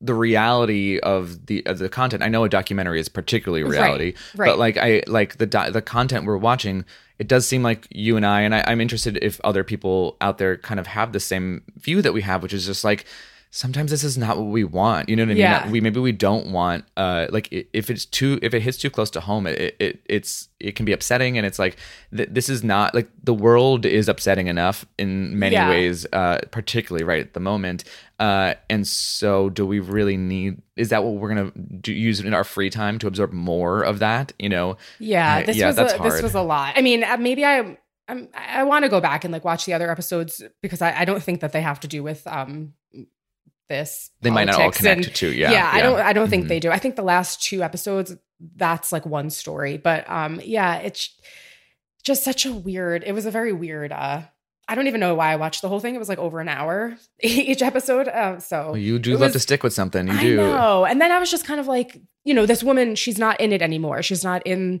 the 0.00 0.14
reality 0.14 0.98
of 0.98 1.46
the 1.46 1.64
of 1.66 1.78
the 1.78 1.88
content. 1.88 2.22
I 2.22 2.28
know 2.28 2.42
a 2.44 2.48
documentary 2.48 2.98
is 2.98 3.08
particularly 3.08 3.62
reality, 3.62 4.14
right. 4.34 4.46
but 4.48 4.58
like 4.58 4.76
I 4.76 5.02
like 5.06 5.36
the 5.36 5.46
the 5.72 5.82
content 5.82 6.24
we're 6.24 6.36
watching. 6.38 6.84
It 7.18 7.28
does 7.28 7.46
seem 7.46 7.62
like 7.62 7.86
you 7.90 8.16
and 8.16 8.26
I, 8.26 8.40
and 8.40 8.52
I, 8.52 8.64
I'm 8.66 8.80
interested 8.80 9.16
if 9.22 9.40
other 9.44 9.62
people 9.62 10.16
out 10.20 10.38
there 10.38 10.56
kind 10.56 10.80
of 10.80 10.88
have 10.88 11.12
the 11.12 11.20
same 11.20 11.62
view 11.76 12.02
that 12.02 12.12
we 12.12 12.22
have, 12.22 12.42
which 12.42 12.52
is 12.52 12.66
just 12.66 12.82
like 12.82 13.04
sometimes 13.54 13.90
this 13.90 14.02
is 14.02 14.16
not 14.16 14.38
what 14.38 14.46
we 14.46 14.64
want. 14.64 15.10
You 15.10 15.14
know 15.14 15.24
what 15.24 15.32
I 15.32 15.62
mean? 15.64 15.70
We 15.72 15.80
maybe 15.82 16.00
we 16.00 16.10
don't 16.10 16.50
want 16.52 16.86
uh 16.96 17.26
like 17.30 17.48
if 17.52 17.90
it's 17.90 18.06
too 18.06 18.38
if 18.42 18.54
it 18.54 18.60
hits 18.62 18.78
too 18.78 18.88
close 18.90 19.10
to 19.10 19.20
home, 19.20 19.46
it, 19.46 19.76
it 19.78 20.00
it's 20.06 20.48
it 20.58 20.74
can 20.74 20.86
be 20.86 20.92
upsetting, 20.92 21.36
and 21.36 21.46
it's 21.46 21.58
like 21.58 21.76
th- 22.16 22.30
this 22.32 22.48
is 22.48 22.64
not 22.64 22.94
like 22.94 23.08
the 23.22 23.34
world 23.34 23.84
is 23.84 24.08
upsetting 24.08 24.46
enough 24.46 24.86
in 24.98 25.38
many 25.38 25.54
Yeah. 25.54 25.68
ways, 25.68 26.06
uh 26.12 26.38
particularly 26.50 27.04
right 27.04 27.20
at 27.20 27.34
the 27.34 27.40
moment. 27.40 27.84
Uh, 28.18 28.54
and 28.70 28.86
so 28.86 29.50
do 29.50 29.66
we 29.66 29.80
really 29.80 30.16
need? 30.16 30.62
Is 30.76 30.88
that 30.90 31.02
what 31.04 31.14
we're 31.14 31.28
gonna 31.28 31.52
use 31.86 32.20
in 32.20 32.32
our 32.32 32.44
free 32.44 32.70
time 32.70 32.98
to 33.00 33.06
absorb 33.06 33.32
more 33.32 33.82
of 33.82 33.98
that? 33.98 34.32
You 34.38 34.48
know? 34.48 34.76
Yeah, 34.98 35.42
this 35.42 35.56
yeah, 35.56 35.66
was 35.66 35.76
that's 35.76 35.94
a, 35.94 35.98
this 36.02 36.22
was 36.22 36.34
a 36.34 36.40
lot. 36.42 36.74
I 36.76 36.80
mean, 36.82 37.04
uh, 37.04 37.16
maybe 37.18 37.44
I 37.44 37.76
I'm, 38.08 38.28
I 38.34 38.62
want 38.64 38.84
to 38.84 38.88
go 38.88 39.00
back 39.00 39.24
and 39.24 39.32
like 39.32 39.44
watch 39.44 39.66
the 39.66 39.74
other 39.74 39.90
episodes 39.90 40.42
because 40.62 40.80
I, 40.80 41.00
I 41.00 41.04
don't 41.04 41.22
think 41.22 41.40
that 41.40 41.52
they 41.52 41.60
have 41.62 41.80
to 41.80 41.88
do 41.88 42.02
with 42.02 42.26
um 42.26 42.72
this. 43.68 44.10
They 44.20 44.30
might 44.30 44.44
not 44.44 44.60
all 44.60 44.70
connect 44.72 45.06
and- 45.06 45.14
to 45.16 45.32
yeah. 45.32 45.50
Yeah 45.52 45.70
I 45.72 45.80
don't 45.80 45.98
I 46.00 46.12
don't 46.12 46.28
think 46.28 46.44
Mhm. 46.46 46.48
they 46.48 46.60
do. 46.60 46.70
I 46.70 46.78
think 46.78 46.96
the 46.96 47.02
last 47.02 47.42
two 47.42 47.62
episodes 47.62 48.14
that's 48.56 48.90
like 48.92 49.06
one 49.06 49.30
story, 49.30 49.76
but 49.78 50.08
um 50.10 50.40
yeah, 50.44 50.76
it's 50.78 51.14
just 52.04 52.24
such 52.24 52.44
a 52.46 52.52
weird. 52.52 53.04
It 53.06 53.12
was 53.12 53.26
a 53.26 53.30
very 53.30 53.52
weird. 53.52 53.92
uh 53.92 54.22
I 54.68 54.74
don't 54.76 54.86
even 54.86 55.00
know 55.00 55.14
why 55.16 55.32
I 55.32 55.36
watched 55.36 55.60
the 55.60 55.68
whole 55.68 55.80
thing. 55.80 55.94
It 55.94 55.98
was 55.98 56.08
like 56.08 56.18
over 56.18 56.40
an 56.40 56.48
hour 56.48 56.96
each 57.20 57.62
episode. 57.62 58.06
Uh, 58.08 58.38
so 58.38 58.68
Well, 58.68 58.76
you 58.78 58.98
do 58.98 59.12
love 59.12 59.20
was- 59.20 59.32
to 59.32 59.40
stick 59.40 59.62
with 59.62 59.72
something. 59.72 60.06
You 60.06 60.12
I 60.12 60.22
do. 60.22 60.36
know. 60.36 60.84
And 60.84 61.00
then 61.00 61.10
I 61.10 61.18
was 61.18 61.30
just 61.30 61.44
kind 61.44 61.58
of 61.60 61.66
like, 61.66 62.00
you 62.24 62.32
know, 62.32 62.46
this 62.46 62.62
woman, 62.62 62.94
she's 62.94 63.18
not 63.18 63.40
in 63.40 63.52
it 63.52 63.60
anymore. 63.60 64.02
She's 64.02 64.22
not 64.24 64.46
in. 64.46 64.80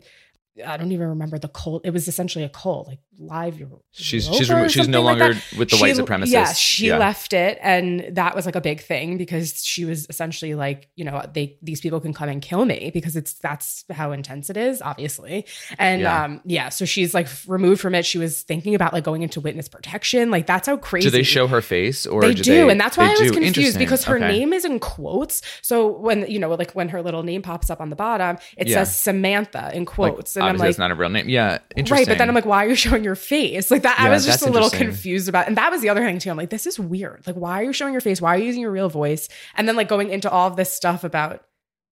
I 0.64 0.76
don't 0.76 0.92
even 0.92 1.08
remember 1.08 1.38
the 1.38 1.48
cult. 1.48 1.84
It 1.84 1.90
was 1.90 2.06
essentially 2.08 2.44
a 2.44 2.48
cult, 2.48 2.86
like 2.86 3.00
live. 3.18 3.58
Europa 3.58 3.82
She's 3.92 4.26
she's 4.26 4.48
remo- 4.50 4.68
she's 4.68 4.88
no 4.88 5.02
like 5.02 5.18
longer 5.18 5.34
that. 5.34 5.58
with 5.58 5.70
the 5.70 5.76
She- 5.76 5.82
white 5.82 5.96
supremacists. 5.96 6.32
Yeah, 6.32 6.52
she 6.54 6.86
Yeah. 6.88 6.98
left 6.98 7.32
it, 7.34 7.58
and 7.62 8.04
that 8.12 8.34
was 8.34 8.46
like 8.46 8.56
a 8.56 8.60
big 8.60 8.80
thing 8.80 9.18
because 9.18 9.62
she 9.64 9.84
was 9.84 10.06
essentially 10.08 10.54
like, 10.54 10.88
you 10.96 11.04
know, 11.04 11.22
they 11.34 11.58
these 11.62 11.80
people 11.80 12.00
can 12.00 12.14
come 12.14 12.28
and 12.30 12.40
kill 12.40 12.64
me 12.64 12.90
because 12.92 13.14
it's 13.16 13.34
that's 13.34 13.84
how 13.90 14.12
intense 14.12 14.48
it 14.50 14.56
is, 14.56 14.80
obviously. 14.80 15.44
And 15.78 16.00
Yeah. 16.02 16.24
um, 16.24 16.40
yeah, 16.46 16.68
so 16.70 16.84
she's 16.84 17.12
like 17.14 17.28
removed 17.46 17.80
from 17.82 17.94
it. 17.94 18.06
She 18.06 18.18
was 18.18 18.42
thinking 18.42 18.74
about 18.74 18.92
like 18.94 19.04
going 19.04 19.22
into 19.22 19.40
witness 19.40 19.68
protection. 19.68 20.30
Like 20.30 20.46
that's 20.46 20.66
how 20.66 20.76
crazy. 20.78 21.06
Do 21.08 21.10
they 21.10 21.22
show 21.22 21.46
her 21.46 21.60
face 21.60 22.06
or 22.06 22.22
They 22.22 22.34
do, 22.34 22.42
do, 22.42 22.52
they- 22.66 22.70
and 22.70 22.80
that's 22.80 22.96
why 22.96 23.06
I 23.06 23.10
was 23.10 23.20
do? 23.20 23.32
confused 23.32 23.78
because 23.78 24.04
her 24.04 24.16
Okay. 24.16 24.28
name 24.28 24.52
is 24.54 24.64
in 24.64 24.78
quotes. 24.80 25.42
So 25.60 25.86
when 25.98 26.24
you 26.30 26.38
know, 26.38 26.48
like 26.54 26.72
when 26.72 26.88
her 26.88 27.02
little 27.02 27.22
name 27.22 27.42
pops 27.42 27.68
up 27.70 27.80
on 27.80 27.90
the 27.90 27.96
bottom, 27.96 28.38
it 28.56 28.68
Yeah. 28.68 28.84
says 28.84 28.96
Samantha 28.98 29.70
in 29.74 29.80
Like, 29.80 29.88
quotes, 29.88 30.36
and 30.36 30.44
I'm 30.46 30.56
like, 30.56 30.70
it's 30.70 30.78
not 30.78 30.90
a 30.90 30.94
real 30.94 31.10
name. 31.10 31.28
Yeah, 31.28 31.58
interesting. 31.76 31.96
right. 31.98 32.06
But 32.08 32.18
then 32.18 32.28
I'm 32.28 32.34
like, 32.34 32.46
why 32.46 32.64
are 32.64 32.68
you 32.68 32.74
showing 32.74 33.01
your 33.04 33.14
face? 33.14 33.70
Like 33.70 33.82
that, 33.82 33.98
I 33.98 34.08
was 34.10 34.24
just 34.24 34.46
a 34.46 34.50
little 34.50 34.70
confused 34.70 35.28
about. 35.28 35.46
And 35.48 35.56
that 35.56 35.70
was 35.70 35.80
the 35.82 35.88
other 35.88 36.04
thing 36.04 36.18
too. 36.18 36.30
I'm 36.30 36.36
like, 36.36 36.50
this 36.50 36.66
is 36.66 36.78
weird. 36.78 37.26
Like, 37.26 37.36
why 37.36 37.60
are 37.60 37.64
you 37.64 37.72
showing 37.72 37.92
your 37.94 38.00
face? 38.00 38.20
Why 38.20 38.34
are 38.34 38.38
you 38.38 38.44
using 38.46 38.62
your 38.62 38.70
real 38.72 38.88
voice? 38.88 39.28
And 39.54 39.68
then 39.68 39.76
like 39.76 39.88
going 39.88 40.10
into 40.10 40.30
all 40.30 40.48
of 40.48 40.56
this 40.56 40.72
stuff 40.72 41.04
about 41.04 41.44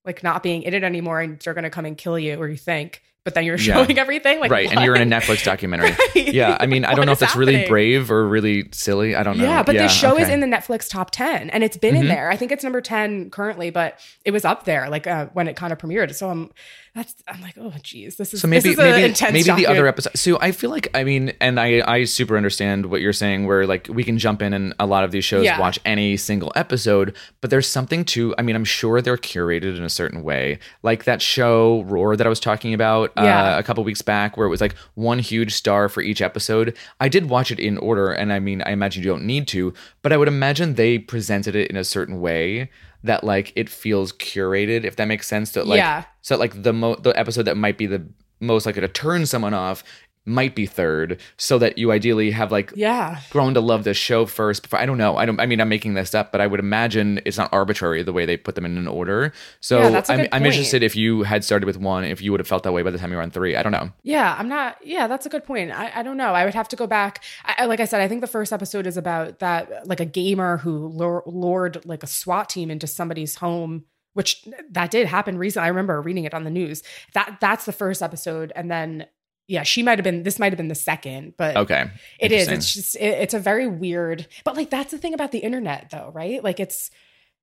like 0.04 0.22
not 0.22 0.42
being 0.42 0.62
in 0.62 0.72
it 0.74 0.82
anymore, 0.82 1.20
and 1.20 1.38
they're 1.40 1.54
gonna 1.54 1.68
come 1.70 1.84
and 1.84 1.96
kill 1.96 2.18
you, 2.18 2.36
or 2.40 2.48
you 2.48 2.56
think. 2.56 3.02
But 3.22 3.34
then 3.34 3.44
you're 3.44 3.56
Yeah. 3.58 3.74
showing 3.84 3.98
everything, 3.98 4.40
like 4.40 4.50
right, 4.50 4.70
and 4.72 4.80
you're 4.82 4.96
in 4.96 5.12
a? 5.12 5.16
Netflix 5.20 5.44
documentary. 5.44 5.90
Right. 6.14 6.32
Yeah, 6.34 6.56
I 6.58 6.64
mean, 6.66 6.86
I 6.86 6.94
don't 6.94 7.04
know 7.04 7.12
if 7.12 7.18
that's 7.18 7.36
really 7.36 7.66
brave 7.68 8.10
or 8.10 8.26
really 8.26 8.68
silly. 8.72 9.14
I 9.14 9.22
don't 9.22 9.36
know. 9.36 9.44
Yeah, 9.44 9.62
but 9.62 9.74
yeah, 9.74 9.82
the 9.82 9.88
show 9.88 10.16
is 10.18 10.28
in 10.30 10.40
the 10.40 10.46
Netflix 10.46 10.88
top 10.88 11.10
10 11.10 11.50
and 11.50 11.62
it's 11.62 11.76
been 11.76 11.96
in 11.96 12.04
Mhm. 12.06 12.08
there. 12.08 12.30
I 12.30 12.36
think 12.36 12.50
it's 12.50 12.64
number 12.64 12.80
10 12.80 13.28
currently, 13.30 13.68
but 13.68 14.00
it 14.24 14.30
was 14.30 14.46
up 14.46 14.64
there 14.64 14.88
like 14.88 15.06
uh, 15.06 15.26
when 15.34 15.48
it 15.48 15.56
kind 15.56 15.70
of 15.72 15.78
premiered. 15.78 16.14
So 16.14 16.30
I'm 16.30 16.50
that's 16.94 17.14
I'm 17.28 17.40
like, 17.40 17.54
oh 17.58 17.72
geez, 17.82 18.16
this 18.16 18.34
is 18.34 18.40
So 18.40 18.48
maybe 18.48 18.62
this 18.62 18.72
is 18.72 18.78
maybe 18.78 19.04
intense 19.04 19.32
maybe 19.32 19.62
the 19.62 19.66
other 19.68 19.86
episode. 19.86 20.16
So 20.16 20.38
I 20.40 20.50
feel 20.52 20.70
like 20.70 20.88
I 20.94 21.04
mean, 21.04 21.32
and 21.40 21.60
I 21.60 21.82
I 21.86 22.04
super 22.04 22.36
understand 22.36 22.86
what 22.86 23.00
you're 23.00 23.12
saying. 23.12 23.46
Where 23.46 23.66
like 23.66 23.86
we 23.88 24.02
can 24.02 24.18
jump 24.18 24.42
in 24.42 24.52
and 24.52 24.74
a 24.80 24.86
lot 24.86 25.04
of 25.04 25.10
these 25.12 25.24
shows 25.24 25.44
Yeah. 25.44 25.58
watch 25.60 25.78
any 25.84 26.16
single 26.16 26.50
episode, 26.56 27.16
but 27.40 27.50
there's 27.50 27.68
something 27.68 28.04
to. 28.06 28.34
I 28.38 28.42
mean, 28.42 28.56
I'm 28.56 28.64
sure 28.64 29.00
they're 29.00 29.16
curated 29.16 29.76
in 29.76 29.84
a 29.84 29.88
certain 29.90 30.22
way, 30.24 30.58
like 30.82 31.04
that 31.04 31.22
show 31.22 31.82
Roar 31.82 32.16
that 32.16 32.26
I 32.26 32.30
was 32.30 32.40
talking 32.40 32.74
about 32.74 33.12
Yeah. 33.16 33.54
uh, 33.54 33.58
a 33.58 33.62
couple 33.62 33.84
weeks 33.84 34.02
back, 34.02 34.36
where 34.36 34.46
it 34.46 34.50
was 34.50 34.60
like 34.60 34.74
one 34.94 35.20
huge 35.20 35.54
star 35.54 35.88
for 35.88 36.00
each 36.02 36.20
episode. 36.20 36.76
I 37.00 37.08
did 37.08 37.28
watch 37.28 37.50
it 37.52 37.60
in 37.60 37.78
order, 37.78 38.10
and 38.10 38.32
I 38.32 38.40
mean, 38.40 38.62
I 38.62 38.70
imagine 38.72 39.02
you 39.02 39.08
don't 39.08 39.24
need 39.24 39.46
to, 39.48 39.72
but 40.02 40.12
I 40.12 40.16
would 40.16 40.28
imagine 40.28 40.74
they 40.74 40.98
presented 40.98 41.54
it 41.54 41.70
in 41.70 41.76
a 41.76 41.84
certain 41.84 42.20
way 42.20 42.68
that 43.04 43.24
like 43.24 43.52
it 43.56 43.68
feels 43.68 44.12
curated, 44.12 44.84
if 44.84 44.96
that 44.96 45.06
makes 45.06 45.26
sense. 45.26 45.52
That 45.52 45.66
like 45.66 45.78
Yeah. 45.78 46.04
so 46.20 46.36
like 46.36 46.62
the 46.62 46.72
mo- 46.72 46.96
the 46.96 47.18
episode 47.18 47.42
that 47.44 47.56
might 47.56 47.78
be 47.78 47.86
the 47.86 48.06
most 48.40 48.66
likely 48.66 48.80
to 48.82 48.88
turn 48.88 49.26
someone 49.26 49.54
off 49.54 49.82
might 50.26 50.54
be 50.54 50.66
third, 50.66 51.18
so 51.38 51.58
that 51.58 51.78
you 51.78 51.90
ideally 51.92 52.30
have 52.30 52.52
like 52.52 52.72
Yeah. 52.76 53.20
grown 53.30 53.54
to 53.54 53.60
love 53.60 53.84
this 53.84 53.96
show 53.96 54.26
first. 54.26 54.62
Before 54.62 54.78
I 54.78 54.84
don't 54.86 54.98
know, 54.98 55.16
I 55.16 55.24
don't. 55.26 55.40
I 55.40 55.46
mean, 55.46 55.60
I'm 55.60 55.68
making 55.68 55.94
this 55.94 56.14
up, 56.14 56.30
but 56.30 56.40
I 56.40 56.46
would 56.46 56.60
imagine 56.60 57.20
it's 57.24 57.38
not 57.38 57.52
arbitrary 57.52 58.02
the 58.02 58.12
way 58.12 58.26
they 58.26 58.36
put 58.36 58.54
them 58.54 58.64
in 58.66 58.76
an 58.76 58.86
order. 58.86 59.32
So 59.60 59.78
Yeah, 59.80 60.02
I'm, 60.08 60.28
I'm 60.32 60.44
interested 60.46 60.82
if 60.82 60.94
you 60.94 61.22
had 61.22 61.42
started 61.42 61.66
with 61.66 61.78
one, 61.78 62.04
if 62.04 62.20
you 62.20 62.30
would 62.32 62.40
have 62.40 62.46
felt 62.46 62.62
that 62.64 62.72
way 62.72 62.82
by 62.82 62.90
the 62.90 62.98
time 62.98 63.10
you 63.10 63.16
were 63.16 63.22
on 63.22 63.30
three. 63.30 63.56
I 63.56 63.62
don't 63.62 63.72
know. 63.72 63.90
Yeah, 64.02 64.36
I'm 64.38 64.48
not. 64.48 64.76
Yeah, 64.84 65.06
that's 65.06 65.24
a 65.26 65.30
good 65.30 65.44
point. 65.44 65.70
I, 65.72 65.90
I 65.94 66.02
don't 66.02 66.16
know. 66.18 66.34
I 66.34 66.44
would 66.44 66.54
have 66.54 66.68
to 66.68 66.76
go 66.76 66.86
back. 66.86 67.24
I- 67.44 67.64
like 67.66 67.80
I 67.80 67.84
said, 67.86 68.00
I 68.00 68.08
think 68.08 68.20
the 68.20 68.26
first 68.26 68.52
episode 68.52 68.86
is 68.86 68.96
about 68.98 69.38
that, 69.38 69.86
like 69.88 70.00
a 70.00 70.04
gamer 70.06 70.58
who 70.58 70.86
lured 71.26 71.84
like 71.86 72.02
a 72.02 72.06
SWAT 72.06 72.48
team 72.50 72.70
into 72.70 72.86
somebody's 72.86 73.36
home, 73.36 73.84
which 74.14 74.44
that 74.70 74.90
did 74.90 75.06
happen 75.06 75.38
recently. 75.38 75.64
I 75.66 75.68
remember 75.68 76.00
reading 76.02 76.24
it 76.24 76.34
on 76.34 76.44
the 76.44 76.50
news. 76.50 76.82
That 77.14 77.38
that's 77.40 77.64
the 77.64 77.72
first 77.72 78.02
episode, 78.02 78.52
and 78.56 78.70
then 78.70 79.06
yeah, 79.50 79.64
she 79.64 79.82
might 79.82 79.98
have 79.98 80.04
been. 80.04 80.22
This 80.22 80.38
might 80.38 80.52
have 80.52 80.56
been 80.56 80.68
the 80.68 80.74
second, 80.76 81.34
but 81.36 81.56
Okay, 81.56 81.90
It 82.20 82.30
is. 82.30 82.46
It's 82.46 82.72
just 82.72 82.94
it, 82.94 83.18
it's 83.22 83.34
a 83.34 83.40
very 83.40 83.66
weird. 83.66 84.28
But 84.44 84.54
like 84.56 84.70
that's 84.70 84.92
the 84.92 84.98
thing 84.98 85.12
about 85.12 85.32
the 85.32 85.40
internet 85.40 85.90
though, 85.90 86.12
right? 86.14 86.42
Like 86.42 86.60
it's 86.60 86.90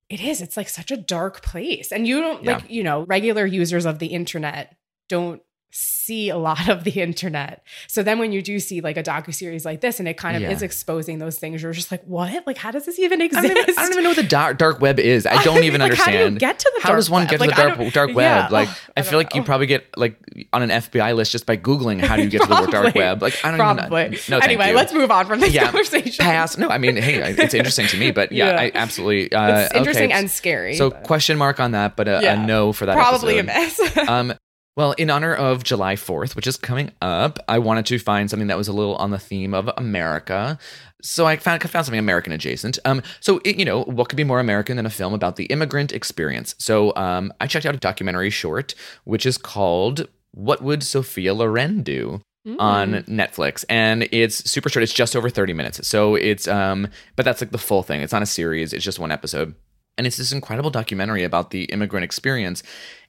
it 0.09 0.21
is. 0.21 0.41
It's 0.41 0.55
like 0.55 0.69
such 0.69 0.89
a 0.89 0.95
dark 0.95 1.41
place. 1.41 1.91
And 1.91 2.07
you 2.07 2.21
don't 2.21 2.43
Yeah. 2.45 2.53
like, 2.53 2.69
you 2.69 2.81
know, 2.81 3.03
regular 3.03 3.45
users 3.45 3.85
of 3.85 3.99
the 3.99 4.07
internet 4.07 4.73
don't 5.09 5.41
see 5.69 6.29
a 6.29 6.37
lot 6.37 6.69
of 6.69 6.83
the 6.85 7.01
internet. 7.01 7.61
So 7.87 8.01
then 8.01 8.17
when 8.19 8.31
you 8.31 8.41
do 8.41 8.59
see 8.59 8.79
like 8.81 8.95
a 8.97 9.03
docu 9.03 9.33
series 9.33 9.65
like 9.65 9.81
this 9.81 9.99
and 9.99 10.07
it 10.07 10.15
kind 10.17 10.35
of 10.37 10.41
Yeah. 10.41 10.51
is 10.51 10.61
exposing 10.61 11.19
those 11.19 11.37
things, 11.37 11.61
you're 11.61 11.73
just 11.73 11.91
like, 11.91 12.03
what? 12.05 12.47
Like 12.47 12.57
how 12.57 12.71
does 12.71 12.85
this 12.85 12.97
even 12.99 13.21
I 13.21 13.25
exist? 13.25 13.47
don't, 13.47 13.57
even, 13.57 13.75
I 13.77 13.81
don't 13.83 13.91
even 13.91 14.03
know 14.05 14.09
what 14.11 14.15
the 14.15 14.23
dark, 14.23 14.57
dark 14.57 14.79
web 14.79 14.97
is. 14.99 15.25
I 15.25 15.43
don't 15.43 15.63
even 15.63 15.81
Like, 15.81 15.93
How 15.93 16.05
do 16.11 16.17
you 16.17 16.31
get 16.39 16.59
to 16.59 16.71
the 16.77 16.81
How 16.81 16.89
dark 16.89 16.97
does 16.99 17.09
one 17.09 17.23
web? 17.23 17.29
get 17.31 17.37
to 17.37 17.41
Like, 17.47 17.55
the 17.55 17.61
I 17.61 17.75
dark 17.75 17.93
dark 17.93 18.07
web? 18.09 18.15
yeah. 18.17 18.47
Like, 18.49 18.69
Oh, 18.69 18.77
I, 18.95 18.99
I 19.01 19.03
feel 19.03 19.19
like 19.19 19.35
you 19.35 19.43
probably 19.43 19.67
get 19.67 19.85
like 19.97 20.17
on 20.53 20.61
an 20.63 20.69
FBI 20.69 21.15
list 21.15 21.31
just 21.33 21.45
by 21.45 21.57
googling 21.57 21.99
how 22.01 22.15
do 22.15 22.23
you 22.23 22.29
get 22.29 22.41
to 22.43 22.47
the 22.47 22.67
dark 22.71 22.95
web. 22.95 23.21
Like, 23.21 23.35
I 23.43 23.49
don't 23.49 23.59
Probably. 23.59 24.05
even. 24.05 24.19
No, 24.29 24.39
anyway, 24.39 24.73
let's 24.73 24.93
move 24.93 25.11
on 25.11 25.25
from 25.27 25.41
this 25.41 25.53
Yeah, 25.53 25.65
conversation. 25.65 26.23
pass. 26.23 26.57
No, 26.57 26.69
I 26.69 26.77
mean, 26.77 26.95
hey, 26.95 27.15
it's 27.37 27.53
interesting 27.53 27.87
to 27.87 27.97
me, 27.97 28.11
but 28.11 28.31
yeah. 28.31 28.55
I 28.59 28.71
absolutely. 28.73 29.31
Uh, 29.33 29.59
It's 29.65 29.73
interesting 29.75 30.11
okay. 30.11 30.19
and 30.19 30.31
scary. 30.31 30.75
So 30.75 30.91
but 30.91 31.03
question 31.03 31.37
mark 31.37 31.59
on 31.59 31.71
that, 31.71 31.95
but 31.97 32.07
a, 32.07 32.31
a 32.33 32.37
no 32.37 32.71
for 32.73 32.85
that. 32.85 32.95
probably 32.95 33.37
episode. 33.39 33.85
a 33.91 34.05
mess. 34.05 34.09
Um, 34.09 34.33
well, 34.77 34.91
in 34.91 35.09
honor 35.09 35.33
of 35.33 35.63
July 35.63 35.95
4th, 35.95 36.35
which 36.35 36.45
is 36.45 36.55
coming 36.55 36.91
up, 37.01 37.39
I 37.47 37.57
wanted 37.57 37.87
to 37.87 37.97
find 37.97 38.29
something 38.29 38.45
that 38.47 38.57
was 38.57 38.67
a 38.67 38.73
little 38.73 38.95
on 38.97 39.09
the 39.09 39.17
theme 39.17 39.55
of 39.55 39.67
America. 39.75 40.59
So 41.01 41.25
I 41.25 41.37
found, 41.37 41.63
found 41.63 41.87
something 41.87 41.97
American 41.97 42.31
adjacent. 42.31 42.77
Um, 42.85 43.01
so, 43.19 43.41
it, 43.43 43.57
you 43.57 43.65
know, 43.65 43.83
what 43.85 44.07
could 44.07 44.17
be 44.17 44.23
more 44.23 44.39
American 44.39 44.77
than 44.77 44.85
a 44.85 44.91
film 44.91 45.15
about 45.15 45.35
the 45.35 45.45
immigrant 45.45 45.91
experience? 45.91 46.53
So 46.59 46.95
um, 46.95 47.33
I 47.41 47.47
checked 47.47 47.65
out 47.65 47.73
a 47.73 47.79
documentary 47.79 48.29
short, 48.29 48.75
which 49.03 49.25
is 49.25 49.39
called 49.39 50.07
What 50.31 50.61
Would 50.61 50.83
Sophia 50.83 51.33
Loren 51.33 51.81
Do? 51.81 52.21
on 52.59 52.93
Mm. 52.93 53.03
Netflix 53.07 53.65
and 53.67 54.07
it's 54.09 54.49
super 54.49 54.69
short 54.69 54.81
it's 54.81 54.93
just 54.93 55.17
over 55.17 55.29
30 55.29 55.51
minutes 55.51 55.85
so 55.85 56.15
it's 56.15 56.47
um 56.47 56.87
but 57.17 57.25
that's 57.25 57.41
like 57.41 57.51
the 57.51 57.57
full 57.57 57.83
thing 57.83 57.99
it's 57.99 58.13
not 58.13 58.21
a 58.21 58.25
series 58.25 58.71
it's 58.71 58.85
just 58.85 58.99
one 58.99 59.11
episode 59.11 59.53
and 59.97 60.07
it's 60.07 60.17
this 60.17 60.31
incredible 60.31 60.69
documentary 60.69 61.23
about 61.23 61.51
the 61.51 61.65
immigrant 61.65 62.03
experience. 62.03 62.63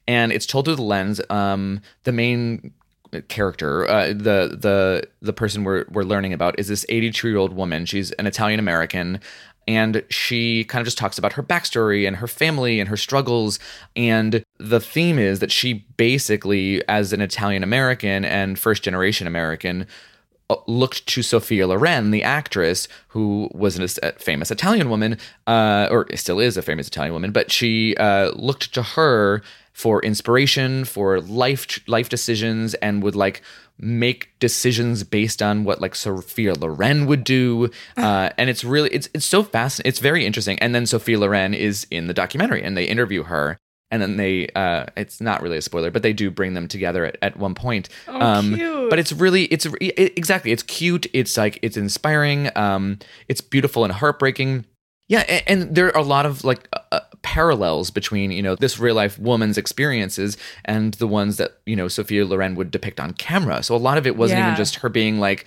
And 0.07 0.31
it's 0.31 0.45
told 0.45 0.65
through 0.65 0.75
the 0.75 0.81
lens 0.81 1.21
um 1.29 1.81
the 2.03 2.11
main 2.11 2.73
character 3.27 3.89
uh, 3.89 4.07
the 4.07 4.55
the 4.59 5.03
the 5.21 5.33
person 5.33 5.63
we're 5.63 5.85
we're 5.89 6.03
learning 6.03 6.31
about 6.31 6.59
is 6.59 6.67
this 6.67 6.85
82 6.89 7.27
year 7.27 7.37
old 7.37 7.53
woman. 7.53 7.85
She's 7.85 8.11
an 8.13 8.27
Italian 8.27 8.59
American 8.59 9.19
and 9.67 10.03
she 10.09 10.63
kind 10.63 10.81
of 10.81 10.87
just 10.87 10.97
talks 10.97 11.19
about 11.19 11.33
her 11.33 11.43
backstory 11.43 12.07
and 12.07 12.15
her 12.15 12.27
family 12.27 12.79
and 12.79 12.89
her 12.89 12.97
struggles. 12.97 13.59
And 13.95 14.43
the 14.57 14.79
theme 14.79 15.19
is 15.19 15.39
that 15.39 15.51
she 15.51 15.85
basically 15.95 16.87
as 16.89 17.13
an 17.13 17.21
Italian 17.21 17.61
American 17.61 18.25
and 18.25 18.57
first 18.57 18.81
generation 18.81 19.27
American 19.27 19.85
looked 20.67 21.05
to 21.07 21.21
Sophia 21.21 21.67
Loren, 21.67 22.11
the 22.11 22.23
actress 22.23 22.87
who 23.09 23.49
was 23.53 23.79
a 24.01 24.11
famous 24.13 24.51
Italian 24.51 24.89
woman, 24.89 25.17
uh, 25.47 25.87
or 25.91 26.07
still 26.15 26.39
is 26.39 26.57
a 26.57 26.61
famous 26.61 26.87
Italian 26.87 27.13
woman, 27.13 27.31
but 27.31 27.51
she 27.51 27.95
uh, 27.97 28.31
looked 28.31 28.73
to 28.73 28.81
her 28.81 29.41
for 29.73 30.01
inspiration, 30.01 30.85
for 30.85 31.21
life 31.21 31.79
life 31.87 32.09
decisions, 32.09 32.73
and 32.75 33.01
would 33.03 33.15
like 33.15 33.41
make 33.77 34.29
decisions 34.39 35.03
based 35.03 35.41
on 35.41 35.63
what 35.63 35.79
like 35.79 35.95
Sophia 35.95 36.53
Loren 36.53 37.05
would 37.05 37.23
do. 37.23 37.69
Uh, 37.95 38.29
and 38.37 38.49
it's 38.49 38.63
really 38.63 38.89
it's 38.89 39.09
it's 39.13 39.25
so 39.25 39.43
fascinating. 39.43 39.89
It's 39.89 39.99
very 39.99 40.25
interesting. 40.25 40.59
And 40.59 40.75
then 40.75 40.85
Sophia 40.85 41.19
Loren 41.19 41.53
is 41.53 41.87
in 41.89 42.07
the 42.07 42.13
documentary, 42.13 42.63
and 42.63 42.75
they 42.75 42.85
interview 42.85 43.23
her 43.23 43.57
and 43.91 44.01
then 44.01 44.17
they 44.17 44.47
uh 44.55 44.85
it's 44.95 45.19
not 45.19 45.41
really 45.41 45.57
a 45.57 45.61
spoiler 45.61 45.89
but 45.91 46.03
they 46.03 46.13
do 46.13 46.29
bring 46.29 46.53
them 46.53 46.67
together 46.67 47.05
at, 47.05 47.17
at 47.21 47.37
one 47.37 47.55
point. 47.55 47.89
Oh, 48.07 48.19
um 48.19 48.55
cute. 48.55 48.89
but 48.89 48.99
it's 48.99 49.11
really 49.11 49.45
it's 49.45 49.65
it, 49.81 50.13
exactly 50.17 50.51
it's 50.51 50.63
cute. 50.63 51.07
It's 51.13 51.37
like 51.37 51.59
it's 51.61 51.77
inspiring. 51.77 52.49
Um 52.55 52.99
it's 53.27 53.41
beautiful 53.41 53.83
and 53.83 53.93
heartbreaking. 53.93 54.65
Yeah 55.07 55.21
and, 55.27 55.43
and 55.47 55.75
there 55.75 55.87
are 55.87 55.97
a 55.99 56.03
lot 56.03 56.25
of 56.25 56.43
like 56.43 56.67
uh, 56.73 56.79
uh, 56.91 56.99
parallels 57.21 57.89
between 57.91 58.31
you 58.31 58.41
know 58.41 58.55
this 58.55 58.79
real 58.79 58.95
life 58.95 59.17
woman's 59.19 59.57
experiences 59.57 60.37
and 60.65 60.93
the 60.95 61.07
ones 61.07 61.37
that 61.37 61.59
you 61.65 61.75
know 61.75 61.87
sophia 61.87 62.25
loren 62.25 62.55
would 62.55 62.71
depict 62.71 62.99
on 62.99 63.13
camera. 63.13 63.63
So 63.63 63.75
a 63.75 63.77
lot 63.77 63.97
of 63.97 64.05
it 64.07 64.15
wasn't 64.15 64.39
Yeah. 64.39 64.45
even 64.47 64.55
just 64.57 64.75
her 64.75 64.89
being 64.89 65.19
like 65.19 65.45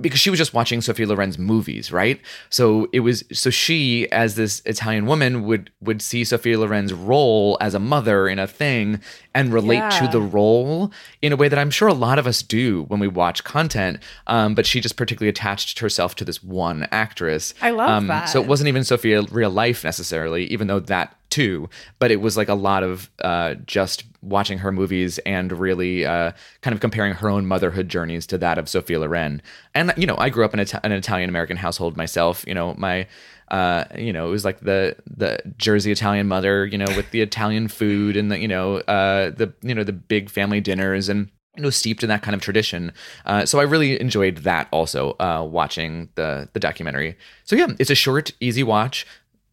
because 0.00 0.18
she 0.18 0.30
was 0.30 0.38
just 0.38 0.52
watching 0.52 0.80
Sophia 0.80 1.06
Loren's 1.06 1.38
movies, 1.38 1.92
right? 1.92 2.20
So 2.50 2.88
it 2.92 3.00
was 3.00 3.22
so 3.32 3.50
she, 3.50 4.10
as 4.10 4.34
this 4.34 4.60
Italian 4.66 5.06
woman, 5.06 5.44
would 5.44 5.70
would 5.80 6.02
see 6.02 6.24
Sophia 6.24 6.58
Loren's 6.58 6.92
role 6.92 7.56
as 7.60 7.74
a 7.74 7.78
mother 7.78 8.28
in 8.28 8.38
a 8.38 8.46
thing 8.48 9.00
and 9.36 9.52
relate 9.52 9.90
to 9.92 10.08
the 10.08 10.20
role 10.20 10.90
in 11.20 11.30
a 11.30 11.36
way 11.36 11.48
that 11.48 11.58
I'm 11.58 11.70
sure 11.70 11.88
a 11.88 11.94
lot 11.94 12.18
of 12.18 12.26
us 12.26 12.42
do 12.42 12.84
when 12.84 13.00
we 13.00 13.06
watch 13.06 13.44
content. 13.44 13.98
Um, 14.26 14.54
but 14.54 14.64
she 14.64 14.80
just 14.80 14.96
particularly 14.96 15.28
attached 15.28 15.78
herself 15.80 16.14
to 16.16 16.24
this 16.24 16.42
one 16.42 16.88
actress. 16.90 17.52
I 17.60 17.70
love 17.70 17.90
um, 17.90 18.06
that. 18.06 18.30
So 18.30 18.40
it 18.40 18.48
wasn't 18.48 18.68
even 18.68 18.82
Sophia 18.82 19.22
real 19.30 19.50
life 19.50 19.84
necessarily, 19.84 20.46
even 20.46 20.68
though 20.68 20.80
that 20.80 21.14
too. 21.28 21.68
But 21.98 22.10
it 22.10 22.22
was 22.22 22.38
like 22.38 22.48
a 22.48 22.54
lot 22.54 22.82
of 22.82 23.10
uh, 23.20 23.56
just 23.66 24.04
watching 24.22 24.58
her 24.58 24.72
movies 24.72 25.18
and 25.18 25.52
really 25.52 26.06
uh, 26.06 26.32
kind 26.62 26.74
of 26.74 26.80
comparing 26.80 27.12
her 27.12 27.28
own 27.28 27.46
motherhood 27.46 27.90
journeys 27.90 28.26
to 28.28 28.38
that 28.38 28.56
of 28.56 28.70
Sophia 28.70 28.98
Loren. 28.98 29.42
And 29.74 29.92
you 29.98 30.06
know, 30.06 30.16
I 30.16 30.30
grew 30.30 30.46
up 30.46 30.54
in 30.54 30.60
a, 30.60 30.66
an 30.82 30.92
Italian 30.92 31.28
American 31.28 31.58
household 31.58 31.94
myself. 31.96 32.42
You 32.46 32.54
know, 32.54 32.74
my 32.78 33.06
uh, 33.48 33.84
you 33.96 34.12
know, 34.12 34.26
it 34.26 34.30
was 34.30 34.44
like 34.44 34.60
the 34.60 34.96
the 35.06 35.40
Jersey 35.56 35.92
Italian 35.92 36.26
mother, 36.26 36.66
you 36.66 36.78
know, 36.78 36.86
with 36.96 37.10
the 37.10 37.20
Italian 37.20 37.68
food 37.68 38.16
and 38.16 38.30
the 38.30 38.38
you 38.38 38.48
know 38.48 38.78
uh, 38.78 39.30
the 39.30 39.52
you 39.62 39.74
know 39.74 39.84
the 39.84 39.92
big 39.92 40.30
family 40.30 40.60
dinners 40.60 41.08
and 41.08 41.30
you 41.56 41.62
know 41.62 41.70
steeped 41.70 42.02
in 42.02 42.08
that 42.08 42.22
kind 42.22 42.34
of 42.34 42.40
tradition. 42.40 42.92
Uh, 43.24 43.46
so 43.46 43.60
I 43.60 43.62
really 43.62 44.00
enjoyed 44.00 44.38
that 44.38 44.68
also 44.72 45.12
uh, 45.20 45.46
watching 45.48 46.08
the 46.16 46.48
the 46.52 46.60
documentary. 46.60 47.16
So 47.44 47.56
yeah, 47.56 47.68
it's 47.78 47.90
a 47.90 47.94
short, 47.94 48.32
easy 48.40 48.62
watch. 48.62 49.06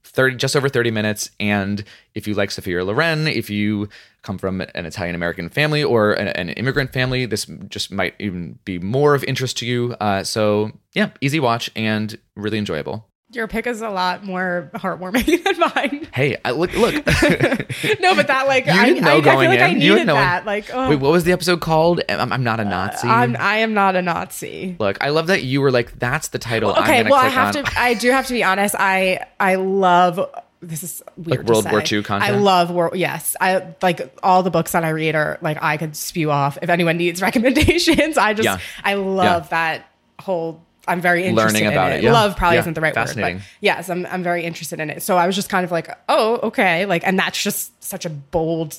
30 0.06 0.36
just 0.36 0.56
over 0.56 0.69
30 0.69 0.91
minutes 0.91 1.32
and 1.39 1.84
if 2.13 2.27
you 2.27 2.36
like 2.36 2.51
Sophia 2.51 2.84
Loren 2.84 3.25
if 3.25 3.49
you 3.49 3.89
come 4.21 4.38
from 4.38 4.62
an 4.62 4.86
Italian 4.86 5.15
American 5.15 5.49
family 5.49 5.84
or 5.84 6.13
an, 6.13 6.27
an 6.27 6.49
immigrant 6.49 6.93
family 6.93 7.25
this 7.25 7.45
just 7.67 7.91
might 7.91 8.13
even 8.19 8.60
be 8.63 8.77
more 8.77 9.15
of 9.15 9.23
interest 9.23 9.58
to 9.58 9.65
you 9.65 9.95
uh, 9.99 10.23
so 10.23 10.71
yeah 10.93 11.10
easy 11.21 11.39
watch 11.39 11.71
and 11.75 12.19
really 12.36 12.60
enjoyable 12.60 13.10
Your 13.34 13.48
pick 13.48 13.65
is 13.67 13.82
a 13.82 13.89
lot 13.89 14.24
more 14.24 14.69
heartwarming 14.76 15.43
than 15.43 15.60
mine. 15.60 16.08
hey 16.13 16.38
I, 16.46 16.52
look 16.52 16.72
look 16.74 16.93
no, 18.00 18.15
but 18.15 18.28
that 18.28 18.46
like 18.48 18.65
You 18.65 18.72
I, 18.74 18.89
know 18.91 19.08
I, 19.10 19.17
I 19.17 19.22
feel 19.22 19.34
like 19.36 19.48
I 19.48 19.54
in. 19.67 19.80
Didn't 19.80 19.80
needed 19.80 20.08
that. 20.08 20.46
Like, 20.46 20.69
oh, 20.74 20.89
wait 20.89 21.00
what 21.00 21.12
was 21.12 21.24
the 21.24 21.32
episode 21.32 21.62
called 21.62 22.02
I'm, 22.10 22.32
I'm 22.32 22.43
not 22.43 22.60
a 22.60 22.63
uh, 22.65 22.69
Nazi 22.69 23.08
I'm, 23.08 23.36
I 23.38 23.58
am 23.58 23.74
not 23.74 23.96
a 23.96 24.02
Nazi. 24.02 24.76
look 24.80 25.04
I 25.04 25.10
love 25.10 25.28
that 25.28 25.43
you 25.43 25.62
were 25.62 25.72
like 25.72 25.98
that's 26.00 26.28
the 26.30 26.39
title 26.39 26.74
I'm 26.76 26.84
Okay, 26.84 27.04
well, 27.04 27.15
I 27.15 27.30
have 27.30 27.56
on. 27.56 27.63
to. 27.65 27.80
I 27.80 27.93
do 27.96 28.12
have 28.12 28.28
to 28.28 28.34
be 28.34 28.43
honest. 28.43 28.76
I 28.78 29.26
I 29.39 29.56
love. 29.56 30.19
This 30.62 30.84
is 30.84 31.02
weird. 31.17 31.39
Like 31.39 31.48
World 31.48 31.69
War. 31.69 31.80
II 31.82 32.04
content? 32.04 32.32
I 32.32 32.38
love 32.38 32.72
world. 32.72 32.96
Yes, 32.96 33.36
I 33.41 33.74
like 33.82 34.15
all 34.24 34.43
the 34.43 34.52
books 34.52 34.72
that 34.72 34.86
I 34.86 34.89
read 34.89 35.15
are 35.15 35.38
like 35.41 35.58
I 35.62 35.78
could 35.78 35.96
spew 35.96 36.32
off. 36.32 36.58
If 36.62 36.69
anyone 36.69 36.98
needs 36.98 37.22
recommendations, 37.58 38.17
I 38.17 38.34
just 38.34 38.46
Yeah. 38.46 38.60
I 38.84 38.93
love 38.93 39.50
that 39.50 39.88
whole. 40.19 40.63
I'm 40.88 41.00
very 41.02 41.24
interested 41.26 41.54
Learning 41.54 41.65
in 41.67 41.72
about 41.74 41.91
it. 41.93 41.98
it, 41.98 42.04
yeah. 42.04 42.12
Love 42.12 42.36
probably 42.36 42.56
Yeah, 42.56 42.62
isn't 42.62 42.74
the 42.74 42.82
right 42.82 42.96
word, 42.96 43.15
but 43.15 43.36
yes, 43.62 43.89
I'm 43.89 44.06
I'm 44.08 44.24
very 44.24 44.43
interested 44.43 44.80
in 44.80 44.89
it. 44.89 45.02
So 45.04 45.17
I 45.17 45.26
was 45.28 45.36
just 45.36 45.50
kind 45.50 45.63
of 45.63 45.72
like, 45.72 45.89
oh, 46.10 46.39
okay, 46.43 46.86
like, 46.86 47.06
and 47.08 47.17
that's 47.17 47.41
just 47.41 47.82
such 47.84 48.06
a 48.06 48.10
bold 48.10 48.78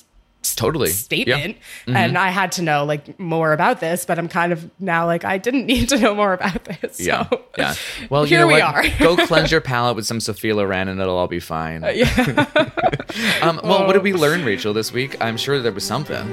totally 0.57 0.91
statement 0.91 1.57
Yeah. 1.87 1.99
and 2.01 2.19
i 2.19 2.29
had 2.29 2.53
to 2.53 2.63
know 2.63 2.85
like 2.85 3.19
more 3.19 3.55
about 3.55 3.81
this 3.81 4.05
but 4.05 4.19
i'm 4.19 4.29
kind 4.29 4.53
of 4.53 4.71
now 4.79 5.07
like 5.07 5.25
i 5.25 5.39
didn't 5.39 5.65
need 5.73 5.89
to 5.89 5.99
know 5.99 6.15
more 6.15 6.35
about 6.35 6.65
this 6.67 7.01
Yeah. 7.01 7.27
so 7.31 7.41
Yeah. 7.57 7.75
Well, 8.11 8.25
here 8.25 8.41
you 8.41 8.45
know 8.45 8.47
we 8.49 8.61
what? 8.61 8.63
are. 8.63 8.85
Go 8.99 9.17
cleanse 9.27 9.51
your 9.51 9.63
palate 9.63 9.97
with 9.97 10.05
some 10.05 10.21
Sophia 10.21 10.55
Loren 10.55 10.89
and 10.89 11.01
it'll 11.01 11.17
all 11.17 11.29
be 11.29 11.41
fine. 11.41 11.83
yeah 11.95 12.45
Um, 13.41 13.59
well, 13.65 13.87
what 13.87 13.95
did 13.95 14.03
we 14.03 14.13
learn, 14.13 14.45
Rachel, 14.45 14.75
this 14.75 14.93
week? 14.93 15.17
I'm 15.23 15.37
sure 15.39 15.61
there 15.61 15.73
was 15.73 15.85
something. 15.85 16.27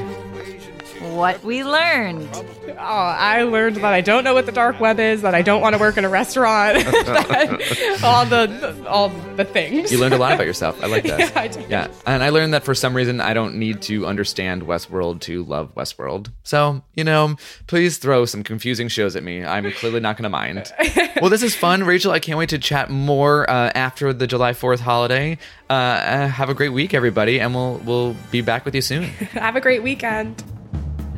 What 1.11 1.43
we 1.43 1.63
learned. 1.63 2.29
oh 2.69 2.73
i 2.77 3.43
learned 3.43 3.77
that 3.77 3.93
i 3.93 4.01
don't 4.01 4.23
know 4.23 4.33
what 4.33 4.45
the 4.45 4.51
dark 4.51 4.79
web 4.79 4.99
is 4.99 5.21
that 5.23 5.35
i 5.35 5.41
don't 5.41 5.61
want 5.61 5.75
to 5.75 5.79
work 5.79 5.97
in 5.97 6.05
a 6.05 6.09
restaurant 6.09 6.77
all 8.03 8.25
the 8.25 8.85
all 8.87 9.09
the 9.35 9.43
things 9.45 9.91
You 9.91 9.99
learned 9.99 10.13
a 10.13 10.17
lot 10.17 10.33
about 10.33 10.45
yourself. 10.45 10.81
I 10.83 10.87
like 10.87 11.03
that. 11.11 11.19
Yeah, 11.19 11.31
I 11.35 11.47
did. 11.47 11.69
Yeah. 11.69 11.87
And 12.05 12.23
I 12.23 12.29
learned 12.29 12.53
that 12.53 12.63
for 12.63 12.73
some 12.73 12.95
reason 12.95 13.19
I 13.21 13.33
don't 13.33 13.55
need 13.55 13.81
to 13.83 14.05
understand 14.05 14.63
Westworld 14.63 15.21
to 15.21 15.43
love 15.43 15.73
Westworld. 15.75 16.31
So, 16.43 16.81
you 16.95 17.03
know, 17.03 17.35
please 17.67 17.97
throw 17.97 18.25
some 18.25 18.43
confusing 18.43 18.87
shows 18.87 19.15
at 19.15 19.23
me. 19.23 19.43
I'm 19.43 19.69
clearly 19.73 19.99
not 19.99 20.17
going 20.17 20.23
to 20.23 20.29
mind. 20.29 20.71
well, 21.21 21.29
this 21.29 21.43
is 21.43 21.55
fun, 21.55 21.83
Rachel. 21.83 22.11
I 22.11 22.19
can't 22.19 22.37
wait 22.37 22.49
to 22.49 22.59
chat 22.59 22.89
more 22.89 23.49
uh, 23.49 23.71
after 23.75 24.13
the 24.13 24.27
July 24.27 24.53
4th 24.53 24.79
holiday. 24.79 25.37
Uh, 25.69 25.73
uh, 25.73 26.27
have 26.27 26.49
a 26.49 26.53
great 26.53 26.69
week, 26.69 26.93
everybody, 26.93 27.39
and 27.39 27.53
we'll 27.55 27.77
we'll 27.85 28.15
be 28.31 28.41
back 28.41 28.65
with 28.65 28.75
you 28.75 28.81
soon. 28.81 29.03
have 29.03 29.55
a 29.55 29.61
great 29.61 29.83
weekend 29.83 30.43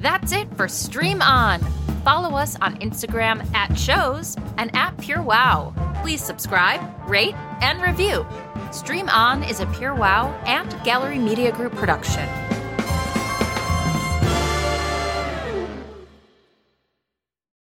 That's 0.03 0.33
it 0.33 0.53
for 0.57 0.67
Stream 0.67 1.21
On. 1.21 1.61
Follow 2.03 2.35
us 2.35 2.57
on 2.59 2.75
Instagram 2.79 3.41
at 3.55 3.79
shows 3.79 4.35
and 4.57 4.69
at 4.75 4.97
PureWow. 4.97 6.01
Please 6.01 6.21
subscribe, 6.21 6.81
rate, 7.09 7.35
and 7.61 7.81
review. 7.81 8.27
Stream 8.73 9.07
On 9.07 9.43
is 9.43 9.61
a 9.61 9.65
PureWow 9.67 10.45
and 10.45 10.69
Gallery 10.83 11.19
Media 11.19 11.53
Group 11.53 11.73
production. 11.75 12.27